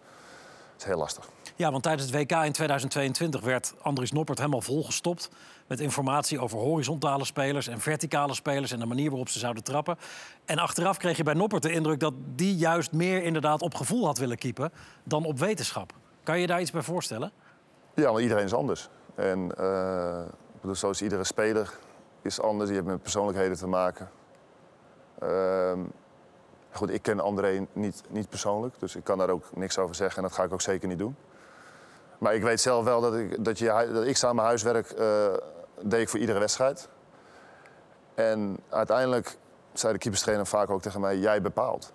is 0.77 0.83
heel 0.83 0.97
lastig. 0.97 1.29
Ja, 1.55 1.71
want 1.71 1.83
tijdens 1.83 2.11
het 2.11 2.15
WK 2.15 2.31
in 2.31 2.51
2022 2.51 3.41
werd 3.41 3.73
Andries 3.81 4.11
Noppert 4.11 4.37
helemaal 4.37 4.61
volgestopt... 4.61 5.29
met 5.67 5.79
informatie 5.79 6.39
over 6.39 6.57
horizontale 6.57 7.25
spelers 7.25 7.67
en 7.67 7.79
verticale 7.79 8.33
spelers... 8.33 8.71
en 8.71 8.79
de 8.79 8.85
manier 8.85 9.09
waarop 9.09 9.29
ze 9.29 9.39
zouden 9.39 9.63
trappen. 9.63 9.97
En 10.45 10.57
achteraf 10.57 10.97
kreeg 10.97 11.17
je 11.17 11.23
bij 11.23 11.33
Noppert 11.33 11.63
de 11.63 11.71
indruk 11.71 11.99
dat 11.99 12.13
die 12.35 12.55
juist 12.55 12.91
meer 12.91 13.23
inderdaad 13.23 13.61
op 13.61 13.75
gevoel 13.75 14.05
had 14.05 14.17
willen 14.17 14.37
keepen... 14.37 14.71
dan 15.03 15.25
op 15.25 15.39
wetenschap. 15.39 15.93
Kan 16.23 16.39
je 16.39 16.47
daar 16.47 16.61
iets 16.61 16.71
bij 16.71 16.81
voorstellen? 16.81 17.31
Ja, 17.93 18.11
maar 18.11 18.21
iedereen 18.21 18.43
is 18.43 18.53
anders. 18.53 18.89
En 19.15 19.45
ik 20.55 20.61
bedoel, 20.61 20.75
zoals 20.75 21.01
iedere 21.01 21.23
speler 21.23 21.73
is 22.21 22.41
anders. 22.41 22.69
Je 22.69 22.75
hebt 22.75 22.87
met 22.87 23.01
persoonlijkheden 23.01 23.57
te 23.57 23.67
maken. 23.67 24.09
Ehm, 25.19 25.79
goed, 26.71 26.89
ik 26.89 27.01
ken 27.01 27.19
André 27.19 27.67
niet, 27.73 28.03
niet 28.09 28.29
persoonlijk, 28.29 28.75
dus 28.79 28.95
ik 28.95 29.03
kan 29.03 29.17
daar 29.17 29.29
ook 29.29 29.55
niks 29.55 29.77
over 29.77 29.95
zeggen. 29.95 30.17
En 30.17 30.23
dat 30.23 30.37
ga 30.37 30.43
ik 30.43 30.53
ook 30.53 30.61
zeker 30.61 30.87
niet 30.87 30.97
doen. 30.97 31.15
Maar 32.17 32.35
ik 32.35 32.41
weet 32.41 32.61
zelf 32.61 32.83
wel 32.83 33.01
dat 33.01 33.15
ik, 33.15 33.45
dat 33.45 33.59
je, 33.59 33.89
dat 33.93 34.05
ik 34.05 34.17
samen 34.17 34.43
huiswerk 34.43 34.89
eh, 34.89 35.33
deed 35.81 36.01
ik 36.01 36.09
voor 36.09 36.19
iedere 36.19 36.39
wedstrijd. 36.39 36.89
En 38.15 38.57
uiteindelijk 38.69 39.37
zei 39.73 39.93
de 39.93 39.99
keeperstrainer 39.99 40.47
vaak 40.47 40.69
ook 40.69 40.81
tegen 40.81 41.01
mij, 41.01 41.17
jij 41.17 41.41
bepaalt. 41.41 41.93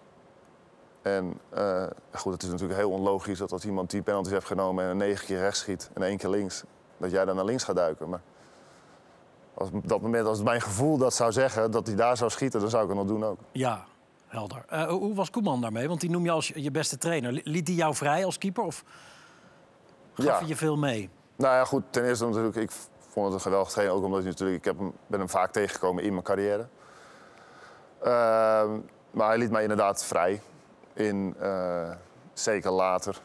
En 1.03 1.40
eh, 1.51 1.85
goed, 2.12 2.33
het 2.33 2.42
is 2.42 2.49
natuurlijk 2.49 2.79
heel 2.79 2.90
onlogisch 2.90 3.38
dat 3.38 3.53
als 3.53 3.64
iemand 3.64 3.88
10 3.88 4.03
penalties 4.03 4.33
heeft 4.33 4.47
genomen 4.47 4.85
en 4.85 4.90
een 4.90 4.97
negen 4.97 5.27
keer 5.27 5.38
rechts 5.38 5.59
schiet 5.59 5.90
en 5.95 6.03
één 6.03 6.16
keer 6.18 6.31
links, 6.31 6.62
dat 6.97 7.11
jij 7.11 7.25
dan 7.25 7.37
naar 7.37 7.45
links 7.45 7.64
gaat 7.64 7.77
duiken. 7.77 8.09
Maar 8.09 8.21
als, 9.55 9.68
op 9.73 9.88
dat 9.88 10.01
moment, 10.01 10.27
als 10.27 10.42
mijn 10.42 10.61
gevoel 10.61 10.97
dat 10.99 11.14
zou 11.14 11.33
zeggen 11.33 11.71
dat 11.71 11.87
hij 11.87 11.97
daar 11.97 12.16
zou 12.16 12.31
schieten, 12.31 12.61
dan 12.61 12.71
zou 12.71 12.83
ik 12.83 12.88
het 12.88 12.99
nog 12.99 13.07
doen 13.07 13.25
ook. 13.25 13.38
Ja, 13.53 13.85
helder. 14.27 14.64
Eh, 14.68 14.87
hoe 14.88 15.14
was 15.14 15.31
Koeman 15.31 15.61
daarmee? 15.61 15.88
Want 15.88 16.01
die 16.01 16.11
noem 16.11 16.25
je 16.25 16.31
als 16.31 16.49
je 16.49 16.62
je 16.62 16.71
beste 16.71 16.99
trainer. 16.99 17.40
Liet 17.45 17.66
hij 17.68 17.77
jou 17.77 17.95
vrij 17.95 18.25
als 18.25 18.38
keeper 18.38 18.62
of 18.64 18.85
gaf 20.14 20.25
Ja. 20.27 20.38
hij 20.38 20.49
je 20.49 20.57
veel 20.57 20.77
mee? 20.77 21.11
Nou 21.37 21.55
ja, 21.55 21.64
goed, 21.64 21.83
ten 21.90 22.05
eerste 22.05 22.27
natuurlijk, 22.27 22.57
ik 22.57 22.71
vond 23.12 23.27
het 23.27 23.35
een 23.35 23.40
geweldig 23.40 23.68
trainer. 23.68 23.96
Ook 23.96 24.05
omdat 24.05 24.20
hij 24.20 24.31
natuurlijk, 24.31 24.59
ik 24.59 24.64
heb 24.64 24.79
hem, 24.79 24.92
ben 25.07 25.18
hem 25.18 25.29
vaak 25.29 25.53
tegengekomen 25.53 26.03
in 26.03 26.12
mijn 26.12 26.25
carrière. 26.25 26.66
Ehm, 28.01 28.79
maar 29.11 29.29
hij 29.29 29.38
liet 29.38 29.51
mij 29.51 29.62
inderdaad 29.62 30.05
vrij. 30.05 30.40
In, 30.92 31.35
eh, 31.38 31.90
zeker 32.33 32.70
later, 32.70 33.20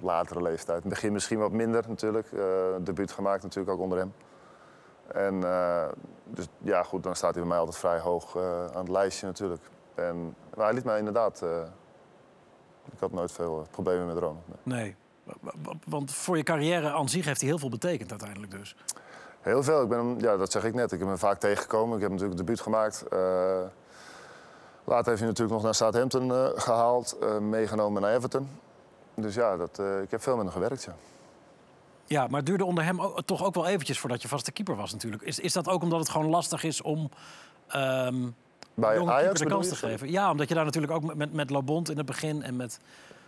latere 0.00 0.42
leeftijd. 0.42 0.76
In 0.76 0.84
het 0.84 0.94
begin 0.94 1.12
misschien 1.12 1.38
wat 1.38 1.52
minder 1.52 1.84
natuurlijk. 1.88 2.32
eh 2.32 2.40
debuut 2.80 3.12
gemaakt 3.12 3.42
natuurlijk 3.42 3.76
ook 3.76 3.82
onder 3.82 3.98
hem. 3.98 4.14
En 5.06 5.44
eh, 5.44 5.88
dus 6.24 6.48
ja, 6.58 6.82
goed, 6.82 7.02
dan 7.02 7.16
staat 7.16 7.32
hij 7.32 7.40
bij 7.40 7.50
mij 7.50 7.58
altijd 7.58 7.76
vrij 7.76 7.98
hoog 7.98 8.36
aan 8.72 8.80
het 8.80 8.88
lijstje 8.88 9.26
natuurlijk. 9.26 9.62
En, 9.94 10.34
maar 10.54 10.64
hij 10.64 10.74
liet 10.74 10.84
mij 10.84 10.98
inderdaad... 10.98 11.42
ik 12.92 12.98
had 12.98 13.12
nooit 13.12 13.32
veel 13.32 13.66
problemen 13.70 14.06
met 14.06 14.16
Ronald. 14.16 14.44
nee. 14.62 14.84
Nee. 14.84 14.96
Want 15.86 16.14
voor 16.14 16.36
je 16.36 16.42
carrière 16.42 16.92
aan 16.92 17.08
zich 17.08 17.24
heeft 17.24 17.40
hij 17.40 17.48
heel 17.48 17.58
veel 17.58 17.68
betekend 17.68 18.10
uiteindelijk 18.10 18.52
dus. 18.52 18.76
Heel 19.46 19.62
veel. 19.62 19.82
Ik 19.82 19.88
ben 19.88 19.98
hem, 19.98 20.20
ja, 20.20 20.36
dat 20.36 20.52
zeg 20.52 20.64
ik 20.64 20.74
net. 20.74 20.92
Ik 20.92 20.98
heb 20.98 21.08
hem 21.08 21.18
vaak 21.18 21.38
tegengekomen. 21.38 21.96
Ik 21.96 22.02
heb 22.02 22.10
natuurlijk 22.10 22.38
debuut 22.38 22.60
gemaakt. 22.60 23.04
Eh, 23.08 23.18
later 24.84 25.06
heeft 25.06 25.18
hij 25.18 25.28
natuurlijk 25.28 25.50
nog 25.50 25.62
naar 25.62 25.74
Southampton 25.74 26.32
eh, 26.32 26.46
gehaald. 26.54 27.16
eh, 27.18 27.38
meegenomen 27.38 28.02
naar 28.02 28.14
Everton. 28.14 28.48
Dus 29.14 29.34
ja, 29.34 29.56
dat, 29.56 29.78
ik 30.02 30.10
heb 30.10 30.22
veel 30.22 30.36
met 30.36 30.44
hem 30.44 30.52
gewerkt, 30.52 30.84
ja. 30.84 30.94
Ja, 32.04 32.26
maar 32.26 32.36
het 32.36 32.46
duurde 32.46 32.64
onder 32.64 32.84
hem 32.84 33.00
ook- 33.00 33.20
toch 33.24 33.44
ook 33.44 33.54
wel 33.54 33.66
eventjes 33.66 33.98
voordat 33.98 34.22
je 34.22 34.28
vaste 34.28 34.52
keeper 34.52 34.76
was 34.76 34.92
natuurlijk. 34.92 35.22
Is, 35.22 35.38
is 35.38 35.52
dat 35.52 35.68
ook 35.68 35.82
omdat 35.82 35.98
het 35.98 36.08
gewoon 36.08 36.28
lastig 36.28 36.64
is 36.64 36.82
om 36.82 37.10
ehm 37.66 38.28
Bij 38.74 38.96
jonge 38.96 39.10
Ajax 39.10 39.24
keeper 39.24 39.46
de 39.46 39.54
kans 39.54 39.68
te 39.68 39.76
geven? 39.76 40.10
Ja, 40.10 40.30
omdat 40.30 40.48
je 40.48 40.54
daar 40.54 40.64
natuurlijk 40.64 40.92
ook 40.92 41.14
met, 41.14 41.32
met 41.32 41.50
Lobond 41.50 41.90
in 41.90 41.96
het 41.96 42.06
begin 42.06 42.42
en 42.42 42.56
met... 42.56 42.78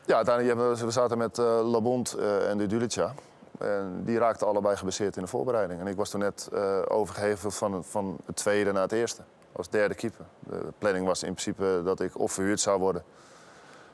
Ja, 0.07 0.17
uiteindelijk 0.17 0.81
we, 0.81 0.91
zaten 0.91 1.19
met 1.19 1.37
Labont 1.37 2.13
eh, 2.13 2.51
en 2.51 2.59
de 2.59 2.67
Dulica. 2.67 3.15
En 3.59 4.03
die 4.05 4.19
raakten 4.19 4.47
allebei 4.47 4.77
geblesseerd 4.77 5.17
in 5.17 5.23
de 5.23 5.29
voorbereiding. 5.29 5.81
En 5.81 5.87
ik 5.87 5.97
was 5.97 6.11
toen 6.11 6.21
net 6.21 6.49
eh, 6.53 6.83
overgeheveld 6.89 7.55
van, 7.55 7.85
van 7.85 8.19
het 8.27 8.37
tweede 8.37 8.73
naar 8.73 8.83
het 8.83 8.93
eerste. 8.93 9.23
Als 9.53 9.69
derde 9.69 9.95
keeper. 9.95 10.25
De 10.41 10.73
planning 10.79 11.07
was 11.07 11.23
in 11.23 11.33
principe 11.33 11.81
dat 11.85 12.01
ik 12.01 12.19
of 12.19 12.33
verhuurd 12.33 12.61
zou 12.61 12.79
worden. 12.81 13.03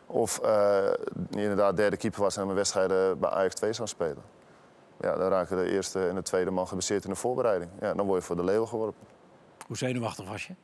Of 0.06 0.38
eh, 0.38 0.92
inderdaad 1.30 1.76
derde 1.76 1.96
keeper 1.96 2.20
was 2.20 2.36
en 2.36 2.44
mijn 2.44 2.56
wedstrijden 2.56 3.18
bij 3.18 3.30
Ajax 3.30 3.54
2 3.54 3.72
zou 3.72 3.88
spelen. 3.88 4.22
Ja, 5.00 5.16
dan 5.16 5.28
raken 5.28 5.56
de 5.56 5.70
eerste 5.70 6.08
en 6.08 6.14
de 6.14 6.22
tweede 6.22 6.50
man 6.50 6.66
geblesseerd 6.66 7.04
in 7.04 7.10
de 7.10 7.16
voorbereiding. 7.16 7.70
Ja, 7.80 7.94
dan 7.94 8.06
word 8.06 8.20
je 8.20 8.26
voor 8.26 8.36
de 8.36 8.44
leeuwen 8.44 8.68
geworpen. 8.68 9.06
Hoe 9.66 9.76
zenuwachtig 9.76 10.28
was 10.28 10.46
je? 10.46 10.54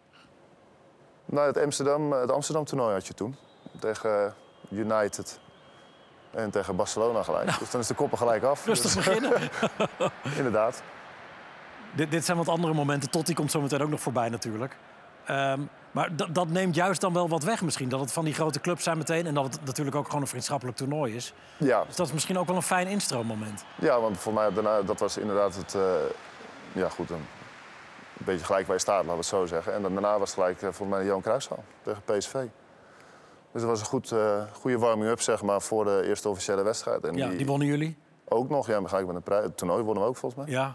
Nou, 1.25 1.47
het 1.47 1.59
Amsterdam, 1.59 2.13
het 2.13 2.31
Amsterdam 2.31 2.65
toernooi 2.65 2.93
had 2.93 3.07
je 3.07 3.15
toen. 3.15 3.37
Tegen 3.79 4.25
eh, 4.25 4.33
United 4.79 5.41
en 6.31 6.51
tegen 6.51 6.77
Barcelona 6.77 7.23
gelijk. 7.23 7.59
Dus 7.59 7.71
dan 7.71 7.81
is 7.81 7.87
de 7.87 7.95
koppen 7.95 8.19
gelijk 8.19 8.43
af. 8.43 8.64
Rustig 8.66 8.95
Dus- 8.95 9.05
beginnen. 9.05 9.33
Inderdaad. 10.37 10.83
dit, 11.93 12.11
dit 12.11 12.25
zijn 12.25 12.37
wat 12.37 12.49
andere 12.49 12.75
momenten. 12.75 13.11
Tot 13.11 13.27
die 13.27 13.35
komt 13.35 13.51
zo 13.51 13.61
meteen 13.61 13.83
ook 13.83 13.88
nog 13.90 14.01
voorbij 14.01 14.29
natuurlijk. 14.29 14.77
Ehm, 15.25 15.61
maar 15.90 16.16
dat- 16.33 16.49
neemt 16.49 16.75
juist 16.75 17.01
dan 17.01 17.12
wel 17.12 17.29
wat 17.29 17.43
weg 17.43 17.62
misschien. 17.62 17.88
Dat 17.88 18.01
het 18.01 18.12
van 18.12 18.25
die 18.25 18.35
grote 18.35 18.61
clubs 18.61 18.83
zijn 18.83 18.99
meteen. 18.99 19.27
En 19.27 19.35
dat 19.35 19.45
het 19.45 19.64
natuurlijk 19.64 19.97
ook 19.97 20.07
gewoon 20.07 20.21
een 20.21 20.27
vriendschappelijk 20.29 20.77
toernooi 20.77 21.14
is. 21.16 21.33
Ja, 21.57 21.85
Dus 21.87 21.97
dat 21.97 22.07
is 22.07 22.12
misschien 22.12 22.38
ook 22.38 22.47
wel 22.47 22.57
een 22.57 22.62
fijn 22.62 22.87
instroommoment. 22.87 23.64
ja, 23.75 24.01
want 24.01 24.19
voor 24.19 24.33
mij 24.33 24.53
daarna, 24.53 24.83
dat 24.83 24.99
was 25.01 25.16
inderdaad 25.16 25.55
het... 25.57 25.75
eh, 25.75 25.83
ja, 26.73 26.88
goed, 26.88 27.11
een, 27.11 27.27
beetje 28.12 28.45
gelijk 28.45 28.66
waar 28.66 28.77
je 28.77 28.83
staat, 28.83 28.95
laten 28.97 29.11
we 29.11 29.16
het 29.16 29.27
zo 29.27 29.47
zeggen. 29.47 29.75
En 29.75 29.83
daarna 29.83 30.19
was 30.19 30.31
het 30.31 30.38
gelijk 30.38 30.57
eh, 30.62 30.69
volgens 30.73 30.99
mij 30.99 31.07
Johan 31.07 31.21
Cruijffschaal 31.23 31.64
tegen 31.83 32.03
PSV. 32.05 32.35
Dus 33.53 33.61
dat 33.61 33.71
was 33.71 33.81
een 33.81 33.87
goed, 33.87 34.13
eh, 34.13 34.43
goede 34.61 34.79
warming-up 34.79 35.21
zeg 35.21 35.43
maar, 35.43 35.63
voor 35.63 35.85
de 35.85 36.03
eerste 36.07 36.29
officiële 36.29 36.63
wedstrijd. 36.63 37.05
En 37.05 37.15
Ja, 37.17 37.29
die 37.29 37.47
wonnen 37.47 37.67
jullie. 37.69 37.99
ook 38.29 38.49
nog, 38.49 38.67
ja, 38.67 38.73
dan 38.75 38.89
ga 38.89 38.99
ik 38.99 39.07
met 39.07 39.17
een 39.17 39.23
prij- 39.23 39.43
het 39.43 39.57
toernooi 39.57 39.83
wonnen 39.83 40.03
we 40.03 40.09
ook 40.09 40.17
volgens 40.17 40.45
mij. 40.45 40.55
Ja. 40.55 40.75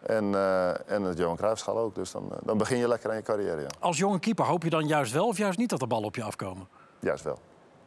En, 0.00 0.34
eh, 0.34 0.90
en 0.90 1.02
het 1.02 1.18
Johan 1.18 1.36
Cruijffschaal 1.36 1.78
ook. 1.78 1.94
Dus 1.94 2.10
dan, 2.10 2.28
eh, 2.32 2.38
dan 2.44 2.58
begin 2.58 2.78
je 2.78 2.88
lekker 2.88 3.10
aan 3.10 3.16
je 3.16 3.22
carrière, 3.22 3.60
ja. 3.60 3.66
Als 3.78 3.98
jonge 3.98 4.18
keeper 4.18 4.44
hoop 4.44 4.62
je 4.62 4.70
dan 4.70 4.86
juist 4.86 5.12
wel 5.12 5.26
of 5.26 5.36
juist 5.36 5.58
niet 5.58 5.70
dat 5.70 5.78
de 5.80 5.86
ballen 5.86 6.06
op 6.06 6.16
je 6.16 6.22
afkomen? 6.22 6.68
Juist 6.98 7.24
wel. 7.24 7.38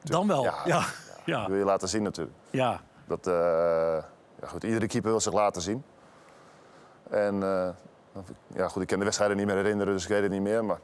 Dan 0.04 0.28
wel. 0.28 0.44
Ja. 0.44 0.84
Ja. 1.26 1.40
Dat 1.40 1.48
wil 1.48 1.58
je 1.58 1.64
laten 1.66 1.90
zien 1.90 2.04
natuurlijk. 2.04 2.38
ja. 2.50 2.82
Dat, 3.08 3.20
ja, 4.42 4.48
goed, 4.48 4.64
iedere 4.64 4.88
keeper 4.88 5.10
wil 5.10 5.20
zich 5.20 5.34
laten 5.34 5.62
zien. 5.62 5.84
En 7.10 7.40
ja, 8.56 8.68
goed, 8.68 8.82
ik 8.82 8.88
kan 8.88 8.98
de 8.98 9.04
wedstrijden 9.04 9.38
niet 9.38 9.46
meer 9.46 9.56
herinneren, 9.56 9.94
dus 9.94 10.04
ik 10.04 10.10
weet 10.10 10.22
het 10.22 10.32
niet 10.32 10.42
meer. 10.42 10.66
Maar 10.66 10.80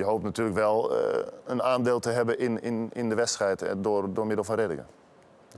je 0.00 0.06
hoopt 0.06 0.22
natuurlijk 0.24 0.56
wel 0.56 0.96
eh, 0.98 1.26
een 1.46 1.62
aandeel 1.62 2.00
te 2.00 2.10
hebben 2.10 2.38
in, 2.38 2.62
in, 2.62 2.90
in 2.92 3.08
de 3.08 3.14
wedstrijd 3.14 3.62
eh, 3.62 3.72
door, 3.76 4.12
door 4.14 4.26
middel 4.26 4.44
van 4.44 4.56
reddingen. 4.56 4.86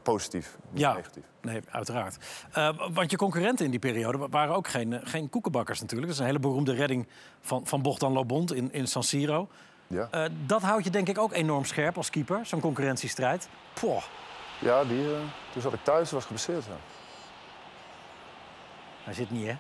Positief, 0.02 0.56
niet 0.70 0.80
Ja. 0.80 0.92
negatief. 0.92 1.22
Nee, 1.40 1.60
uiteraard. 1.70 2.16
Eh, 2.52 2.68
want 2.92 3.10
je 3.10 3.16
concurrenten 3.16 3.64
in 3.64 3.70
die 3.70 3.80
periode 3.80 4.18
wa- 4.18 4.28
waren 4.28 4.54
ook 4.54 4.68
geen, 4.68 5.00
geen 5.04 5.28
koekenbakkers 5.30 5.80
natuurlijk. 5.80 6.06
Dat 6.08 6.16
is 6.16 6.20
een 6.22 6.28
hele 6.30 6.42
beroemde 6.48 6.74
redding 6.74 7.08
van, 7.40 7.66
van 7.66 7.82
Bogdan 7.82 8.12
Lobond 8.12 8.52
in, 8.54 8.72
in 8.72 8.86
San 8.88 9.02
Siro. 9.02 9.48
Ja, 9.86 10.28
dat 10.46 10.62
houdt 10.62 10.84
je 10.84 10.90
denk 10.90 11.08
ik 11.08 11.18
ook 11.18 11.32
enorm 11.32 11.64
scherp 11.64 11.96
als 11.96 12.10
keeper, 12.10 12.46
zo'n 12.46 12.60
concurrentiestrijd. 12.60 13.48
Poh, 13.80 14.02
ja 14.60 14.84
die, 14.84 15.06
toen 15.52 15.62
zat 15.62 15.72
ik 15.72 15.82
thuis, 15.84 16.10
was 16.10 16.22
geblesseerd. 16.22 16.64
Ja. 16.64 16.70
hij 19.04 19.14
zit 19.14 19.30
niet, 19.30 19.46
hè? 19.46 19.54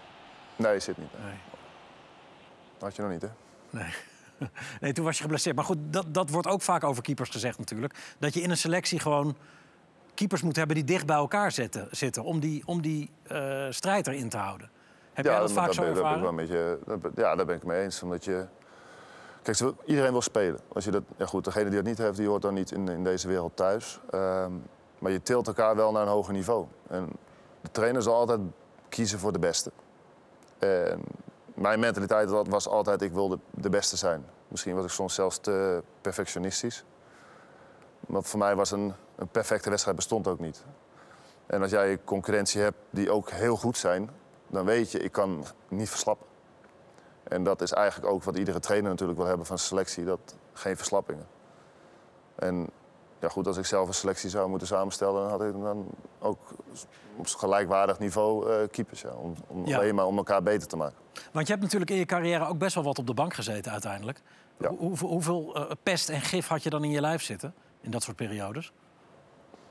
Nee, 0.56 0.80
zit 0.80 0.96
niet. 0.98 1.12
Nee. 1.24 1.34
Dat 2.78 2.82
had 2.88 2.96
je 2.96 3.02
nog 3.02 3.10
niet, 3.10 3.22
hè? 3.22 3.28
Nee. 3.70 3.92
nee, 4.80 4.92
toen 4.92 5.04
was 5.04 5.16
je 5.16 5.22
geblesseerd. 5.22 5.56
Maar 5.56 5.64
goed, 5.64 5.78
dat, 5.80 6.14
dat 6.14 6.30
wordt 6.30 6.48
ook 6.48 6.62
vaak 6.62 6.84
over 6.84 7.02
keepers 7.02 7.30
gezegd 7.30 7.58
natuurlijk. 7.58 7.94
Dat 8.18 8.34
je 8.34 8.40
in 8.40 8.50
een 8.50 8.56
selectie 8.56 8.98
gewoon 8.98 9.36
keepers 10.14 10.42
moet 10.42 10.56
hebben 10.56 10.76
die 10.76 10.84
dicht 10.84 11.06
bij 11.06 11.16
elkaar 11.16 11.52
zitten, 11.52 11.88
zitten 11.90 12.22
om 12.22 12.40
die, 12.40 12.62
om 12.66 12.82
die 12.82 13.10
eh, 13.22 13.66
strijd 13.70 14.06
erin 14.06 14.28
te 14.28 14.36
houden. 14.36 14.70
Heb 15.12 15.24
jij 15.24 15.38
dat, 15.38 15.52
vaak 15.52 15.66
dat 15.66 15.74
zo 15.74 15.82
ben, 15.82 15.94
dat 15.94 16.02
ben 16.02 16.12
ik 16.12 16.18
ervaren? 16.18 16.36
wel 16.36 16.40
een 16.40 16.46
beetje, 16.46 16.78
dat 16.98 17.12
ja, 17.16 17.36
daar 17.36 17.46
ben 17.46 17.56
ik 17.56 17.64
mee 17.64 17.82
eens. 17.82 18.02
Omdat 18.02 18.24
je, 18.24 18.46
kijk, 19.42 19.60
iedereen 19.84 20.12
wil 20.12 20.22
spelen. 20.22 20.60
Als 20.68 20.84
je 20.84 20.90
dat, 20.90 21.02
ja 21.16 21.26
goed, 21.26 21.44
degene 21.44 21.64
die 21.64 21.74
dat 21.74 21.84
niet 21.84 21.98
heeft, 21.98 22.16
die 22.16 22.28
hoort 22.28 22.42
dan 22.42 22.54
niet 22.54 22.70
in, 22.70 22.88
in 22.88 23.04
deze 23.04 23.28
wereld 23.28 23.56
thuis. 23.56 24.00
Ehm, 24.10 24.52
maar 24.98 25.12
je 25.12 25.22
tilt 25.22 25.46
elkaar 25.46 25.76
wel 25.76 25.92
naar 25.92 26.02
een 26.02 26.08
hoger 26.08 26.32
niveau. 26.32 26.66
En 26.88 27.08
de 27.60 27.70
trainer 27.70 28.02
zal 28.02 28.14
altijd 28.14 28.40
kiezen 28.88 29.18
voor 29.18 29.32
de 29.32 29.38
beste. 29.38 29.72
En 30.58 31.00
mijn 31.54 31.80
mentaliteit 31.80 32.30
wa- 32.30 32.42
was 32.42 32.68
altijd, 32.68 33.02
ik 33.02 33.12
wilde 33.12 33.38
de 33.50 33.68
beste 33.68 33.96
zijn. 33.96 34.24
Misschien 34.48 34.74
was 34.74 34.84
ik 34.84 34.90
soms 34.90 35.14
zelfs 35.14 35.38
te 35.38 35.82
perfectionistisch. 36.00 36.84
Maar 38.06 38.22
voor 38.22 38.38
mij 38.38 38.56
was 38.56 38.70
een, 38.70 38.92
een 39.16 39.28
perfecte 39.28 39.68
wedstrijd 39.70 39.96
bestond 39.96 40.26
ook 40.28 40.38
niet. 40.38 40.64
En 41.46 41.62
als 41.62 41.70
jij 41.70 41.98
concurrentie 42.04 42.60
hebt 42.60 42.76
die 42.90 43.10
ook 43.10 43.30
heel 43.30 43.56
goed 43.56 43.76
zijn, 43.76 44.10
dan 44.46 44.64
weet 44.64 44.90
je, 44.90 44.98
ik 44.98 45.12
kan 45.12 45.44
niet 45.68 45.88
verslappen. 45.90 46.26
En 47.22 47.44
dat 47.44 47.60
is 47.62 47.72
eigenlijk 47.72 48.12
ook 48.12 48.22
wat 48.22 48.36
iedere 48.36 48.60
trainer 48.60 48.90
natuurlijk 48.90 49.18
wil 49.18 49.28
hebben 49.28 49.46
van 49.46 49.58
selectie, 49.58 50.04
dat 50.04 50.36
geen 50.52 50.76
verslappingen. 50.76 51.26
En 52.34 52.70
ja, 53.22 53.28
goed, 53.28 53.46
als 53.46 53.56
ik 53.56 53.64
zelf 53.66 53.88
een 53.88 53.94
selectie 53.94 54.30
zou 54.30 54.48
moeten 54.48 54.66
samenstellen, 54.66 55.20
dan 55.22 55.30
had 55.30 55.42
ik 55.42 55.52
dan 55.52 55.86
ook 56.18 56.38
op 57.16 57.26
gelijkwaardig 57.26 57.98
niveau 57.98 58.50
eh, 58.52 58.68
keepers. 58.70 59.00
Ja, 59.00 59.10
om, 59.10 59.34
om 59.46 59.66
Ja. 59.66 59.76
Alleen 59.76 59.94
maar 59.94 60.06
om 60.06 60.16
elkaar 60.16 60.42
beter 60.42 60.68
te 60.68 60.76
maken. 60.76 60.96
Want 61.32 61.46
je 61.46 61.52
hebt 61.52 61.64
natuurlijk 61.64 61.90
in 61.90 61.96
je 61.96 62.04
carrière 62.04 62.46
ook 62.46 62.58
best 62.58 62.74
wel 62.74 62.84
wat 62.84 62.98
op 62.98 63.06
de 63.06 63.14
bank 63.14 63.34
gezeten 63.34 63.72
uiteindelijk. 63.72 64.20
Ja. 64.56 64.68
Hoe- 64.68 64.98
hoeveel 64.98 65.54
eh, 65.54 65.70
pest 65.82 66.08
en 66.08 66.20
gif 66.20 66.48
had 66.48 66.62
je 66.62 66.70
dan 66.70 66.84
in 66.84 66.90
je 66.90 67.00
lijf 67.00 67.22
zitten 67.22 67.54
in 67.80 67.90
dat 67.90 68.02
soort 68.02 68.16
periodes? 68.16 68.72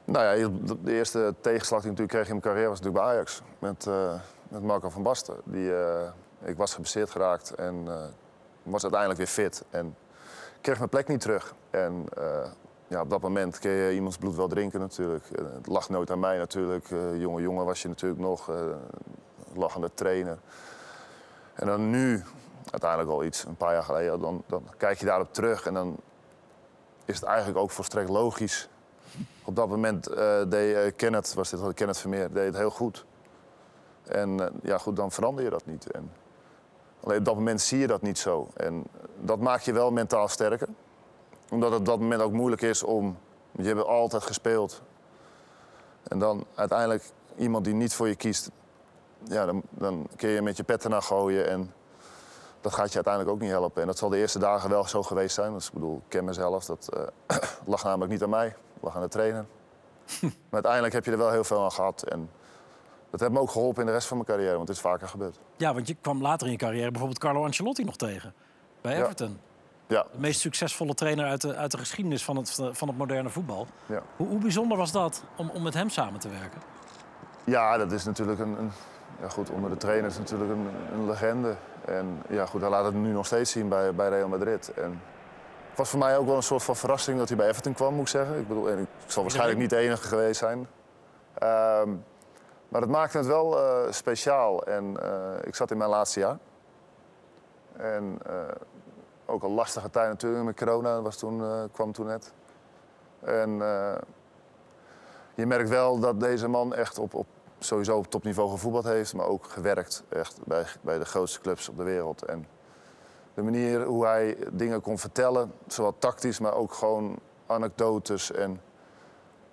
Nou 0.06 0.38
ja, 0.40 0.50
de- 0.82 0.92
eerste 0.94 1.36
tegenslag 1.42 1.82
die 1.82 1.92
ik 1.92 1.98
natuurlijk 1.98 2.10
kreeg 2.10 2.26
in 2.26 2.42
mijn 2.42 2.42
carrière 2.42 2.70
was 2.70 2.80
natuurlijk 2.80 3.06
bij 3.06 3.14
Ajax. 3.14 3.42
Met, 3.60 3.88
eh, 3.88 4.20
met 4.50 4.64
Marco 4.64 4.90
van 4.90 5.04
Basten. 5.04 5.36
Die, 5.44 5.72
ik 6.44 6.58
was 6.58 6.72
geblesseerd 6.74 7.10
geraakt 7.10 7.56
en 7.56 7.88
was 8.64 8.82
uiteindelijk 8.82 9.20
weer 9.20 9.28
fit. 9.30 9.64
En 9.70 9.86
ik 10.56 10.62
kreeg 10.62 10.78
mijn 10.78 10.90
plek 10.90 11.08
niet 11.08 11.22
terug. 11.22 11.54
En 11.70 12.06
ja, 12.92 13.02
op 13.02 13.10
dat 13.10 13.22
moment 13.22 13.60
kun 13.60 13.72
je 13.72 13.94
iemands 13.94 14.18
bloed 14.18 14.36
wel 14.36 14.48
drinken 14.48 14.80
natuurlijk. 14.80 15.26
Het 15.32 15.68
lag 15.68 15.90
nooit 15.90 16.12
aan 16.12 16.20
mij 16.20 16.38
natuurlijk. 16.38 16.92
Eh, 16.92 17.20
jonge 17.20 17.42
jongen 17.42 17.66
was 17.66 17.82
je 17.82 17.88
natuurlijk 17.88 18.22
nog. 18.22 18.50
eh 18.50 18.56
lag 19.54 19.76
aan 19.76 19.82
de 19.82 19.92
trainer. 19.94 20.38
En 21.54 21.68
dan 21.68 21.90
nu, 21.90 22.24
uiteindelijk 22.72 23.12
al 23.12 23.24
iets, 23.24 23.46
een 23.46 23.56
paar 23.56 23.74
jaar 23.74 23.84
geleden, 23.84 24.20
dan, 24.20 24.44
dan 24.48 24.64
kijk 24.78 25.00
je 25.00 25.06
daarop 25.06 25.34
terug. 25.34 25.66
En 25.66 25.74
dan 25.74 25.98
is 27.06 27.16
het 27.16 27.24
eigenlijk 27.24 27.58
ook 27.58 27.72
volstrekt 27.72 28.10
logisch 28.10 28.70
op 29.44 29.56
dat 29.56 29.70
moment 29.70 30.08
eh, 30.08 30.42
deed 30.48 30.96
Kenneth, 30.96 31.34
was 31.34 31.50
dit, 31.50 31.74
Kenneth 31.74 31.98
Vermeer, 31.98 32.34
deed 32.34 32.46
het 32.46 32.58
heel 32.58 32.70
goed. 32.70 33.06
En 34.04 34.60
ja, 34.64 34.78
goed, 34.78 34.96
dan 34.96 35.12
verander 35.12 35.44
je 35.44 35.50
dat 35.50 35.66
niet. 35.66 35.92
En 35.92 36.12
alleen 37.04 37.18
op 37.18 37.26
dat 37.26 37.36
moment 37.36 37.62
zie 37.62 37.80
je 37.80 37.88
dat 37.88 38.02
niet 38.02 38.20
zo. 38.20 38.48
En 38.54 38.84
dat 39.20 39.40
maakt 39.40 39.66
je 39.66 39.74
wel 39.74 39.92
mentaal 39.92 40.28
sterker. 40.28 40.68
Omdat 41.52 41.72
het 41.72 41.80
op 41.80 41.86
dat 41.86 42.00
moment 42.00 42.22
ook 42.22 42.32
moeilijk 42.32 42.62
is 42.62 42.84
om... 42.84 43.04
want 43.52 43.68
Je 43.68 43.74
hebt 43.74 43.88
altijd 43.88 44.24
gespeeld. 44.24 44.82
En 46.04 46.20
dan 46.20 46.46
uiteindelijk 46.56 47.04
iemand 47.36 47.66
die 47.66 47.74
niet 47.74 47.94
voor 47.94 48.08
je 48.08 48.16
kiest... 48.16 48.52
Ja, 49.24 49.46
dan, 49.46 49.62
dan 49.70 50.08
kun 50.16 50.30
je 50.30 50.42
met 50.42 50.58
je 50.58 50.64
pet 50.64 50.84
ernaar 50.84 51.02
gooien 51.02 51.50
en... 51.50 51.74
Dat 52.62 52.74
gaat 52.74 52.90
je 52.90 52.96
uiteindelijk 52.96 53.36
ook 53.36 53.42
niet 53.42 53.52
helpen. 53.52 53.82
En 53.82 53.88
dat 53.88 53.98
zal 53.98 54.10
de 54.10 54.18
eerste 54.18 54.40
dagen 54.40 54.70
wel 54.70 54.88
zo 54.88 55.04
geweest 55.04 55.36
zijn. 55.36 55.54
Dus 55.54 55.68
ik 55.68 55.74
bedoel, 55.74 55.96
ik 55.96 56.04
ken 56.08 56.26
mezelf. 56.26 56.66
Dat 56.66 56.90
eh, 57.28 57.38
lag 57.66 57.84
namelijk 57.84 58.12
niet 58.12 58.24
aan 58.24 58.30
mij. 58.30 58.56
lag 58.82 58.96
aan 58.96 59.02
de 59.02 59.08
trainer. 59.08 59.46
maar 60.22 60.32
uiteindelijk 60.50 60.94
heb 60.94 61.06
je 61.06 61.12
er 61.12 61.18
wel 61.18 61.32
heel 61.32 61.44
veel 61.44 61.64
aan 61.64 61.72
gehad. 61.72 62.04
En 62.04 62.30
dat 63.10 63.20
heeft 63.20 63.32
me 63.32 63.40
ook 63.40 63.52
geholpen 63.52 63.82
in 63.82 63.88
de 63.88 63.94
rest 63.94 64.08
van 64.08 64.18
mijn 64.18 64.30
carrière. 64.30 64.56
Want 64.56 64.68
het 64.68 64.78
is 64.78 64.84
vaker 64.84 65.08
gebeurd. 65.08 65.40
Ja, 65.56 65.74
want 65.74 65.88
je 65.88 65.96
kwam 66.02 66.22
later 66.22 66.48
in 66.48 66.52
je 66.52 66.60
carrière 66.60 66.90
bijvoorbeeld 66.90 67.20
Carlo 67.20 67.44
Ancelotti 67.44 67.84
nog 67.84 67.96
tegen. 67.96 68.34
Bij. 68.82 69.02
Everton. 69.02 69.28
Ja, 69.28 69.51
De 70.00 70.18
meest 70.18 70.40
succesvolle 70.40 70.94
trainer 70.94 71.26
uit 71.26 71.42
de, 71.42 71.56
uit 71.56 71.72
de 71.72 71.78
geschiedenis 71.78 72.24
van 72.24 72.36
het, 72.36 72.60
van 72.72 72.88
het 72.88 72.98
moderne 72.98 73.30
voetbal. 73.30 73.68
ja. 73.86 74.02
Hoe, 74.16 74.28
hoe 74.28 74.40
bijzonder 74.40 74.78
was 74.78 74.92
dat 74.92 75.24
om, 75.36 75.50
om 75.50 75.64
met 75.64 75.74
hem 75.74 75.90
samen 75.90 76.20
te 76.20 76.30
werken? 76.30 76.62
ja 77.44 77.78
dat 77.78 77.92
is 77.92 78.06
natuurlijk 78.06 78.40
een... 78.40 78.60
een 78.60 78.72
ja, 79.22 79.30
goed, 79.30 79.50
onder 79.50 79.70
de 79.70 79.78
trainers 79.78 80.18
natuurlijk 80.18 80.52
een, 80.52 80.68
een 80.94 81.06
legende. 81.06 81.56
En 81.86 82.22
ja, 82.30 82.46
goed, 82.46 82.62
hij 82.62 82.70
laat 82.70 82.86
het 82.86 82.94
nu 82.94 83.12
nog 83.12 83.26
steeds 83.26 83.52
zien 83.52 83.70
bij, 83.70 83.96
bij 83.96 84.10
Real 84.10 84.28
Madrid. 84.28 84.74
En 84.74 85.02
het 85.70 85.78
was 85.78 85.90
voor 85.90 86.00
mij 86.00 86.18
ook 86.18 86.26
wel 86.26 86.36
een 86.36 86.44
soort 86.44 86.64
van 86.64 86.76
verrassing 86.76 87.18
dat 87.18 87.28
hij 87.28 87.38
bij 87.38 87.48
Everton 87.48 87.74
kwam, 87.74 87.94
moet 87.94 88.02
ik 88.02 88.08
zeggen. 88.08 88.40
Ik 88.40 88.48
bedoel, 88.48 88.70
en 88.70 88.80
ik 88.80 88.88
zal 89.06 89.22
waarschijnlijk 89.22 89.60
niet 89.60 89.70
de 89.70 89.78
enige 89.78 90.08
geweest 90.08 90.40
zijn. 90.40 90.68
Ehm, 91.34 91.90
maar 92.68 92.82
het 92.82 92.90
maakte 92.90 93.18
het 93.18 93.28
wel 93.28 93.60
eh, 93.60 93.92
speciaal. 93.92 94.64
En 94.64 94.98
eh, 95.02 95.48
ik 95.48 95.56
zat 95.56 95.72
in 95.72 95.78
mijn 95.78 95.90
laatste 95.90 96.20
jaar. 96.20 96.38
En 97.78 98.18
eh, 98.26 98.34
ook 99.32 99.44
een 99.44 99.54
lastige 99.54 99.90
tijd 99.90 100.10
natuurlijk 100.10 100.44
met 100.44 100.58
corona, 100.58 101.02
was 101.02 101.18
toen, 101.18 101.44
eh, 101.44 101.64
kwam 101.72 101.92
toen 101.92 102.06
net. 102.06 102.34
En 103.20 103.62
eh, 103.62 103.98
je 105.36 105.46
merkt 105.46 105.70
wel 105.70 106.00
dat 106.00 106.20
deze 106.20 106.48
man 106.48 106.74
echt 106.74 107.00
op, 107.00 107.14
op, 107.14 107.28
sowieso 107.60 107.98
op 107.98 108.10
topniveau 108.10 108.50
gevoetbald 108.50 108.84
heeft, 108.84 109.14
maar 109.14 109.26
ook 109.26 109.46
gewerkt 109.46 110.04
echt 110.10 110.40
bij, 110.46 110.66
bij 110.82 111.00
de 111.00 111.06
grootste 111.06 111.40
clubs 111.40 111.70
op 111.70 111.78
de 111.78 111.84
wereld. 111.84 112.26
En 112.26 112.48
de 113.34 113.42
manier 113.42 113.84
hoe 113.84 114.06
hij 114.06 114.38
dingen 114.52 114.82
kon 114.82 114.98
vertellen, 114.98 115.54
zowel 115.68 115.96
tactisch, 116.00 116.40
maar 116.40 116.54
ook 116.54 116.74
gewoon 116.74 117.20
anekdotes. 117.46 118.32
En 118.32 118.62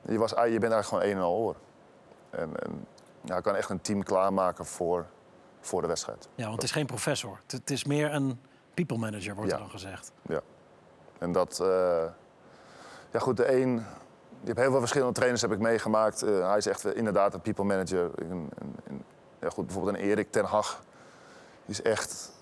je, 0.03 0.19
was, 0.19 0.31
je 0.31 0.37
bent 0.37 0.73
eigenlijk 0.73 0.87
gewoon 0.87 1.05
een 1.05 1.17
en 1.17 1.23
al 1.23 1.37
oor. 1.37 1.57
En, 2.31 2.57
en 2.63 2.87
ja, 3.21 3.33
hij 3.33 3.43
kan 3.43 3.55
echt 3.55 3.71
een 3.71 3.81
team 3.81 4.03
klaarmaken 4.03 4.67
voor, 4.67 5.07
voor 5.61 5.81
de 5.81 5.87
wedstrijd. 5.87 6.29
Ja, 6.35 6.43
want 6.43 6.55
het 6.55 6.65
is 6.65 6.71
geen 6.71 6.87
professor. 6.87 7.41
Het 7.47 7.71
is 7.71 7.85
meer 7.85 8.15
een 8.15 8.41
people 8.85 8.97
manager, 8.99 9.35
wordt 9.35 9.51
Ja. 9.51 9.57
er 9.57 9.63
dan 9.63 9.71
gezegd. 9.71 10.13
Ja. 10.23 10.41
En 11.19 11.33
dat... 11.33 11.61
eh, 11.61 12.05
ja 13.11 13.19
goed, 13.19 13.37
de 13.37 13.53
een... 13.61 13.75
Je 14.41 14.47
hebt 14.47 14.59
heel 14.59 14.71
veel 14.71 14.79
verschillende 14.81 15.13
trainers 15.15 15.43
heb 15.43 15.53
ik 15.53 15.59
meegemaakt. 15.59 16.23
Eh, 16.23 16.49
hij 16.49 16.57
is 16.57 16.67
echt 16.67 16.95
inderdaad 16.95 17.35
een 17.35 17.41
people 17.41 17.65
manager. 17.65 18.11
Een, 18.15 18.51
een- 18.89 19.05
ja 19.41 19.49
goed, 19.51 19.67
bijvoorbeeld 19.67 19.97
een 19.97 20.03
Erik 20.03 20.31
ten 20.31 20.45
Hag. 20.45 20.83
Is 21.67 21.83
echt 21.83 22.33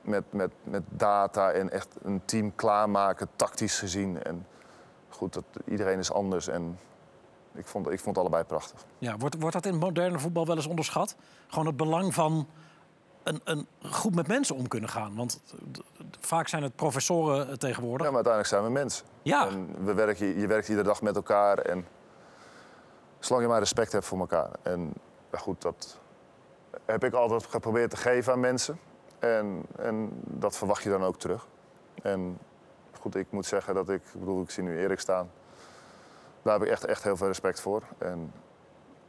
met, 0.00 0.24
met, 0.30 0.50
met 0.62 0.82
data 0.88 1.50
en 1.50 1.70
echt 1.70 1.88
een 2.02 2.22
team 2.24 2.54
klaarmaken, 2.54 3.28
tactisch 3.36 3.78
gezien. 3.78 4.22
En 4.22 4.46
goed, 5.08 5.32
dat, 5.32 5.44
iedereen 5.64 5.98
is 5.98 6.12
anders. 6.12 6.48
En 6.48 6.78
ik 7.54 7.66
vond, 7.66 7.90
ik 7.90 8.00
vond 8.00 8.18
allebei 8.18 8.44
prachtig. 8.44 8.84
Ja, 8.98 9.16
wordt, 9.16 9.36
wordt 9.40 9.54
dat 9.54 9.66
in 9.66 9.76
moderne 9.76 10.18
voetbal 10.18 10.46
wel 10.46 10.56
eens 10.56 10.66
onderschat? 10.66 11.16
Gewoon 11.48 11.66
het 11.66 11.76
belang 11.76 12.14
van 12.14 12.48
een, 13.28 13.40
een 13.44 13.66
goed 13.90 14.14
met 14.14 14.26
mensen 14.26 14.56
om 14.56 14.68
kunnen 14.68 14.88
gaan. 14.88 15.16
Want 15.16 15.40
vaak 16.20 16.48
zijn 16.48 16.62
het 16.62 16.76
professoren 16.76 17.58
tegenwoordig. 17.58 18.06
Ja, 18.06 18.12
maar 18.12 18.24
uiteindelijk 18.24 18.54
zijn 18.54 18.64
we 18.64 18.70
mensen. 18.70 19.06
Ja. 19.22 19.48
En 19.48 19.84
we 19.84 19.94
werken, 19.94 20.38
je 20.40 20.46
werkt 20.46 20.68
iedere 20.68 20.86
dag 20.86 21.02
met 21.02 21.16
elkaar. 21.16 21.58
En 21.58 21.86
zolang 23.18 23.44
je 23.44 23.50
maar 23.50 23.60
respect 23.60 23.92
hebt 23.92 24.04
voor 24.04 24.18
elkaar. 24.18 24.50
En 24.62 24.92
ja, 25.32 25.38
goed, 25.38 25.62
dat 25.62 25.98
heb 26.84 27.04
ik 27.04 27.12
altijd 27.12 27.46
geprobeerd 27.46 27.90
te 27.90 27.96
geven 27.96 28.32
aan 28.32 28.40
mensen. 28.40 28.80
En, 29.18 29.62
en 29.76 30.10
dat 30.24 30.56
verwacht 30.56 30.82
je 30.82 30.90
dan 30.90 31.04
ook 31.04 31.18
terug. 31.18 31.46
En 32.02 32.38
goed, 33.00 33.14
ik 33.14 33.26
moet 33.30 33.46
zeggen 33.46 33.74
dat 33.74 33.88
ik, 33.88 34.02
ik 34.14 34.20
bedoel, 34.20 34.42
ik 34.42 34.50
zie 34.50 34.62
nu 34.62 34.78
Erik 34.78 35.00
staan. 35.00 35.30
Daar 36.42 36.52
heb 36.52 36.62
ik 36.62 36.68
echt, 36.68 36.84
echt 36.84 37.02
heel 37.02 37.16
veel 37.16 37.26
respect 37.26 37.60
voor. 37.60 37.82
En 37.98 38.32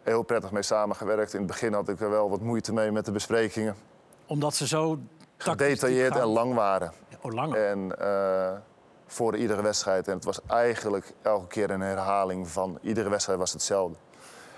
heel 0.04 0.24
prettig 0.24 0.52
mee 0.52 0.62
samengewerkt. 0.62 1.34
In 1.34 1.40
het 1.40 1.48
begin 1.48 1.74
had 1.74 1.90
ik 1.90 2.00
er 2.00 2.10
wel 2.10 2.30
wat 2.30 2.42
moeite 2.42 2.74
mee 2.74 2.92
met 2.92 3.06
de 3.06 3.12
besprekingen. 3.12 3.76
Omdat 4.30 4.56
ze 4.56 4.68
zo 4.68 5.00
Gedetailleerd 5.38 6.16
en 6.16 6.26
lang 6.26 6.54
waren. 6.54 6.92
Oh, 7.22 7.32
langer. 7.32 7.66
En 7.66 8.00
eh, 8.00 8.52
voor 9.06 9.36
iedere 9.36 9.62
wedstrijd. 9.62 10.08
En 10.08 10.14
het 10.14 10.26
was 10.26 10.40
eigenlijk 10.48 11.14
elke 11.22 11.48
keer 11.48 11.70
een 11.70 11.82
herhaling 11.82 12.48
van 12.48 12.78
iedere 12.82 13.10
wedstrijd 13.10 13.40
was 13.40 13.54
hetzelfde. 13.54 13.98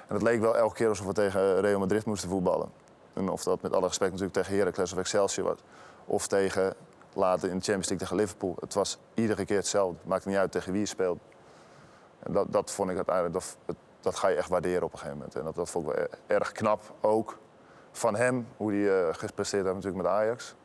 En 0.07 0.13
het 0.13 0.21
leek 0.23 0.39
wel 0.39 0.57
elke 0.57 0.75
keer 0.75 0.87
alsof 0.87 1.05
we 1.05 1.13
tegen 1.13 1.61
Real 1.61 1.79
Madrid 1.79 2.05
moesten 2.05 2.29
voetballen. 2.29 2.69
En 3.13 3.29
of 3.29 3.43
dat 3.43 3.61
met 3.61 3.73
alle 3.73 3.87
respect 3.87 4.11
natuurlijk 4.11 4.37
tegen 4.37 4.57
Heracles 4.57 4.91
of 4.91 4.97
Excelsior 4.97 5.47
was. 5.47 5.57
Of 6.05 6.27
tegen 6.27 6.73
later 7.13 7.49
in 7.49 7.57
de 7.57 7.63
Champions 7.63 7.89
League 7.89 7.97
tegen 7.97 8.15
Liverpool. 8.15 8.55
Het 8.59 8.73
was 8.73 8.97
iedere 9.13 9.45
keer 9.45 9.57
hetzelfde. 9.57 9.97
Het 9.97 10.07
maakte 10.07 10.27
niet 10.29 10.37
uit 10.37 10.51
tegen 10.51 10.71
wie 10.71 10.81
je 10.81 10.87
speelt. 10.87 11.19
En 12.19 12.33
dat, 12.33 12.51
dat 12.51 12.71
vond 12.71 12.89
ik 12.89 12.95
uiteindelijk, 12.95 13.33
dat, 13.33 13.57
dat, 13.65 13.75
dat 14.01 14.15
ga 14.15 14.27
je 14.27 14.35
echt 14.35 14.49
waarderen 14.49 14.83
op 14.83 14.91
een 14.91 14.97
gegeven 14.97 15.17
moment. 15.17 15.35
En 15.35 15.43
dat, 15.43 15.55
dat 15.55 15.69
vond 15.69 15.87
ik 15.87 15.95
wel 15.95 16.03
e- 16.03 16.33
erg 16.33 16.51
knap 16.51 16.81
ook 17.01 17.37
van 17.91 18.15
hem, 18.15 18.47
hoe 18.57 18.71
hij 18.73 19.07
eh 19.07 19.13
gepresteerd 19.13 19.63
heeft 19.63 19.75
natuurlijk 19.75 20.03
met 20.03 20.11
Ajax. 20.11 20.55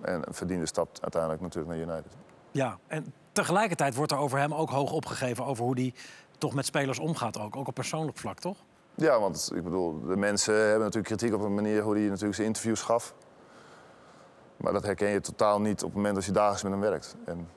En 0.00 0.22
een 0.26 0.34
verdiende 0.34 0.66
stap 0.66 0.88
uiteindelijk 1.00 1.42
natuurlijk 1.42 1.74
naar 1.74 1.94
United. 1.94 2.12
Ja, 2.50 2.78
en 2.86 3.12
tegelijkertijd 3.32 3.94
wordt 3.94 4.12
er 4.12 4.18
over 4.18 4.38
hem 4.38 4.54
ook 4.54 4.70
hoog 4.70 4.92
opgegeven... 4.92 5.44
over 5.44 5.64
hoe 5.64 5.80
hij 5.80 5.94
toch 6.38 6.54
met 6.54 6.66
spelers 6.66 6.98
omgaat 6.98 7.38
ook. 7.38 7.56
Ook 7.56 7.68
op 7.68 7.74
persoonlijk 7.74 8.18
vlak, 8.18 8.38
toch? 8.38 8.56
Ja, 8.94 9.20
want 9.20 9.50
ik 9.54 9.64
bedoel, 9.64 10.00
de 10.06 10.16
mensen 10.16 10.54
hebben 10.54 10.78
natuurlijk 10.78 11.06
kritiek 11.06 11.34
op 11.34 11.42
de 11.42 11.48
manier 11.48 11.82
hoe 11.82 11.94
hij 11.94 12.04
natuurlijk 12.04 12.34
zijn 12.34 12.46
interviews 12.46 12.82
gaf. 12.82 13.14
Maar 14.56 14.72
dat 14.72 14.84
herken 14.84 15.08
je 15.08 15.20
totaal 15.20 15.60
niet 15.60 15.82
op 15.82 15.88
het 15.88 15.96
moment 15.96 16.14
dat 16.14 16.24
je 16.24 16.32
dagelijks 16.32 16.62
met 16.62 16.72
hem 16.72 16.80
werkt. 16.80 17.16
En 17.24 17.48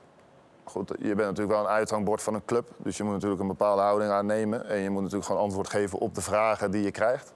goed, 0.64 0.88
je 0.88 1.14
bent 1.14 1.18
natuurlijk 1.18 1.50
wel 1.50 1.60
een 1.60 1.70
uithangbord 1.70 2.22
van 2.22 2.34
een 2.34 2.44
club. 2.44 2.70
Dus 2.76 2.96
je 2.96 3.04
moet 3.04 3.12
natuurlijk 3.12 3.40
een 3.40 3.46
bepaalde 3.46 3.82
houding 3.82 4.10
aannemen. 4.10 4.68
En 4.68 4.78
je 4.78 4.90
moet 4.90 5.02
natuurlijk 5.02 5.26
gewoon 5.26 5.42
antwoord 5.42 5.68
geven 5.68 5.98
op 5.98 6.14
de 6.14 6.20
vragen 6.20 6.70
die 6.70 6.82
je 6.82 6.90
krijgt. 6.90 7.32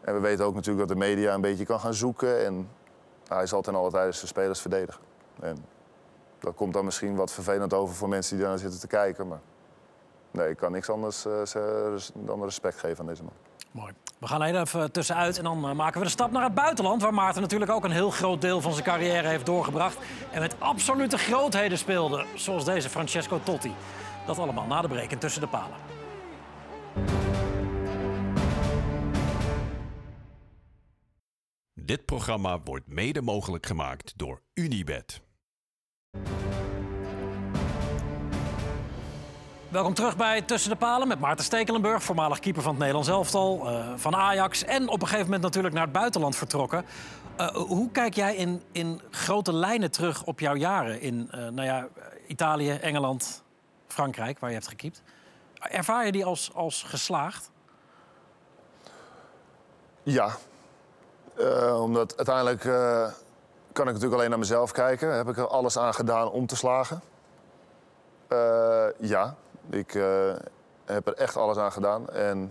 En 0.00 0.14
we 0.14 0.20
weten 0.20 0.44
ook 0.44 0.54
natuurlijk 0.54 0.88
dat 0.88 0.98
de 0.98 1.04
media 1.04 1.34
een 1.34 1.40
beetje 1.40 1.64
kan 1.64 1.80
gaan 1.80 1.94
zoeken. 1.94 2.44
En 2.44 2.68
hij 3.28 3.46
zal 3.46 3.62
ten 3.62 3.74
alle 3.74 3.90
tijde 3.90 4.12
zijn 4.12 4.28
spelers 4.28 4.60
verdedigen. 4.60 5.00
En 5.40 5.64
dat 6.38 6.54
komt 6.54 6.72
dan 6.72 6.84
misschien 6.84 7.14
wat 7.14 7.32
vervelend 7.32 7.74
over 7.74 7.94
voor 7.94 8.08
mensen 8.08 8.36
die 8.36 8.46
daar 8.46 8.58
zitten 8.58 8.80
te 8.80 8.86
kijken. 8.86 9.28
Maar 9.28 9.40
nee, 10.30 10.48
ik 10.48 10.56
kan 10.56 10.72
niks 10.72 10.90
anders 10.90 11.24
eh, 11.24 11.42
dan 12.14 12.44
respect 12.44 12.78
geven 12.78 12.98
aan 12.98 13.06
deze 13.06 13.22
man. 13.22 13.32
Mooi. 13.70 13.92
We 14.18 14.26
gaan 14.26 14.42
even 14.42 14.92
tussenuit 14.92 15.38
en 15.38 15.44
dan 15.44 15.68
eh, 15.68 15.72
maken 15.74 15.98
we 15.98 16.06
de 16.06 16.12
stap 16.12 16.30
naar 16.30 16.42
het 16.42 16.54
buitenland... 16.54 17.02
waar 17.02 17.14
Maarten 17.14 17.42
natuurlijk 17.42 17.70
ook 17.70 17.84
een 17.84 17.90
heel 17.90 18.10
groot 18.10 18.40
deel 18.40 18.60
van 18.60 18.72
zijn 18.72 18.84
carrière 18.84 19.28
heeft 19.28 19.46
doorgebracht... 19.46 19.96
en 20.30 20.40
met 20.40 20.54
absolute 20.58 21.18
grootheden 21.18 21.78
speelde, 21.78 22.24
zoals 22.34 22.64
deze 22.64 22.88
Francesco 22.88 23.40
Totti. 23.42 23.74
Dat 24.26 24.38
allemaal 24.38 24.66
na 24.66 24.80
de 24.80 24.88
break 24.88 25.10
en 25.10 25.18
tussen 25.18 25.40
de 25.40 25.48
palen. 25.48 25.76
Dit 31.88 32.04
programma 32.04 32.60
wordt 32.64 32.86
mede 32.86 33.22
mogelijk 33.22 33.66
gemaakt 33.66 34.12
door 34.16 34.42
Unibed. 34.54 35.20
Welkom 39.68 39.94
terug 39.94 40.16
bij 40.16 40.42
Tussen 40.42 40.70
de 40.70 40.76
Palen 40.76 41.08
met 41.08 41.20
Maarten 41.20 41.44
Stekelenburg, 41.44 42.02
voormalig 42.02 42.38
keeper 42.38 42.62
van 42.62 42.70
het 42.70 42.78
Nederlands 42.78 43.08
elftal, 43.08 43.68
eh, 43.68 43.92
van 43.96 44.16
Ajax 44.16 44.64
en 44.64 44.88
op 44.88 45.00
een 45.00 45.06
gegeven 45.06 45.24
moment 45.24 45.42
natuurlijk 45.42 45.74
naar 45.74 45.82
het 45.84 45.92
buitenland 45.92 46.36
vertrokken. 46.36 46.84
Eh, 47.36 47.48
hoe 47.48 47.90
kijk 47.90 48.14
jij 48.14 48.36
in, 48.36 48.62
in 48.72 49.00
grote 49.10 49.52
lijnen 49.52 49.90
terug 49.90 50.24
op 50.24 50.40
jouw 50.40 50.56
jaren 50.56 51.00
in 51.00 51.28
eh, 51.30 51.38
nou 51.40 51.62
ja, 51.62 51.88
Italië, 52.26 52.70
Engeland, 52.70 53.44
Frankrijk, 53.86 54.38
waar 54.38 54.50
je 54.50 54.56
hebt 54.56 54.68
gekiept? 54.68 55.02
Ervaar 55.58 56.06
je 56.06 56.12
die 56.12 56.24
als, 56.24 56.54
als 56.54 56.82
geslaagd? 56.82 57.50
Ja, 60.02 60.36
Eh, 61.38 61.80
omdat 61.82 62.16
uiteindelijk 62.16 62.64
eh, 62.64 63.06
kan 63.72 63.86
ik 63.86 63.92
natuurlijk 63.92 64.14
alleen 64.14 64.30
naar 64.30 64.38
mezelf 64.38 64.72
kijken. 64.72 65.14
Heb 65.14 65.28
ik 65.28 65.36
er 65.36 65.46
alles 65.46 65.78
aan 65.78 65.94
gedaan 65.94 66.30
om 66.30 66.46
te 66.46 66.56
slagen? 66.56 67.00
Eh, 68.28 68.86
ja, 68.98 69.34
ik 69.70 69.92
heb 70.84 71.06
er 71.06 71.14
echt 71.14 71.36
alles 71.36 71.56
aan 71.56 71.72
gedaan. 71.72 72.10
En 72.10 72.50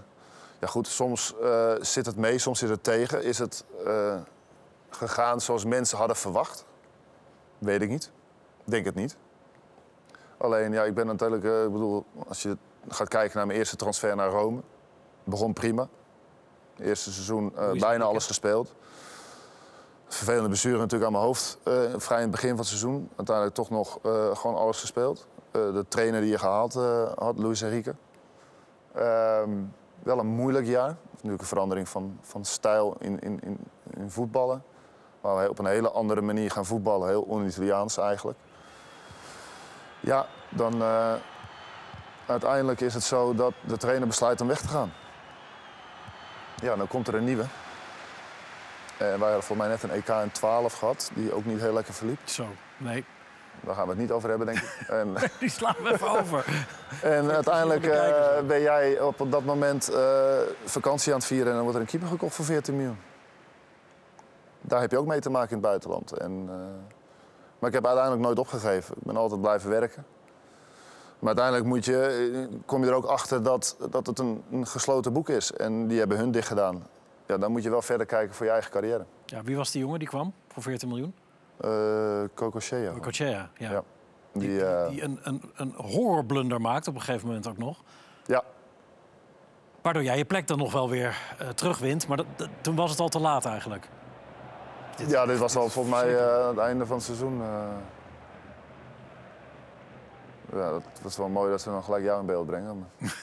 ja, 0.60 0.68
goed, 0.68 0.88
soms 0.88 1.34
zit 1.80 2.06
het 2.06 2.16
mee, 2.16 2.38
soms 2.38 2.60
zit 2.60 2.70
het 2.70 2.84
tegen. 2.84 3.24
Is 3.24 3.40
het 3.40 3.66
gegaan 4.90 5.42
zoals 5.42 5.66
mensen 5.66 5.98
hadden 5.98 6.16
verwacht? 6.16 6.66
Weet 7.58 7.82
ik 7.82 7.90
niet. 7.90 8.12
Denk 8.64 8.86
het 8.86 8.96
niet. 8.96 9.18
Alleen, 10.38 10.72
ja, 10.72 10.84
ik 10.84 10.94
ben 10.94 11.06
natuurlijk, 11.06 11.44
ik 11.44 11.72
bedoel, 11.72 12.06
als 12.28 12.42
je 12.42 12.58
gaat 12.88 13.08
kijken 13.08 13.38
naar 13.38 13.46
mijn 13.46 13.60
eerste 13.60 13.76
transfer 13.76 14.16
naar 14.16 14.30
Rome, 14.30 14.62
begon 15.24 15.54
prima. 15.54 15.88
Eerste 16.80 17.12
seizoen 17.12 17.54
eh, 17.58 17.72
bijna 17.72 18.04
alles 18.04 18.26
gespeeld. 18.26 18.74
Vervelende 20.08 20.48
blessure 20.48 20.78
natuurlijk 20.78 21.06
aan 21.06 21.12
mijn 21.12 21.24
hoofd. 21.24 21.58
eh, 21.64 21.74
vrij 21.98 22.18
in 22.18 22.24
het 22.24 22.32
begin 22.32 22.50
van 22.50 22.58
het 22.58 22.68
seizoen. 22.68 23.10
Uiteindelijk 23.16 23.56
toch 23.56 23.70
nog 23.70 24.00
eh, 24.04 24.36
gewoon 24.36 24.56
alles 24.56 24.80
gespeeld. 24.80 25.28
De 25.52 25.86
trainer 25.88 26.22
die 26.22 26.30
je 26.30 26.38
gehaald 26.38 26.76
eh, 26.76 27.12
had, 27.16 27.38
Luis 27.38 27.62
Enrique. 27.62 27.96
Ehm, 28.94 29.50
wel 30.04 30.20
een 30.20 30.28
moeilijk 30.28 30.66
jaar. 30.66 30.96
Natuurlijk 31.12 31.42
een 31.42 31.48
verandering 31.48 31.90
van, 31.90 32.20
van 32.22 32.46
stijl 32.46 32.96
in, 33.00 33.20
in, 33.20 33.40
in, 33.44 33.58
in 33.98 34.10
voetballen. 34.12 34.64
Waar 35.22 35.36
wij 35.36 35.48
op 35.48 35.60
een 35.60 35.66
hele 35.66 35.92
andere 35.92 36.22
manier 36.22 36.52
gaan 36.52 36.66
voetballen. 36.66 37.08
Heel 37.08 37.22
on-Italiaans 37.22 37.98
eigenlijk. 37.98 38.38
Ja, 40.00 40.26
dan 40.50 40.84
uiteindelijk 42.26 42.82
is 42.82 42.94
het 42.94 43.04
zo 43.04 43.36
dat 43.36 43.54
de 43.68 43.78
trainer 43.78 44.08
besluit 44.08 44.42
om 44.42 44.48
weg 44.48 44.62
te 44.62 44.68
gaan. 44.68 44.92
Ja, 46.62 46.76
dan 46.76 46.88
komt 46.88 47.08
er 47.08 47.16
een 47.16 47.24
nieuwe. 47.24 47.46
En 48.98 49.20
wij 49.20 49.28
hadden 49.28 49.44
voor 49.44 49.58
mij 49.58 49.68
net 49.68 49.84
een 49.84 49.92
EK 49.92 50.08
in 50.08 50.32
12 50.32 50.74
gehad, 50.74 51.12
die 51.14 51.34
ook 51.34 51.46
niet 51.46 51.60
heel 51.60 51.74
lekker 51.74 51.94
verliep. 51.94 52.20
Zo, 52.24 52.46
nee, 52.78 53.06
Daar 53.62 53.76
gaan 53.76 53.84
we 53.84 53.90
het 53.90 54.00
niet 54.00 54.12
over 54.12 54.30
hebben, 54.30 54.48
denk 54.48 54.58
ik. 54.58 54.88
En, 54.90 55.16
die 55.40 55.50
slaan 55.50 55.76
we 55.84 55.94
even 55.94 56.10
over. 56.10 56.46
en 57.02 57.32
uiteindelijk 57.32 57.86
eh, 57.86 58.42
ben 58.48 58.62
jij 58.62 59.00
op 59.00 59.32
dat 59.32 59.44
moment 59.44 59.90
eh, 59.90 60.38
vakantie 60.66 61.12
aan 61.12 61.18
het 61.18 61.28
vieren 61.28 61.48
en 61.48 61.54
dan 61.54 61.62
wordt 61.62 61.76
er 61.76 61.82
een 61.82 61.90
keeper 61.90 62.10
gekocht 62.10 62.36
voor 62.36 62.46
14 62.46 62.76
miljoen. 62.76 63.00
Daar 64.62 64.82
heb 64.82 64.92
je 64.92 64.98
ook 64.98 65.08
mee 65.08 65.20
te 65.20 65.30
maken 65.30 65.50
in 65.50 65.58
het 65.58 65.66
buitenland. 65.66 66.12
En, 66.12 66.46
eh, 66.50 66.56
maar 67.60 67.70
ik 67.70 67.76
heb 67.76 67.86
uiteindelijk 67.86 68.24
nooit 68.26 68.40
opgegeven. 68.40 68.96
Ik 68.98 69.04
ben 69.04 69.18
altijd 69.18 69.42
blijven 69.42 69.70
werken. 69.70 70.06
Maar 71.20 71.28
uiteindelijk 71.28 71.66
moet 71.66 71.86
je, 71.86 71.98
eh, 72.52 72.58
kom 72.66 72.84
je 72.84 72.90
er 72.90 72.96
ook 72.96 73.06
achter 73.06 73.44
dat, 73.44 73.78
dat 73.90 74.08
het 74.08 74.20
een, 74.20 74.44
een 74.52 74.68
gesloten 74.68 75.14
boek 75.14 75.30
is. 75.30 75.52
En 75.54 75.88
die 75.88 76.00
hebben 76.00 76.18
hun 76.18 76.32
dicht 76.32 76.48
gedaan. 76.48 76.88
Ja, 77.28 77.38
dan 77.38 77.52
moet 77.52 77.64
je 77.64 77.70
wel 77.70 77.82
verder 77.82 78.06
kijken 78.06 78.36
voor 78.36 78.46
je 78.46 78.52
eigen 78.52 78.72
carrière. 78.72 79.06
Ja, 79.26 79.42
wie 79.44 79.56
was 79.58 79.72
die 79.72 79.82
jongen 79.82 80.00
die 80.00 80.08
kwam 80.08 80.34
voor 80.48 80.64
14 80.64 80.88
miljoen? 80.88 81.14
Eh 81.58 81.70
Coco 82.36 82.60
Shea. 82.60 82.94
Cochea, 83.02 83.50
ja. 83.58 83.72
Ja. 83.72 83.84
Die, 84.32 84.48
Die, 84.50 84.66
eh, 84.66 84.90
die 84.90 85.04
een, 85.04 85.20
een, 85.24 85.52
een 85.56 85.74
horrorblunder 85.76 86.62
maakt 86.62 86.88
op 86.88 86.96
een 86.96 87.02
gegeven 87.02 87.28
moment 87.28 87.48
ook 87.48 87.58
nog. 87.58 87.84
ja, 88.26 88.44
Waardoor 89.82 90.04
jij 90.04 90.18
je 90.18 90.26
plek 90.26 90.48
dan 90.48 90.58
nog 90.58 90.72
wel 90.74 90.90
weer 90.90 91.18
eh, 91.40 91.48
terugwint. 91.50 92.08
Maar 92.08 92.18
dat, 92.18 92.26
dat- 92.36 92.50
toen 92.62 92.76
was 92.76 92.90
het 92.92 93.00
al 93.00 93.10
te 93.10 93.20
laat 93.20 93.46
eigenlijk. 93.46 93.90
ja, 95.08 95.26
dit 95.26 95.38
was 95.38 95.56
al 95.56 95.70
volgens 95.70 95.96
mij 95.96 96.18
eh, 96.18 96.48
het 96.48 96.58
einde 96.58 96.86
van 96.86 96.96
het 96.96 97.06
seizoen. 97.06 97.42
eh. 97.42 97.48
Ja, 100.54 100.72
dat 100.72 100.84
was 101.02 101.18
wel 101.18 101.30
mooi 101.30 101.50
dat 101.52 101.62
ze 101.62 101.70
dan 101.70 101.84
gelijk 101.84 102.04
jou 102.04 102.20
in 102.20 102.26
beeld 102.26 102.46
brengen. 102.46 102.88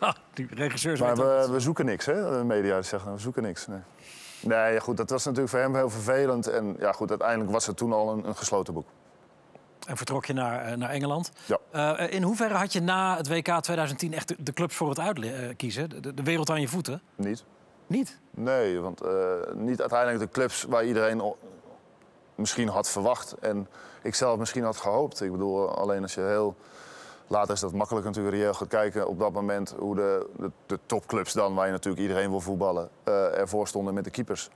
Ja, 0.00 0.16
die 0.34 0.46
regisseurs 0.54 1.00
maar 1.00 1.16
we, 1.16 1.48
we 1.50 1.60
zoeken 1.60 1.84
niks, 1.84 2.06
hè? 2.06 2.38
De 2.38 2.44
media 2.44 2.82
zeggen 2.82 3.12
we 3.12 3.18
zoeken 3.18 3.42
niks. 3.42 3.66
Nee. 3.66 3.78
Nee, 4.40 4.80
goed, 4.80 4.96
dat 4.96 5.10
was 5.10 5.24
natuurlijk 5.24 5.50
voor 5.52 5.60
hem 5.62 5.74
heel 5.74 5.90
vervelend. 5.90 6.46
En 6.46 6.76
ja, 6.78 6.92
goed, 6.92 7.10
uiteindelijk 7.10 7.50
was 7.50 7.66
het 7.66 7.76
toen 7.76 7.92
al 7.92 8.12
een, 8.12 8.26
een 8.26 8.36
gesloten 8.36 8.74
boek. 8.74 8.86
En 9.86 9.96
vertrok 9.96 10.24
je 10.24 10.32
naar, 10.32 10.64
eh, 10.64 10.76
naar 10.76 10.90
Engeland. 10.90 11.32
Ja. 11.46 11.58
Eh, 11.96 12.12
in 12.14 12.22
hoeverre 12.22 12.54
had 12.54 12.72
je 12.72 12.80
na 12.80 13.16
het 13.16 13.28
WK 13.28 13.60
2010 13.60 14.14
echt 14.14 14.28
de, 14.28 14.36
de 14.38 14.52
clubs 14.52 14.74
voor 14.76 14.88
het 14.88 14.98
uitkiezen? 15.00 15.90
De, 15.90 16.00
de- 16.00 16.14
de 16.14 16.22
wereld 16.22 16.50
aan 16.50 16.60
je 16.60 16.68
voeten? 16.68 17.02
Niet. 17.14 17.44
Niet? 17.86 18.18
Nee, 18.30 18.80
want 18.80 19.00
eh, 19.00 19.10
niet 19.54 19.80
uiteindelijk 19.80 20.20
de 20.20 20.28
clubs 20.38 20.62
waar 20.68 20.84
iedereen 20.84 21.34
misschien 22.42 22.68
had 22.68 22.88
verwacht. 22.88 23.34
En 23.40 23.68
ik 24.02 24.14
zelf 24.14 24.38
misschien 24.38 24.64
had 24.64 24.76
gehoopt. 24.76 25.20
Ik 25.20 25.32
bedoel, 25.32 25.68
alleen 25.68 26.02
als 26.02 26.14
je 26.14 26.20
heel... 26.20 26.54
Later 27.26 27.54
is 27.54 27.60
dat 27.60 27.72
makkelijk 27.72 28.06
natuurlijk 28.06 28.34
reëel 28.34 28.54
gaat 28.54 28.68
kijken 28.68 29.08
op 29.08 29.18
dat 29.18 29.32
moment... 29.32 29.74
hoe 29.78 29.94
de, 29.94 30.26
de, 30.36 30.50
de 30.66 30.78
topclubs 30.86 31.32
dan, 31.32 31.54
waar 31.54 31.66
je 31.66 31.72
natuurlijk 31.72 32.02
iedereen 32.02 32.30
wil 32.30 32.40
voetballen... 32.40 32.88
eh, 33.04 33.38
ervoor 33.38 33.68
stonden 33.68 33.94
met 33.94 34.04
de 34.04 34.10
keepers. 34.10 34.50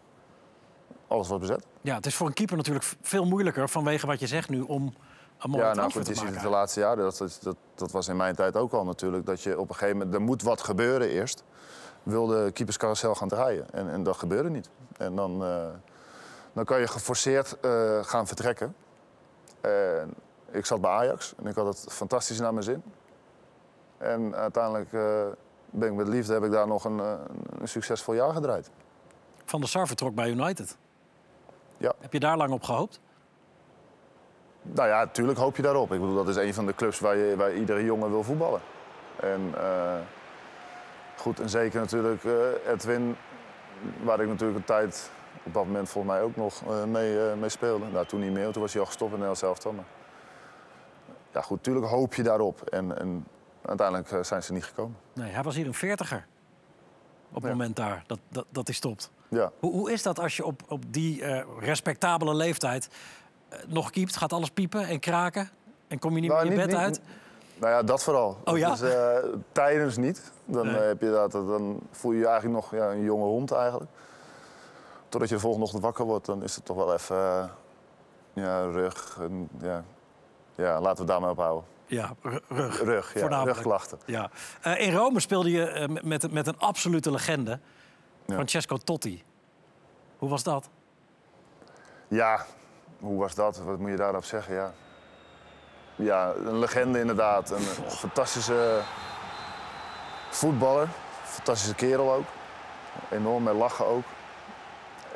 Alles 1.07 1.29
was 1.29 1.39
bezet. 1.39 1.67
Ja, 1.81 1.95
het 1.95 2.07
is 2.07 2.15
voor 2.15 2.27
een 2.27 2.33
keeper 2.33 2.57
natuurlijk 2.57 2.97
veel 3.03 3.25
moeilijker 3.25 3.69
vanwege 3.69 4.07
wat 4.07 4.21
je 4.21 4.27
zegt 4.27 4.49
nu 4.49 4.61
om 4.61 4.95
een 5.39 5.51
mooie 5.51 5.65
Ja, 5.65 5.75
nou 5.75 5.93
goed, 5.93 6.07
je 6.07 6.13
te 6.13 6.21
ziet 6.21 6.35
het 6.35 6.41
de 6.41 6.49
laatste 6.49 6.81
jaren. 6.81 7.05
Dat, 7.05 7.19
dat, 7.19 7.39
dat, 7.43 7.57
dat 7.75 7.91
was 7.91 8.09
in 8.09 8.17
mijn 8.17 8.35
tijd 8.35 8.57
ook 8.57 8.73
al 8.73 8.85
natuurlijk. 8.85 9.27
Dat 9.27 9.43
je 9.43 9.59
op 9.59 9.69
een 9.69 9.75
gegeven 9.75 9.97
moment, 9.97 10.15
er 10.15 10.21
moet 10.21 10.43
wat 10.43 10.63
gebeuren 10.63 11.09
eerst. 11.09 11.43
Wil 12.03 12.27
de 12.27 12.51
keeperscarousel 12.53 13.15
gaan 13.15 13.29
draaien. 13.29 13.67
En, 13.73 13.91
en 13.91 14.03
dat 14.03 14.17
gebeurde 14.17 14.51
niet. 14.51 14.71
En 14.97 15.15
dan, 15.17 15.45
eh, 15.45 15.67
dan 16.57 16.65
kan 16.65 16.81
je 16.81 16.87
geforceerd 16.87 17.61
eh, 17.61 18.05
gaan 18.05 18.27
vertrekken. 18.27 18.75
En 19.61 20.15
ik 20.51 20.67
zat 20.67 20.81
bij 20.81 20.91
Ajax 20.91 21.35
en 21.37 21.47
ik 21.47 21.55
had 21.55 21.67
het 21.67 21.93
fantastisch 21.93 22.41
naar 22.41 22.53
mijn 22.53 22.65
zin. 22.65 22.83
En 23.99 24.35
uiteindelijk 24.35 24.93
eh, 24.93 25.27
ben 25.71 25.89
ik 25.89 25.95
met 25.95 26.09
liefde 26.09 26.33
heb 26.33 26.45
ik 26.45 26.51
daar 26.51 26.67
nog 26.67 26.85
een, 26.85 27.01
eh, 27.01 27.13
een 27.61 27.69
succesvol 27.69 28.15
jaar 28.15 28.33
gedraaid. 28.33 28.71
Van 29.45 29.61
der 29.61 29.69
Sar 29.69 29.87
vertrok 29.87 30.15
bij 30.15 30.31
United. 30.31 30.77
Ja. 31.77 31.93
Heb 32.01 32.13
je 32.13 32.21
daar 32.21 32.37
lang 32.37 32.53
op 32.53 32.63
gehoopt? 32.63 33.01
Nou 34.63 34.89
ja, 34.89 35.05
natuurlijk 35.05 35.39
hoop 35.39 35.57
je 35.57 35.63
daarop. 35.63 35.93
Ik 35.93 36.01
bedoel, 36.01 36.25
dat 36.25 36.29
is 36.29 36.37
een 36.37 36.55
van 36.55 36.67
de 36.67 36.75
clubs 36.75 37.01
waar, 37.01 37.17
je, 37.17 37.37
waar 37.37 37.55
iedere 37.55 37.85
jongen 37.85 38.11
wil 38.11 38.23
voetballen. 38.23 38.61
En 39.21 39.55
goed, 41.17 41.41
en 41.41 41.49
zeker 41.49 41.81
natuurlijk 41.81 42.23
Edwin, 42.67 43.17
waar 44.03 44.21
ik 44.21 44.29
natuurlijk 44.29 44.59
een 44.59 44.65
tijd 44.65 45.11
op 45.47 45.55
dat 45.55 45.65
moment 45.65 45.89
volgens 45.89 46.15
mij 46.15 46.23
ook 46.23 46.37
nog 46.37 46.63
eh, 46.69 46.85
mee, 46.85 47.29
eh, 47.31 47.37
mee 47.37 47.49
speelde. 47.49 47.85
Nou, 47.87 48.07
toen 48.07 48.21
niet 48.21 48.33
meer, 48.33 48.51
toen 48.53 48.63
was 48.63 48.73
hij 48.73 48.81
al 48.81 48.87
gestopt 48.87 49.13
in 49.13 49.19
Nederland 49.19 49.39
zelf. 49.59 49.75
Maar 49.75 49.85
ja, 51.33 51.41
goed, 51.41 51.57
natuurlijk 51.57 51.87
hoop 51.87 52.15
je 52.15 52.23
daarop. 52.23 52.61
En, 52.63 52.99
en 52.99 53.27
uiteindelijk 53.63 54.11
eh, 54.11 54.23
zijn 54.23 54.43
ze 54.43 54.53
niet 54.53 54.65
gekomen. 54.65 54.97
Nee, 55.13 55.31
hij 55.33 55.43
was 55.43 55.55
hier 55.57 55.67
een 55.67 55.75
veertiger. 55.75 56.27
Op 57.29 57.35
het 57.35 57.45
Ja. 57.45 57.51
moment 57.51 57.77
daar, 57.77 58.05
dat, 58.07 58.19
dat, 58.29 58.45
dat 58.51 58.67
hij 58.67 58.75
stopt. 58.77 59.11
Ja. 59.29 59.51
Hoe, 59.61 59.73
hoe 59.73 59.93
is 59.93 60.03
dat 60.03 60.19
als 60.21 60.37
je 60.37 60.45
op, 60.45 60.63
op 60.69 60.83
die 60.93 61.23
eh, 61.25 61.45
respectabele 61.61 62.35
leeftijd 62.35 62.89
nog 63.67 63.91
keept? 63.91 64.17
Gaat 64.17 64.33
alles 64.33 64.51
piepen 64.51 64.87
en 64.87 65.01
kraken? 65.01 65.49
En 65.89 65.99
kom 65.99 66.15
je 66.15 66.21
niet 66.21 66.31
Nou, 66.31 66.43
meer 66.43 66.53
je 66.53 66.59
bed 66.59 66.67
niet- 66.67 66.77
uit? 66.77 67.01
Nou 67.59 67.73
ja, 67.73 67.83
dat 67.83 68.03
vooral. 68.03 68.39
Oh 68.45 68.59
ja? 68.59 68.75
Dus, 68.75 68.81
tijdens 69.53 69.97
niet. 69.97 70.33
Dan, 70.45 70.67
Nee. 70.67 70.77
heb 70.77 71.01
je 71.01 71.11
dat, 71.11 71.33
dan 71.33 71.81
voel 71.91 72.13
je 72.13 72.19
je 72.19 72.27
eigenlijk 72.27 72.55
nog 72.55 72.71
ja, 72.81 72.91
een 72.91 73.03
jonge 73.03 73.25
hond 73.25 73.53
eigenlijk. 73.53 73.91
Totdat 75.09 75.29
je 75.29 75.35
de 75.35 75.41
volgende 75.41 75.65
ochtend 75.67 75.83
wakker 75.83 76.05
wordt, 76.05 76.27
dan 76.27 76.43
is 76.43 76.55
het 76.57 76.65
toch 76.65 76.77
wel 76.77 76.93
even 76.95 77.17
eh, 77.17 77.49
ja, 78.33 78.61
rug. 78.65 79.17
En, 79.21 79.49
ja. 79.61 79.85
ja, 80.55 80.81
laten 80.81 80.95
we 80.95 80.99
het 80.99 81.07
daar 81.07 81.21
maar 81.21 81.31
op 81.31 81.37
houden. 81.39 81.65
Ja, 81.87 82.15
ru- 82.23 82.39
rug. 82.49 82.81
Rug, 82.83 83.15
ja, 83.19 83.43
rugklachten. 83.43 83.99
Ja. 84.07 84.31
Eh, 84.63 84.81
in 84.87 84.95
Rome 84.95 85.21
speelde 85.21 85.51
je 85.51 85.67
eh, 85.69 85.89
met- 85.89 86.05
met, 86.05 86.33
met 86.33 86.47
een 86.47 86.59
absolute 86.59 87.11
legende, 87.11 87.59
Ja. 88.27 88.35
Francesco 88.35 88.77
Totti. 88.77 89.23
Hoe 90.19 90.29
was 90.29 90.43
dat? 90.43 90.69
Ja, 92.09 92.45
hoe 93.01 93.19
was 93.19 93.35
dat? 93.35 93.59
Wat 93.59 93.79
moet 93.79 93.91
je 93.91 93.97
daarop 93.97 94.25
zeggen? 94.25 94.55
Ja, 94.55 94.73
ja 95.97 96.33
een 96.45 96.59
legende 96.59 97.01
inderdaad. 97.01 97.51
Een 97.51 97.61
fantastische 97.89 98.81
voetballer. 100.31 100.89
Fantastische 101.25 101.75
kerel 101.75 102.13
ook. 102.13 102.25
Enorm 103.11 103.43
met 103.43 103.55
lachen 103.55 103.87
ook. 103.87 104.05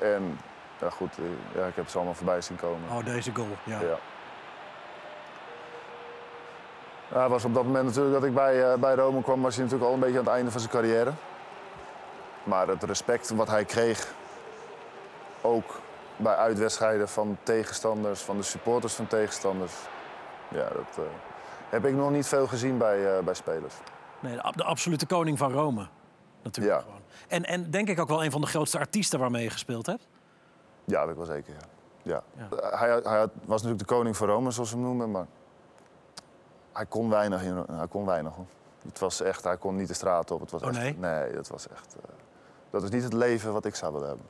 En 0.01 0.39
ja, 0.81 0.91
goed, 0.91 1.19
eh, 1.19 1.25
ja, 1.61 1.67
ik 1.67 1.77
heb 1.77 1.89
ze 1.89 1.97
allemaal 1.97 2.15
voorbij 2.15 2.41
zien 2.41 2.57
komen. 2.57 2.91
Oh, 2.91 3.05
deze 3.05 3.35
goal. 3.35 3.57
Ja. 3.65 3.81
Ja. 3.81 3.99
Was 7.29 7.45
op 7.45 7.55
dat 7.55 7.65
moment 7.65 7.85
natuurlijk 7.85 8.15
dat 8.15 8.25
ik 8.25 8.35
bij, 8.35 8.73
eh, 8.73 8.79
bij 8.79 8.95
Rome 8.95 9.23
kwam, 9.23 9.43
was 9.43 9.55
hij 9.55 9.65
natuurlijk 9.65 9.91
al 9.91 9.95
een 9.95 10.03
beetje 10.03 10.19
aan 10.19 10.25
het 10.25 10.35
einde 10.35 10.51
van 10.51 10.61
zijn 10.61 10.73
carrière. 10.73 11.13
Maar 12.43 12.69
het 12.69 12.83
respect 12.83 13.31
wat 13.31 13.49
hij 13.49 13.65
kreeg, 13.65 14.13
ook 15.41 15.81
bij 16.17 16.35
uitwedstrijden 16.35 17.09
van 17.09 17.39
tegenstanders, 17.43 18.21
van 18.21 18.37
de 18.37 18.43
supporters 18.43 18.95
van 18.95 19.07
tegenstanders. 19.07 19.73
Ja, 20.49 20.69
dat 20.69 20.97
eh, 20.97 21.03
heb 21.69 21.85
ik 21.85 21.95
nog 21.95 22.11
niet 22.11 22.27
veel 22.27 22.47
gezien 22.47 22.79
bij, 22.79 23.25
bij 23.25 23.35
spelers. 23.35 23.75
Nee, 24.21 24.37
de 24.55 24.65
absolute 24.65 25.07
koning 25.07 25.39
van 25.39 25.53
Rome. 25.53 25.87
Natuurlijk 26.43 26.76
Ja. 26.76 26.82
gewoon. 26.82 27.01
En, 27.28 27.45
en 27.45 27.70
denk 27.70 27.88
ik 27.88 28.01
ook 28.01 28.09
wel 28.09 28.24
een 28.24 28.30
van 28.30 28.41
de 28.41 28.47
grootste 28.47 28.78
artiesten 28.78 29.18
waarmee 29.18 29.43
je 29.43 29.51
gespeeld 29.51 29.86
hebt. 29.86 30.07
Ja, 30.84 31.07
dat 31.07 31.16
wel 31.16 31.24
zeker. 31.26 31.55
Ja. 32.03 32.22
Ja. 32.36 32.49
Ja. 32.51 32.76
Hij, 32.78 32.88
hij 33.03 33.18
had- 33.18 33.30
was 33.45 33.62
natuurlijk 33.62 33.88
de 33.88 33.95
koning 33.95 34.16
van 34.16 34.26
Rome, 34.28 34.51
zoals 34.51 34.70
we 34.70 34.76
hem 34.76 34.84
noemen, 34.86 35.11
maar 35.11 35.26
hij 36.72 36.86
kon 36.86 37.11
weinig. 37.11 37.43
In, 37.43 37.64
hij 37.72 37.88
kon 37.88 38.07
weinig 38.07 38.34
hoor. 38.34 38.47
Het 38.88 38.99
was 38.99 39.20
echt, 39.20 39.45
hij 39.45 39.57
kon 39.57 39.76
niet 39.76 39.88
de 39.88 39.95
straat 39.95 40.30
op. 40.30 40.41
Het 40.41 40.51
was 40.51 40.62
Oh, 40.62 40.68
echt, 40.68 40.78
nee? 40.78 40.97
Nee, 40.97 41.32
dat 41.32 41.49
was 41.49 41.68
echt. 41.68 41.95
eh, 41.97 42.03
dat 42.70 42.82
is 42.82 42.91
niet 42.91 43.03
het 43.03 43.12
leven 43.12 43.53
wat 43.53 43.64
ik 43.64 43.74
zou 43.74 43.93
willen 43.93 44.09
hebben. 44.09 44.26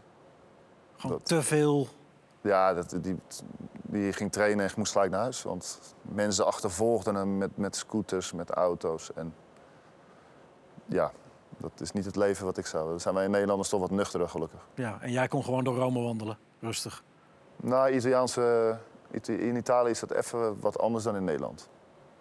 Gewoon 0.96 1.16
Dat- 1.16 1.26
te 1.26 1.42
veel. 1.42 1.88
Ja, 2.40 2.74
dat, 2.74 2.96
die, 3.00 3.18
die 3.82 4.12
ging 4.12 4.32
trainen 4.32 4.66
en 4.66 4.72
moest 4.76 4.92
gelijk 4.92 5.10
naar 5.10 5.20
huis. 5.20 5.42
Want 5.42 5.80
mensen 6.02 6.46
achtervolgden 6.46 7.14
hem 7.14 7.38
met, 7.38 7.56
met 7.56 7.76
scooters, 7.76 8.32
met 8.32 8.50
auto's. 8.50 9.12
En 9.12 9.34
ja, 10.86 11.10
dat 11.60 11.80
is 11.80 11.92
niet 11.92 12.04
het 12.04 12.16
leven 12.16 12.44
wat 12.44 12.56
ik 12.58 12.66
zou. 12.66 12.88
Dan 12.88 13.00
zijn 13.00 13.14
wij 13.14 13.24
in 13.24 13.30
Nederlanders 13.30 13.68
toch 13.68 13.80
wat 13.80 13.90
nuchterder, 13.90 14.28
gelukkig. 14.28 14.60
Ja, 14.74 14.98
en 15.00 15.10
jij 15.12 15.28
kon 15.28 15.44
gewoon 15.44 15.64
door 15.64 15.76
Rome 15.76 16.02
wandelen. 16.02 16.38
Rustig. 16.60 17.02
Nou, 17.56 17.90
Italiaanse, 17.90 18.76
Ita- 19.12 19.32
in 19.32 19.56
Italië 19.56 19.90
is 19.90 20.00
dat 20.00 20.10
even 20.10 20.60
wat 20.60 20.78
anders 20.78 21.04
dan 21.04 21.16
in 21.16 21.24
Nederland. 21.24 21.68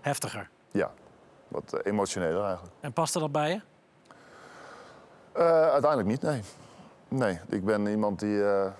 Heftiger. 0.01 0.49
Ja, 0.71 0.91
wat 1.47 1.73
eh, 1.73 1.91
emotioneler 1.91 2.43
eigenlijk. 2.43 2.73
En 2.79 2.93
paste 2.93 3.19
dat 3.19 3.31
bij 3.31 3.49
je? 3.49 3.61
Eh, 5.31 5.45
uiteindelijk 5.69 6.09
niet, 6.09 6.21
nee. 6.21 6.41
Nee, 7.07 7.39
ik 7.49 7.65
ben 7.65 7.87
iemand 7.87 8.19
die 8.19 8.43
eh, 8.43 8.71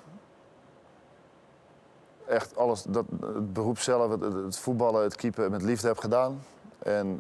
echt 2.28 2.58
alles, 2.58 2.84
dat, 2.84 3.06
het 3.22 3.54
beroep 3.54 3.80
zelf, 3.80 4.12
het, 4.12 4.34
het 4.34 4.58
voetballen, 4.58 5.04
het 5.04 5.16
keepen 5.16 5.52
met 5.52 5.62
liefde 5.62 5.88
heb 5.88 5.98
gedaan. 5.98 6.44
En 6.80 7.20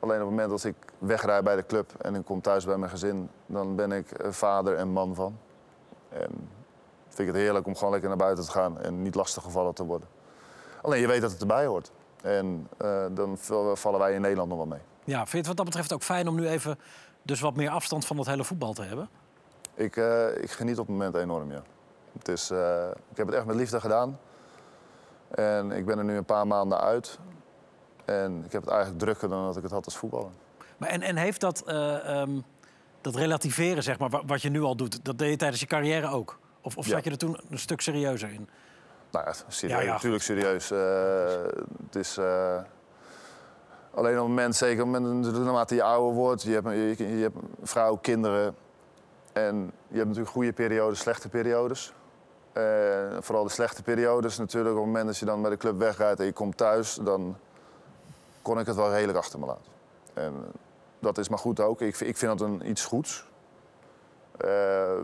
alleen 0.00 0.20
op 0.20 0.26
het 0.26 0.30
moment 0.30 0.52
als 0.52 0.64
ik 0.64 0.74
wegrij 0.98 1.42
bij 1.42 1.56
de 1.56 1.66
club 1.66 1.92
en 1.98 2.14
ik 2.14 2.24
kom 2.24 2.40
thuis 2.40 2.64
bij 2.64 2.76
mijn 2.76 2.90
gezin, 2.90 3.30
dan 3.46 3.76
ben 3.76 3.92
ik 3.92 4.10
eh, 4.10 4.30
vader 4.30 4.76
en 4.76 4.88
man 4.88 5.14
van. 5.14 5.38
En 6.08 6.48
vind 7.08 7.28
ik 7.28 7.34
het 7.34 7.36
heerlijk 7.36 7.66
om 7.66 7.74
gewoon 7.74 7.90
lekker 7.90 8.08
naar 8.08 8.18
buiten 8.18 8.44
te 8.44 8.50
gaan 8.50 8.80
en 8.80 9.02
niet 9.02 9.14
lastiggevallen 9.14 9.74
te 9.74 9.84
worden. 9.84 10.08
Alleen 10.82 11.00
je 11.00 11.06
weet 11.06 11.20
dat 11.20 11.30
het 11.30 11.40
erbij 11.40 11.66
hoort. 11.66 11.90
En 12.22 12.68
eh, 12.76 13.04
dan 13.10 13.38
vallen 13.74 13.98
wij 13.98 14.14
in 14.14 14.20
Nederland 14.20 14.48
nog 14.48 14.58
wel 14.58 14.66
mee. 14.66 14.80
Ja, 15.04 15.18
vind 15.18 15.30
je 15.30 15.38
het 15.38 15.46
wat 15.46 15.56
dat 15.56 15.64
betreft 15.64 15.92
ook 15.92 16.02
fijn 16.02 16.28
om 16.28 16.34
nu 16.34 16.48
even 16.48 16.78
dus 17.22 17.40
wat 17.40 17.56
meer 17.56 17.70
afstand 17.70 18.06
van 18.06 18.16
dat 18.16 18.26
hele 18.26 18.44
voetbal 18.44 18.72
te 18.72 18.82
hebben? 18.82 19.08
Ik, 19.74 19.96
eh, 19.96 20.42
ik 20.42 20.50
geniet 20.50 20.78
op 20.78 20.86
het 20.86 20.96
moment 20.96 21.14
enorm, 21.14 21.52
ja. 21.52 21.62
Het 22.18 22.28
is, 22.28 22.50
ik 23.10 23.16
heb 23.16 23.26
het 23.26 23.36
echt 23.36 23.46
met 23.46 23.56
liefde 23.56 23.80
gedaan. 23.80 24.18
En 25.28 25.70
ik 25.70 25.86
ben 25.86 25.98
er 25.98 26.04
nu 26.04 26.16
een 26.16 26.24
paar 26.24 26.46
maanden 26.46 26.80
uit. 26.80 27.18
En 28.08 28.42
ik 28.44 28.52
heb 28.52 28.62
het 28.62 28.70
eigenlijk 28.70 29.00
drukker 29.02 29.28
dan 29.28 29.44
dat 29.44 29.56
ik 29.56 29.62
het 29.62 29.72
had 29.72 29.84
als 29.84 29.96
voetballer. 29.96 30.30
Maar 30.76 30.88
en, 30.88 31.02
en 31.02 31.16
heeft 31.16 31.40
dat, 31.40 31.62
eh, 31.66 32.20
ehm, 32.20 32.40
dat 33.00 33.14
relativeren, 33.14 33.82
zeg 33.82 33.98
maar, 33.98 34.08
wa- 34.08 34.22
wat 34.26 34.42
je 34.42 34.48
nu 34.50 34.62
al 34.62 34.76
doet, 34.76 35.04
dat 35.04 35.18
deed 35.18 35.30
je 35.30 35.36
tijdens 35.36 35.60
je 35.60 35.66
carrière 35.66 36.08
ook? 36.10 36.38
Of, 36.62 36.76
of 36.76 36.86
Ja. 36.86 36.90
zat 36.94 37.04
je 37.04 37.10
er 37.10 37.18
toen 37.18 37.40
een 37.50 37.58
stuk 37.58 37.80
serieuzer 37.80 38.32
in? 38.32 38.48
Nou 39.10 39.26
ja, 39.26 39.32
serieus, 39.48 39.78
Ja, 39.78 39.84
ja, 39.84 39.92
natuurlijk 39.92 40.22
serieus. 40.22 40.70
Eh, 40.70 40.78
het 41.86 41.96
is... 41.96 42.16
eh, 42.16 42.58
alleen 43.94 44.12
op 44.14 44.18
het 44.20 44.28
moment, 44.28 44.56
zeker 44.56 44.84
op 44.84 44.92
het 44.92 45.02
moment 45.02 45.32
naarmate 45.44 45.74
je 45.74 45.82
ouder 45.82 46.14
wordt... 46.14 46.42
Je 46.42 46.52
hebt, 46.52 46.68
je, 46.98 47.16
je 47.16 47.22
hebt 47.22 47.36
vrouw, 47.62 47.96
kinderen... 47.96 48.54
En 49.32 49.72
je 49.88 49.94
hebt 49.96 50.06
natuurlijk 50.08 50.34
goede 50.34 50.52
periodes, 50.52 50.98
slechte 50.98 51.28
periodes. 51.28 51.92
Vooral 53.20 53.44
de 53.44 53.50
slechte 53.50 53.82
periodes 53.82 54.38
natuurlijk. 54.38 54.74
Op 54.74 54.80
het 54.80 54.86
moment 54.86 55.06
dat 55.06 55.18
je 55.18 55.24
dan 55.24 55.40
bij 55.42 55.50
de 55.50 55.56
club 55.56 55.78
wegrijdt 55.78 56.20
en 56.20 56.26
je 56.26 56.32
komt 56.32 56.56
thuis... 56.56 56.94
dan 56.94 57.36
kon 58.48 58.58
ik 58.58 58.66
het 58.66 58.76
wel 58.76 58.90
redelijk 58.92 59.18
achter 59.18 59.38
me 59.38 59.46
laten. 59.46 59.72
En 60.14 60.32
eh, 60.34 60.50
dat 60.98 61.18
is 61.18 61.28
maar 61.28 61.38
goed 61.38 61.60
ook. 61.60 61.80
Ik, 61.80 61.96
vind- 61.96 62.10
ik 62.10 62.16
vind 62.16 62.38
dat 62.38 62.48
een, 62.48 62.68
iets 62.70 62.84
goeds. 62.84 63.24
Eh, 64.38 64.98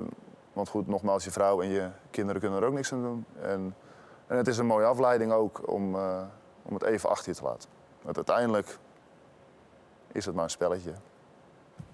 want 0.53 0.68
goed, 0.68 0.86
nogmaals, 0.88 1.24
je 1.24 1.30
vrouw 1.30 1.62
en 1.62 1.68
je 1.68 1.88
kinderen 2.11 2.40
kunnen 2.40 2.61
er 2.61 2.66
ook 2.68 2.74
niks 2.74 2.92
aan 2.92 3.03
doen. 3.03 3.24
En, 3.40 3.76
en 4.26 4.36
het 4.36 4.47
is 4.47 4.59
een 4.59 4.66
mooie 4.66 4.86
afleiding 4.86 5.32
ook 5.32 5.68
om, 5.70 5.95
eh, 5.95 6.22
om 6.62 6.74
het 6.74 6.82
even 6.82 7.09
achter 7.09 7.28
je 7.28 7.34
te 7.38 7.45
laten. 7.45 7.68
Want 8.03 8.16
uiteindelijk 8.16 8.78
is 10.12 10.24
het 10.26 10.34
maar 10.34 10.45
een 10.45 10.51
spelletje. 10.51 10.92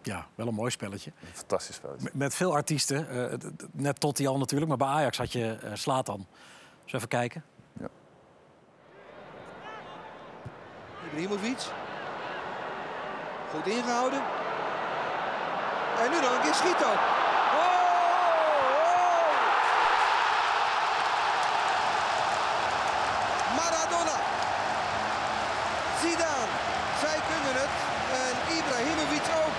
Ja, 0.03 0.27
wel 0.35 0.47
een 0.47 0.55
mooi 0.55 0.71
spelletje. 0.71 1.13
Een 1.21 1.27
fantastisch 1.37 1.75
spelletje. 1.77 2.05
Met- 2.05 2.15
Met 2.15 2.35
veel 2.35 2.55
artiesten. 2.55 3.07
net 3.73 4.01
Totti 4.01 4.27
al 4.27 4.39
natuurlijk, 4.39 4.69
maar 4.69 4.79
bij 4.79 4.89
Ajax 4.89 5.19
had 5.19 5.33
je 5.33 5.71
Slatan. 5.73 6.27
Dus 6.85 6.93
even 6.93 7.09
kijken. 7.09 7.45
Ibrahimovic. 11.11 11.63
Goed 13.51 13.67
ingehouden. 13.67 14.23
En 16.03 16.11
nu 16.11 16.21
nog 16.21 16.35
een 16.35 16.41
keer 16.41 16.55
schieten. 16.55 16.87
Oh, 16.87 16.97
oh. 18.77 19.27
Maradona. 23.57 24.17
Zidane. 26.01 26.47
Zij 27.01 27.19
kunnen 27.29 27.55
het. 27.63 27.71
En 28.13 28.57
Ibrahimovic 28.57 29.27
ook. 29.45 29.55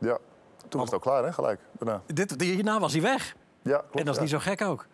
Ja, 0.00 0.18
toen 0.68 0.80
was 0.80 0.90
het 0.90 0.94
ook 0.94 1.02
klaar, 1.02 1.24
hè, 1.24 1.32
gelijk. 1.32 1.60
Daarna. 1.72 2.02
Dit, 2.06 2.40
hierna 2.40 2.80
was 2.80 2.92
hij 2.92 3.02
weg. 3.02 3.36
Ja, 3.62 3.78
klopt. 3.78 3.94
en 3.94 4.04
dat 4.04 4.08
is 4.08 4.14
ja. 4.14 4.20
niet 4.20 4.30
zo 4.30 4.38
gek 4.38 4.62
ook. 4.62 4.86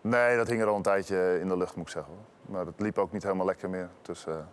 Nee, 0.00 0.36
dat 0.36 0.48
hing 0.48 0.60
er 0.60 0.66
al 0.66 0.76
een 0.76 0.82
tijdje 0.82 1.38
in 1.40 1.48
de 1.48 1.56
lucht, 1.56 1.76
moet 1.76 1.86
ik 1.86 1.92
zeggen. 1.92 2.12
hoor. 2.12 2.54
Maar 2.54 2.66
het 2.66 2.80
liep 2.80 2.98
ook 2.98 3.12
niet 3.12 3.22
helemaal 3.22 3.46
lekker 3.46 3.70
meer 3.70 3.88
tussen 4.02 4.32
eh, 4.32 4.44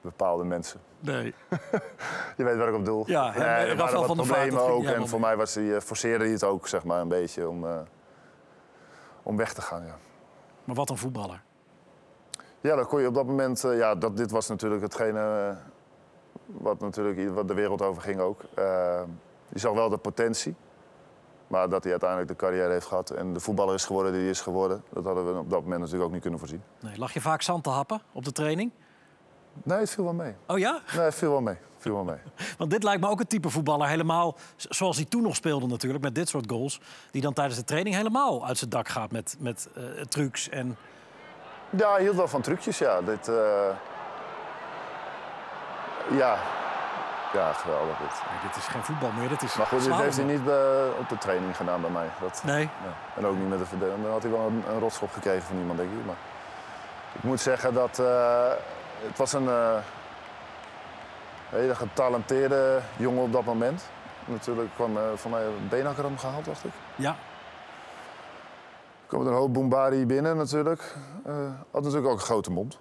bepaalde 0.00 0.44
mensen. 0.44 0.80
Nee. 1.00 1.34
Je 2.36 2.44
weet 2.44 2.56
waar 2.56 2.68
ik 2.68 2.74
op 2.74 2.84
doel. 2.84 3.04
Ja, 3.06 3.32
nee, 3.32 3.44
er 3.44 3.76
waren 3.76 3.98
wat 3.98 4.06
van 4.06 4.16
problemen 4.16 4.50
dat 4.50 4.60
ging 4.60 4.76
ook. 4.76 4.84
En 4.84 5.08
voor 5.08 5.20
mij 5.20 5.36
was 5.36 5.54
hij, 5.54 5.74
eh, 5.74 5.80
forceerde 5.80 6.24
hij 6.24 6.32
het 6.32 6.44
ook 6.44 6.68
zeg 6.68 6.84
maar, 6.84 7.00
een 7.00 7.08
beetje 7.08 7.48
om, 7.48 7.66
eh, 7.66 7.80
om 9.22 9.36
weg 9.36 9.52
te 9.52 9.62
gaan. 9.62 9.84
Ja. 9.86 9.96
Maar 10.64 10.76
wat 10.76 10.90
een 10.90 10.96
voetballer. 10.96 11.42
Ja, 12.60 12.76
dan 12.76 12.86
kon 12.86 13.00
je 13.00 13.06
op 13.06 13.14
dat 13.14 13.26
moment. 13.26 13.60
ja, 13.60 13.94
dat, 13.94 14.16
dit 14.16 14.30
was 14.30 14.48
natuurlijk 14.48 14.82
hetgene. 14.82 15.56
wat, 16.46 16.80
natuurlijk, 16.80 17.34
wat 17.34 17.48
de 17.48 17.54
wereld 17.54 17.82
over 17.82 18.02
ging 18.02 18.20
ook. 18.20 18.40
Je 19.48 19.58
zag 19.58 19.72
wel 19.72 19.88
de 19.88 19.96
potentie. 19.96 20.54
Maar 21.46 21.68
dat 21.68 21.82
hij 21.82 21.90
uiteindelijk 21.90 22.30
de 22.30 22.36
carrière 22.36 22.72
heeft 22.72 22.86
gehad 22.86 23.10
en 23.10 23.32
de 23.32 23.40
voetballer 23.40 23.74
is 23.74 23.84
geworden 23.84 24.12
die 24.12 24.20
hij 24.20 24.30
is 24.30 24.40
geworden. 24.40 24.84
Dat 24.92 25.04
hadden 25.04 25.32
we 25.32 25.38
op 25.38 25.50
dat 25.50 25.62
moment 25.62 25.80
natuurlijk 25.80 26.04
ook 26.04 26.12
niet 26.12 26.20
kunnen 26.22 26.38
voorzien. 26.38 26.62
Nee, 26.80 26.98
lag 26.98 27.12
je 27.12 27.20
vaak 27.20 27.42
zand 27.42 27.64
te 27.64 27.70
happen 27.70 28.02
op 28.12 28.24
de 28.24 28.32
training? 28.32 28.70
Nee, 29.62 29.78
het 29.78 29.90
viel 29.90 30.04
wel 30.04 30.12
mee. 30.12 30.34
Oh 30.46 30.58
ja? 30.58 30.80
Nee, 30.94 31.04
het 31.04 31.14
viel 31.14 31.30
wel 31.30 31.40
mee. 31.40 31.54
Het 31.54 31.82
viel 31.82 31.94
wel 31.94 32.04
mee. 32.04 32.18
Want 32.58 32.70
dit 32.70 32.82
lijkt 32.82 33.00
me 33.00 33.08
ook 33.08 33.20
een 33.20 33.26
type 33.26 33.50
voetballer, 33.50 33.88
helemaal 33.88 34.36
zoals 34.56 34.96
hij 34.96 35.04
toen 35.04 35.22
nog 35.22 35.34
speelde 35.34 35.66
natuurlijk, 35.66 36.04
met 36.04 36.14
dit 36.14 36.28
soort 36.28 36.50
goals. 36.50 36.80
Die 37.10 37.22
dan 37.22 37.32
tijdens 37.32 37.56
de 37.56 37.64
training 37.64 37.96
helemaal 37.96 38.46
uit 38.46 38.58
zijn 38.58 38.70
dak 38.70 38.88
gaat 38.88 39.12
met, 39.12 39.36
met 39.38 39.68
eh, 39.74 39.84
trucs. 40.08 40.48
En 40.48 40.76
Ja, 41.70 41.92
hij 41.92 42.02
hield 42.02 42.16
wel 42.16 42.28
van 42.28 42.40
trucjes, 42.40 42.78
ja. 42.78 43.02
Dit, 43.02 43.28
eh, 43.28 43.68
ja. 46.10 46.38
Ja, 47.34 47.52
geweldig 47.52 47.96
dit. 47.98 48.22
Nee, 48.30 48.50
dit 48.50 48.56
is 48.56 48.66
geen 48.66 48.82
voetbal 48.82 49.10
meer, 49.10 49.28
dit 49.28 49.42
is 49.42 49.54
Maar 49.54 49.66
goed, 49.66 49.84
dit 49.84 49.94
heeft 49.94 50.16
hij 50.16 50.24
niet 50.24 50.48
eh, 50.48 50.98
op 50.98 51.08
de 51.08 51.18
training 51.18 51.56
gedaan 51.56 51.80
bij 51.80 51.90
mij. 51.90 52.08
Dat, 52.20 52.42
Nee, 52.44 52.62
ja. 52.62 52.92
En 53.16 53.26
ook 53.26 53.36
niet 53.36 53.48
met 53.48 53.58
de 53.58 53.66
verdediger. 53.66 54.02
Dan 54.02 54.10
had 54.10 54.22
hij 54.22 54.30
wel 54.30 54.46
een, 54.46 54.64
een 54.68 54.78
rotschop 54.78 55.12
gekregen 55.12 55.42
van 55.42 55.56
iemand, 55.56 55.78
denk 55.78 55.90
ik. 55.90 56.06
Maar 56.06 56.16
ik 57.12 57.22
moet 57.22 57.40
zeggen 57.40 57.74
dat 57.74 57.98
eh, 57.98 58.50
het 59.06 59.18
was 59.18 59.32
een 59.32 59.48
eh, 59.48 59.76
hele 61.48 61.74
getalenteerde 61.74 62.80
jongen 62.96 63.22
op 63.22 63.32
dat 63.32 63.44
moment. 63.44 63.82
Natuurlijk 64.24 64.68
kwam 64.74 64.96
uh, 64.96 65.02
van 65.14 65.30
mij 65.30 65.42
hem 65.80 66.18
gehaald, 66.18 66.44
dacht 66.44 66.64
ik. 66.64 66.72
ja. 66.94 67.16
kwam 69.06 69.22
met 69.22 69.28
een 69.28 69.38
hoop 69.38 69.52
Boembari 69.52 70.06
binnen 70.06 70.36
natuurlijk. 70.36 70.94
Had 71.70 71.82
natuurlijk 71.82 72.06
ook 72.06 72.18
een 72.18 72.24
grote 72.24 72.50
mond. 72.50 72.78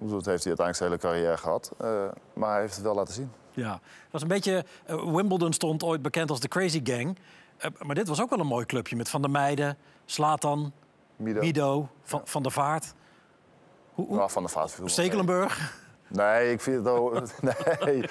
Dat 0.00 0.24
heeft 0.24 0.44
hij 0.44 0.56
uiteindelijk 0.56 0.76
zijn 0.76 0.90
hele 0.90 1.00
carrière 1.00 1.36
gehad. 1.36 1.72
Eh, 1.78 1.88
maar 2.32 2.50
hij 2.50 2.60
heeft 2.60 2.74
het 2.74 2.84
wel 2.84 2.94
laten 2.94 3.14
zien. 3.14 3.32
Ja, 3.54 3.72
het 3.72 4.10
was 4.10 4.22
een 4.22 4.28
beetje. 4.28 4.64
eh, 4.84 5.04
Wimbledon 5.14 5.52
stond 5.52 5.82
ooit 5.82 6.02
bekend 6.02 6.30
als 6.30 6.40
de 6.40 6.48
Crazy 6.48 6.80
Gang. 6.84 7.18
Eh, 7.56 7.70
maar 7.82 7.94
dit 7.94 8.08
was 8.08 8.20
ook 8.22 8.30
wel 8.30 8.38
een 8.38 8.46
mooi 8.46 8.66
clubje 8.66 8.96
met 8.96 9.08
Van 9.08 9.22
der 9.22 9.30
Meijden, 9.30 9.76
Slatan, 10.04 10.72
Mido. 11.16 11.40
Mido, 11.40 11.88
Van, 12.02 12.20
van 12.24 12.42
der 12.42 12.52
Vaart. 12.52 12.94
Hoe, 13.94 14.06
hoe? 14.06 14.16
Nou, 14.16 14.30
van 14.30 14.42
de 14.42 14.48
Vaart. 14.48 14.78
Stekelenburg. 14.84 15.80
Nee, 16.08 16.52
ik 16.52 16.60
vind 16.60 16.76
het 16.76 16.86
ook... 16.94 17.12
nee. 17.84 18.04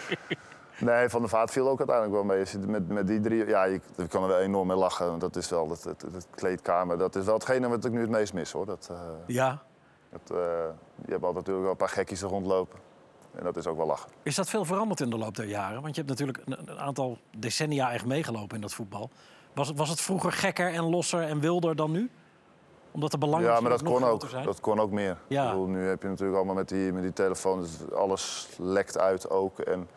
nee, 0.79 1.09
Van 1.09 1.19
der 1.21 1.29
Vaart 1.29 1.51
viel 1.51 1.69
ook 1.69 1.77
uiteindelijk 1.77 2.15
wel 2.15 2.23
mee. 2.35 2.45
Met, 2.67 2.87
met 2.87 3.07
die 3.07 3.19
drie... 3.19 3.45
Ja, 3.47 3.63
je, 3.63 3.81
je 3.97 4.07
kan 4.07 4.21
er 4.21 4.27
wel 4.27 4.39
enorm 4.39 4.67
mee 4.67 4.77
lachen. 4.77 5.05
want 5.07 5.21
Dat 5.21 5.35
is 5.35 5.49
wel 5.49 5.69
het 5.69 6.27
kleedkamer. 6.35 6.97
Dat 6.97 7.15
is 7.15 7.25
wel 7.25 7.33
hetgene 7.33 7.67
wat 7.67 7.85
ik 7.85 7.91
nu 7.91 8.01
het 8.01 8.09
meest 8.09 8.33
mis, 8.33 8.51
hoor. 8.51 8.65
Dat, 8.65 8.87
eh, 8.91 8.97
Ja. 9.25 9.61
dat, 10.09 10.21
je 10.27 11.11
hebt 11.11 11.23
altijd 11.23 11.33
natuurlijk 11.33 11.61
wel 11.61 11.71
een 11.71 11.77
paar 11.77 11.89
gekkies 11.89 12.21
er 12.21 12.29
rondlopen. 12.29 12.79
En 13.36 13.43
dat 13.43 13.57
is 13.57 13.67
ook 13.67 13.77
wel 13.77 13.86
lachen. 13.86 14.09
Is 14.23 14.36
dat 14.36 14.49
veel 14.49 14.65
veranderd 14.65 14.99
in 14.99 15.09
de 15.09 15.17
loop 15.17 15.36
der 15.36 15.45
jaren? 15.45 15.82
Want 15.82 15.95
je 15.95 16.01
hebt 16.03 16.19
natuurlijk 16.19 16.47
een, 16.47 16.69
een 16.71 16.79
aantal 16.79 17.17
decennia 17.38 17.91
echt 17.93 18.05
meegelopen 18.05 18.55
in 18.55 18.61
dat 18.61 18.73
voetbal. 18.73 19.09
Was, 19.53 19.67
het- 19.67 19.77
was 19.77 19.89
het 19.89 20.01
vroeger 20.01 20.32
gekker 20.32 20.73
en 20.73 20.84
losser 20.89 21.21
en 21.21 21.39
wilder 21.39 21.75
dan 21.75 21.91
nu? 21.91 22.09
Omdat 22.91 23.11
de 23.11 23.17
belangen 23.17 23.45
Ja, 23.47 23.59
maar 23.59 23.69
dat 23.69 23.84
kon 23.84 24.03
ook. 24.03 24.29
zijn? 24.29 24.45
Dat 24.45 24.59
kon 24.59 24.79
ook 24.79 24.91
meer. 24.91 25.17
Ja. 25.27 25.43
Ik 25.45 25.49
bedoel, 25.49 25.67
nu 25.67 25.88
heb 25.88 26.01
je 26.01 26.07
natuurlijk 26.07 26.38
allemaal 26.38 26.55
met 26.55 26.69
die, 26.69 26.93
met 26.93 27.03
die 27.03 27.13
telefoon, 27.13 27.59
dus 27.61 27.91
alles 27.95 28.49
lekt 28.57 28.97
uit 28.97 29.29
ook. 29.29 29.59
En 29.59 29.88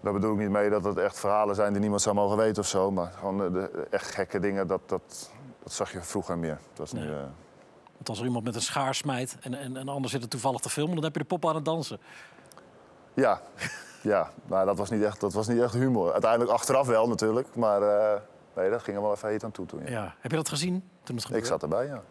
daar 0.00 0.12
bedoel 0.12 0.32
ik 0.32 0.38
niet 0.38 0.50
mee 0.50 0.70
dat 0.70 0.84
het 0.84 0.96
echt 0.98 1.18
verhalen 1.20 1.54
zijn 1.54 1.72
die 1.72 1.80
niemand 1.80 2.02
zou 2.02 2.14
mogen 2.14 2.36
weten 2.36 2.62
of 2.62 2.68
zo. 2.68 2.90
Maar 2.90 3.12
gewoon 3.18 3.38
de, 3.38 3.50
de 3.52 3.86
echt 3.90 4.10
gekke 4.14 4.38
dingen, 4.40 4.66
dat, 4.66 4.80
dat, 4.86 5.30
dat 5.62 5.72
zag 5.72 5.92
je 5.92 6.00
vroeger 6.02 6.38
meer. 6.38 6.58
Dat 6.74 6.86
is 6.86 6.92
nu, 6.92 7.00
Nee. 7.00 7.24
Want 7.96 8.08
als 8.08 8.18
er 8.18 8.24
iemand 8.24 8.44
met 8.44 8.54
een 8.54 8.62
schaar 8.62 8.94
smijt 8.94 9.36
en, 9.40 9.54
en 9.54 9.76
een 9.76 9.88
ander 9.88 10.10
zit 10.10 10.22
er 10.22 10.28
toevallig 10.28 10.60
te 10.60 10.68
filmen... 10.68 10.94
dan 10.94 11.04
heb 11.04 11.14
je 11.14 11.20
de 11.20 11.26
pop 11.26 11.46
aan 11.46 11.54
het 11.54 11.64
dansen. 11.64 11.98
ja, 13.14 13.40
ja. 14.02 14.30
Maar 14.46 14.66
dat 14.66 14.78
was, 14.78 14.90
niet 14.90 15.02
echt, 15.02 15.20
dat 15.20 15.32
was 15.32 15.48
niet 15.48 15.60
echt 15.60 15.74
humor. 15.74 16.12
Uiteindelijk 16.12 16.50
achteraf 16.50 16.86
wel 16.86 17.08
natuurlijk, 17.08 17.54
maar 17.54 17.82
eh, 17.82 18.20
nee, 18.54 18.70
dat 18.70 18.82
ging 18.82 18.96
er 18.96 19.02
wel 19.02 19.12
even 19.12 19.28
heet 19.28 19.44
aan 19.44 19.50
toe 19.50 19.66
toen. 19.66 19.80
ja. 19.84 19.90
Ja. 19.90 20.14
Heb 20.18 20.30
je 20.30 20.36
dat 20.36 20.48
gezien 20.48 20.88
toen 21.02 21.16
het 21.16 21.24
gebeurde? 21.24 21.46
Ik 21.46 21.52
zat 21.52 21.62
erbij, 21.62 21.86
ja. 21.86 22.02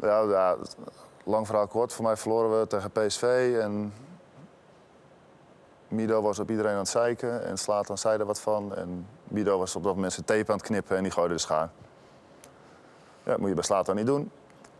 Ja, 0.00 0.20
ja, 0.22 0.56
lang 1.24 1.46
verhaal 1.46 1.66
kort. 1.66 1.92
Voor 1.92 2.04
mij 2.04 2.16
verloren 2.16 2.60
we 2.60 2.66
tegen 2.66 2.90
PSV. 2.90 3.56
En 3.60 3.92
Mido 5.88 6.22
was 6.22 6.38
op 6.38 6.50
iedereen 6.50 6.72
aan 6.72 6.78
het 6.78 6.88
zeiken. 6.88 7.44
En 7.44 7.58
Slatan 7.58 7.98
zei 7.98 8.18
er 8.18 8.26
wat 8.26 8.40
van. 8.40 8.74
En 8.74 9.06
Mido 9.24 9.58
was 9.58 9.76
op 9.76 9.82
dat 9.82 9.94
moment 9.94 10.12
zijn 10.12 10.26
tape 10.26 10.52
aan 10.52 10.56
het 10.58 10.66
knippen 10.66 10.96
en 10.96 11.02
die 11.02 11.12
gooide 11.12 11.34
de 11.34 11.40
schaar. 11.40 11.70
Ja, 13.24 13.30
dat 13.30 13.38
moet 13.38 13.48
je 13.48 13.54
bij 13.54 13.64
Slatan 13.64 13.96
niet 13.96 14.06
doen. 14.06 14.30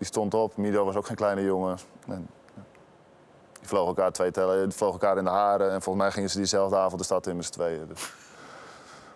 Die 0.03 0.11
stond 0.11 0.35
op. 0.35 0.57
Mido 0.57 0.85
was 0.85 0.97
ook 0.97 1.07
geen 1.07 1.17
kleine 1.17 1.43
jongen. 1.43 1.79
En. 2.07 2.29
Die 3.53 3.69
vlogen 3.69 3.89
elkaar, 3.89 4.13
twee 4.13 4.31
tellen, 4.31 4.69
die 4.69 4.77
vlogen 4.77 5.01
elkaar 5.01 5.19
in 5.19 5.25
de 5.25 5.31
haren. 5.31 5.71
En 5.71 5.83
volgens 5.83 6.05
mij 6.05 6.13
gingen 6.13 6.31
ze 6.31 6.37
diezelfde 6.37 6.77
avond 6.77 6.99
de 6.99 7.05
stad 7.05 7.27
in 7.27 7.37
met 7.37 7.45
z'n 7.45 7.53
tweeën. 7.53 7.87
Dus. 7.87 8.13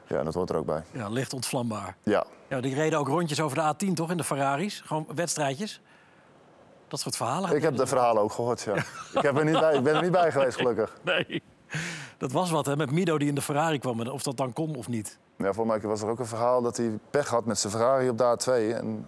Ja, 0.06 0.22
dat 0.22 0.34
hoort 0.34 0.50
er 0.50 0.56
ook 0.56 0.66
bij. 0.66 0.82
Ja, 0.90 1.08
licht 1.08 1.32
ontvlambaar. 1.32 1.96
Ja, 2.02 2.24
Ja, 2.48 2.60
die 2.60 2.74
reden 2.74 2.98
ook 2.98 3.08
rondjes 3.08 3.40
over 3.40 3.56
de 3.56 3.86
A10, 3.86 3.92
toch? 3.92 4.10
In 4.10 4.16
de 4.16 4.24
Ferraris. 4.24 4.82
Gewoon 4.84 5.06
wedstrijdjes. 5.14 5.80
Dat 6.88 7.00
soort 7.00 7.16
verhalen. 7.16 7.56
ik 7.56 7.62
heb 7.62 7.76
de 7.76 7.86
verhalen 7.86 8.22
ook 8.22 8.32
gehoord, 8.32 8.60
ja. 8.60 8.74
ik, 9.14 9.22
heb 9.22 9.36
er 9.36 9.44
niet 9.44 9.60
bij, 9.60 9.74
ik 9.74 9.82
ben 9.82 9.94
er 9.94 10.02
niet 10.02 10.10
bij 10.10 10.32
geweest, 10.32 10.56
gelukkig. 10.56 10.96
Nee. 11.04 11.42
Dat 12.18 12.32
was 12.32 12.50
wat, 12.50 12.66
hè? 12.66 12.76
Met 12.76 12.90
Mido 12.90 13.18
die 13.18 13.28
in 13.28 13.34
de 13.34 13.42
Ferrari 13.42 13.78
kwam. 13.78 14.00
en 14.00 14.10
Of 14.10 14.22
dat 14.22 14.36
dan 14.36 14.52
kon 14.52 14.76
of 14.76 14.88
niet. 14.88 15.18
Ja, 15.36 15.52
voor 15.52 15.66
mij 15.66 15.80
was 15.80 16.02
er 16.02 16.08
ook 16.08 16.18
een 16.18 16.26
verhaal 16.26 16.62
dat 16.62 16.76
hij 16.76 16.98
pech 17.10 17.28
had 17.28 17.44
met 17.44 17.58
zijn 17.58 17.72
Ferrari 17.72 18.08
op 18.08 18.18
de 18.18 18.38
A2. 18.38 18.76
En 18.76 19.06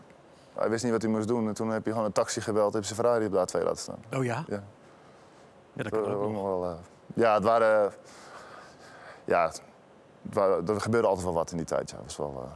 hij 0.59 0.71
wist 0.71 0.83
niet 0.83 0.93
wat 0.93 1.03
hij 1.03 1.11
moest 1.11 1.29
doen. 1.29 1.49
En 1.49 1.55
toen 1.55 1.69
heb 1.71 1.83
hij 1.85 1.93
gewoon 1.93 2.07
een 2.07 2.13
taxi 2.15 2.41
gebeld 2.41 2.73
heb 2.75 2.85
zijn 2.85 2.99
Ferrari 2.99 3.27
op 3.27 3.33
de 3.33 3.39
A2 3.59 3.63
laten 3.63 3.77
staan. 3.79 3.99
Oh 4.13 4.25
ja? 4.25 4.45
Ja, 4.47 4.63
Ja, 5.73 5.83
dat 5.83 5.93
dat 5.93 6.03
kan 6.03 6.13
ook 6.13 6.23
ook 6.23 6.33
nog. 6.33 6.43
nog 6.43 6.43
wel, 6.43 6.65
eh, 6.71 6.77
ja 7.15 7.35
het 7.35 7.45
waren... 7.45 7.93
ja, 9.25 9.47
het 9.47 9.63
waren, 10.23 10.67
er 10.69 10.81
gebeurde 10.81 11.07
altijd 11.07 11.25
wel 11.27 11.35
wat 11.35 11.51
in 11.51 11.57
die 11.57 11.67
tijd. 11.67 11.91
Ja. 11.91 11.97
Het 11.97 12.05
was 12.05 12.17
wel 12.17 12.43
eh, 12.45 12.51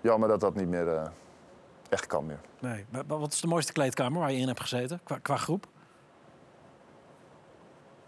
jammer 0.00 0.28
dat 0.28 0.40
dat 0.40 0.54
niet 0.54 0.68
meer 0.68 0.88
eh, 0.88 1.06
echt 1.88 2.06
kan 2.06 2.26
meer. 2.26 2.40
Nee. 2.60 2.86
Maar 2.90 3.04
wat 3.06 3.32
is 3.32 3.40
de 3.40 3.46
mooiste 3.46 3.72
kleedkamer 3.72 4.20
waar 4.20 4.32
je 4.32 4.38
in 4.38 4.46
hebt 4.46 4.60
gezeten? 4.60 5.00
Qua, 5.04 5.18
qua 5.18 5.36
groep? 5.36 5.66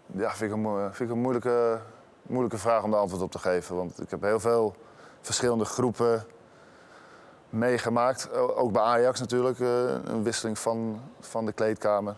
Ja, 0.06 0.30
vind 0.30 0.50
ik 0.50 0.56
een, 0.56 0.62
mo- 0.62 0.78
vind 0.92 1.00
ik 1.10 1.10
een 1.16 1.20
moeilijke, 1.22 1.80
moeilijke 2.22 2.58
vraag 2.58 2.82
om 2.82 2.90
daar 2.90 3.00
antwoord 3.00 3.22
op 3.22 3.30
te 3.30 3.38
geven. 3.38 3.76
Want 3.76 4.00
ik 4.02 4.10
heb 4.10 4.22
heel 4.22 4.40
veel 4.40 4.74
verschillende 5.20 5.64
groepen 5.64 6.24
meegemaakt. 7.50 8.32
Ook 8.32 8.72
bij 8.72 8.82
Ajax 8.82 9.20
natuurlijk, 9.20 9.60
eh, 9.60 10.04
een 10.04 10.22
wisseling 10.22 10.58
van, 10.58 11.00
van 11.20 11.46
de 11.46 11.52
kleedkamer. 11.52 12.16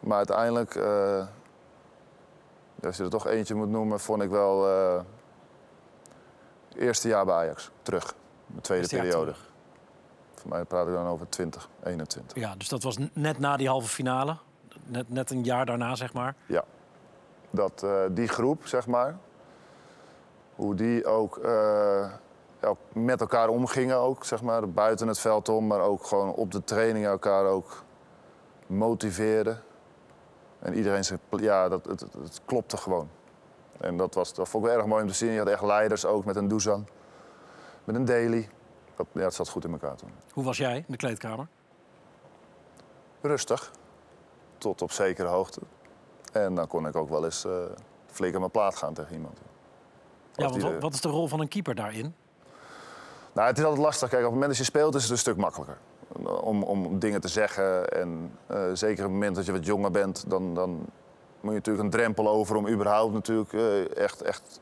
Maar 0.00 0.16
uiteindelijk, 0.16 0.74
eh, 0.74 1.26
als 2.82 2.96
je 2.96 3.04
er 3.04 3.10
toch 3.10 3.26
eentje 3.26 3.54
moet 3.54 3.68
noemen, 3.68 4.00
vond 4.00 4.22
ik 4.22 4.30
wel 4.30 4.68
eh 4.68 5.00
eerste 6.76 7.08
jaar 7.08 7.24
bij 7.24 7.34
Ajax 7.34 7.70
terug. 7.82 8.14
De 8.46 8.60
tweede 8.60 8.82
Eerste 8.82 8.96
periode. 8.96 9.34
Voor 10.34 10.50
mij 10.50 10.64
praat 10.64 10.86
ik 10.86 10.92
dan 10.92 11.06
over 11.06 11.28
20, 11.28 11.68
21. 11.82 12.36
Ja, 12.36 12.54
dus 12.56 12.68
dat 12.68 12.82
was 12.82 12.96
net 13.12 13.38
na 13.38 13.56
die 13.56 13.68
halve 13.68 13.88
finale. 13.88 14.36
Net, 14.84 15.08
net 15.08 15.30
een 15.30 15.44
jaar 15.44 15.66
daarna, 15.66 15.94
zeg 15.94 16.12
maar. 16.12 16.34
Ja. 16.46 16.64
Dat 17.50 17.86
die 18.10 18.28
groep, 18.28 18.66
zeg 18.66 18.86
maar, 18.86 19.16
hoe 20.54 20.74
die 20.74 21.06
ook, 21.06 21.40
ook 22.60 22.78
met 22.92 23.20
elkaar 23.20 23.48
omgingen, 23.48 23.96
ook, 23.96 24.24
zeg 24.24 24.42
maar, 24.42 24.70
buiten 24.70 25.08
het 25.08 25.18
veld 25.18 25.48
om, 25.48 25.66
maar 25.66 25.80
ook 25.80 26.06
gewoon 26.06 26.34
op 26.34 26.52
de 26.52 26.64
training 26.64 27.06
elkaar 27.06 27.44
ook 27.44 27.84
motiveerden. 28.66 29.62
En 30.58 30.74
iedereen 30.74 31.04
zei, 31.04 31.18
ja, 31.30 31.68
dat, 31.68 31.84
het, 31.84 32.00
het, 32.00 32.40
klopte 32.44 32.76
gewoon. 32.76 33.08
En 33.80 33.96
dat, 33.96 34.14
was, 34.14 34.34
dat 34.34 34.48
vond 34.48 34.64
ik 34.64 34.70
wel 34.70 34.78
erg 34.78 34.88
mooi 34.88 35.02
om 35.02 35.08
te 35.08 35.14
zien. 35.14 35.30
Je 35.30 35.38
had 35.38 35.48
echt 35.48 35.62
leiders 35.62 36.04
ook 36.04 36.24
met 36.24 36.36
een 36.36 36.48
Dusan, 36.48 36.86
met 37.84 37.96
een 37.96 38.04
Daily. 38.04 38.48
Dat, 38.96 39.06
ja, 39.12 39.20
het 39.20 39.34
zat 39.34 39.48
goed 39.48 39.64
in 39.64 39.72
elkaar 39.72 39.96
toen. 39.96 40.10
Hoe 40.32 40.44
was 40.44 40.56
jij 40.56 40.76
in 40.76 40.84
de 40.86 40.96
kleedkamer? 40.96 41.48
Rustig, 43.20 43.72
tot 44.58 44.82
op 44.82 44.92
zekere 44.92 45.28
hoogte. 45.28 45.60
En 46.32 46.54
dan 46.54 46.66
kon 46.66 46.86
ik 46.86 46.96
ook 46.96 47.08
wel 47.08 47.24
eens 47.24 47.44
eh, 47.44 47.52
flink 48.06 48.34
aan 48.34 48.40
mijn 48.40 48.52
plaat 48.52 48.76
gaan 48.76 48.94
tegen 48.94 49.14
iemand. 49.14 49.38
Ja, 50.32 50.48
want 50.48 50.80
wat 50.82 50.94
is 50.94 51.00
de 51.00 51.08
rol 51.08 51.28
van 51.28 51.40
een 51.40 51.48
keeper 51.48 51.74
daarin? 51.74 52.14
Nou, 53.38 53.50
het 53.50 53.58
is 53.58 53.64
altijd 53.64 53.84
lastig. 53.84 54.08
Kijk, 54.08 54.22
op 54.22 54.30
het 54.30 54.34
moment 54.40 54.50
dat 54.50 54.66
je 54.66 54.72
speelt 54.72 54.94
is 54.94 55.02
het 55.02 55.10
een 55.10 55.18
stuk 55.18 55.36
makkelijker. 55.36 55.76
Om, 56.40 56.62
om 56.62 56.98
dingen 56.98 57.20
te 57.20 57.28
zeggen. 57.28 57.88
En 57.88 58.38
eh, 58.46 58.62
zeker 58.72 59.04
op 59.04 59.10
het 59.10 59.18
moment 59.18 59.36
dat 59.36 59.46
je 59.46 59.52
wat 59.52 59.66
jonger 59.66 59.90
bent, 59.90 60.24
dan, 60.28 60.54
dan 60.54 60.70
moet 61.40 61.50
je 61.50 61.56
natuurlijk 61.56 61.84
een 61.84 61.90
drempel 61.90 62.28
over 62.28 62.56
om 62.56 62.68
überhaupt 62.68 63.12
natuurlijk 63.12 63.52
eh, 63.52 63.96
echt, 63.96 64.22
echt 64.22 64.60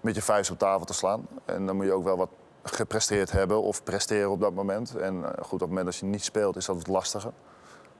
met 0.00 0.14
je 0.14 0.22
vuist 0.22 0.50
op 0.50 0.58
tafel 0.58 0.86
te 0.86 0.94
slaan. 0.94 1.26
En 1.44 1.66
dan 1.66 1.76
moet 1.76 1.84
je 1.84 1.92
ook 1.92 2.04
wel 2.04 2.16
wat 2.16 2.28
gepresteerd 2.62 3.32
hebben 3.32 3.62
of 3.62 3.82
presteren 3.82 4.30
op 4.30 4.40
dat 4.40 4.54
moment. 4.54 4.96
En 4.96 5.24
eh, 5.24 5.30
goed, 5.30 5.52
op 5.52 5.60
het 5.60 5.68
moment 5.68 5.86
dat 5.86 5.96
je 5.96 6.06
niet 6.06 6.24
speelt, 6.24 6.56
is 6.56 6.66
dat 6.66 6.76
wat 6.76 6.86
lastiger. 6.86 7.32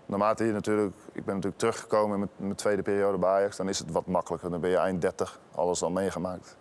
Naarmate 0.06 0.44
je 0.44 0.52
natuurlijk, 0.52 0.94
ik 1.12 1.24
ben 1.24 1.34
natuurlijk 1.34 1.58
teruggekomen 1.58 2.12
in 2.12 2.18
mijn, 2.18 2.30
mijn 2.36 2.54
tweede 2.54 2.82
periode 2.82 3.18
bij 3.18 3.30
Ajax, 3.30 3.56
dan 3.56 3.68
is 3.68 3.78
het 3.78 3.90
wat 3.90 4.06
makkelijker. 4.06 4.50
Dan 4.50 4.60
ben 4.60 4.70
je 4.70 4.76
eind 4.76 5.00
30, 5.00 5.40
alles 5.54 5.82
al 5.82 5.90
meegemaakt. 5.90 6.56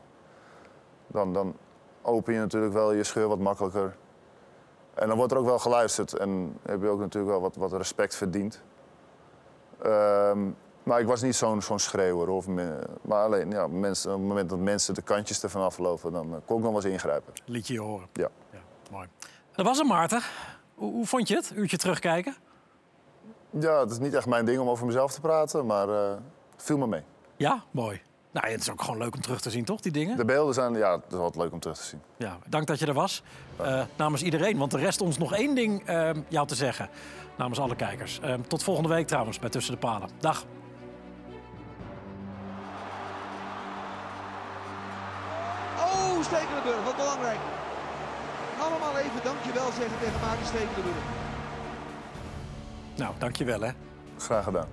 Dan, 1.07 1.33
dan 1.33 1.55
open 2.03 2.33
je 2.33 2.39
natuurlijk 2.39 2.73
wel 2.73 2.91
je 2.93 3.03
scheur 3.03 3.27
wat 3.27 3.39
makkelijker. 3.39 3.95
En 4.93 5.07
dan 5.07 5.17
wordt 5.17 5.31
er 5.31 5.37
ook 5.37 5.45
wel 5.45 5.59
geluisterd 5.59 6.13
en 6.17 6.57
heb 6.65 6.81
je 6.81 6.87
ook 6.87 6.99
natuurlijk 6.99 7.31
wel 7.33 7.41
wat, 7.41 7.55
wat 7.55 7.73
respect 7.73 8.15
verdiend. 8.15 8.61
Ehm, 9.81 10.49
maar 10.83 10.99
ik 10.99 11.07
was 11.07 11.21
niet 11.21 11.35
zo'n 11.35 11.61
zo'n 11.61 11.79
schreeuwer. 11.79 12.29
Of 12.29 12.47
me- 12.47 12.79
maar 13.01 13.23
alleen 13.23 13.51
ja, 13.51 13.67
mensen, 13.67 14.11
op 14.13 14.19
het 14.19 14.27
moment 14.27 14.49
dat 14.49 14.59
mensen 14.59 14.93
de 14.93 15.01
kantjes 15.01 15.43
ervan 15.43 15.61
aflopen, 15.61 16.11
dan 16.11 16.25
eh, 16.33 16.37
kon 16.45 16.57
ik 16.57 16.63
nog 16.63 16.71
wel 16.73 16.81
eens 16.83 16.91
ingrijpen. 16.91 17.33
Liet 17.45 17.67
je 17.67 17.73
je 17.73 17.79
horen. 17.79 18.07
Ja. 18.13 18.29
Ja, 18.51 18.59
mooi. 18.91 19.07
Dat 19.55 19.65
was 19.65 19.77
hem, 19.77 19.87
Maarten. 19.87 20.21
Hoe, 20.75 20.91
hoe 20.91 21.05
vond 21.05 21.27
je 21.27 21.35
het? 21.35 21.51
Uurtje 21.55 21.77
terugkijken? 21.77 22.35
ja, 23.59 23.79
het 23.79 23.91
is 23.91 23.99
niet 23.99 24.13
echt 24.13 24.25
mijn 24.27 24.45
ding 24.45 24.59
om 24.59 24.69
over 24.69 24.85
mezelf 24.85 25.11
te 25.13 25.21
praten, 25.21 25.65
maar 25.65 25.89
eh 25.89 26.17
viel 26.57 26.77
me 26.77 26.87
mee. 26.87 27.03
Ja, 27.35 27.63
mooi. 27.71 28.01
Nou, 28.33 28.49
het 28.49 28.61
is 28.61 28.71
ook 28.71 28.81
gewoon 28.81 28.97
leuk 28.97 29.15
om 29.15 29.21
terug 29.21 29.41
te 29.41 29.49
zien, 29.49 29.65
toch, 29.65 29.81
die 29.81 29.91
dingen? 29.91 30.17
De 30.17 30.25
beelden 30.25 30.53
zijn, 30.53 30.73
ja, 30.73 30.91
het 30.91 31.03
is 31.11 31.17
altijd 31.17 31.43
leuk 31.43 31.51
om 31.51 31.59
terug 31.59 31.77
te 31.77 31.83
zien. 31.83 32.01
Ja, 32.17 32.37
dank 32.47 32.67
dat 32.67 32.79
je 32.79 32.85
er 32.85 32.93
was. 32.93 33.23
Eh, 33.55 33.81
namens 33.95 34.23
iedereen, 34.23 34.57
want 34.57 34.73
er 34.73 34.79
rest 34.79 35.01
ons 35.01 35.17
nog 35.17 35.33
één 35.33 35.55
ding 35.55 35.85
ehm, 35.85 36.19
jou 36.27 36.47
te 36.47 36.55
zeggen. 36.55 36.89
Namens 37.37 37.59
alle 37.59 37.75
kijkers. 37.75 38.19
Ehm, 38.19 38.41
tot 38.41 38.63
volgende 38.63 38.89
week 38.89 39.07
trouwens, 39.07 39.39
bij 39.39 39.49
Tussen 39.49 39.73
de 39.73 39.79
Palen. 39.79 40.09
Dag. 40.19 40.45
Oh, 45.77 46.23
Stekelenburg, 46.23 46.83
wat 46.83 46.95
belangrijk. 46.95 47.39
Allemaal 48.59 48.97
even 48.97 49.23
dankjewel 49.23 49.71
zeggen 49.71 49.99
tegen 49.99 50.19
Maarten 50.21 50.45
Stekelenburg. 50.45 51.03
Nou, 52.95 53.13
dankjewel 53.17 53.61
hè. 53.61 53.71
Graag 54.17 54.43
gedaan. 54.43 54.67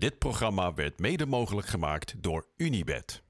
Dit 0.00 0.18
programma 0.18 0.74
werd 0.74 0.98
mede 0.98 1.26
mogelijk 1.26 1.66
gemaakt 1.66 2.14
door 2.22 2.46
Unibed. 2.56 3.22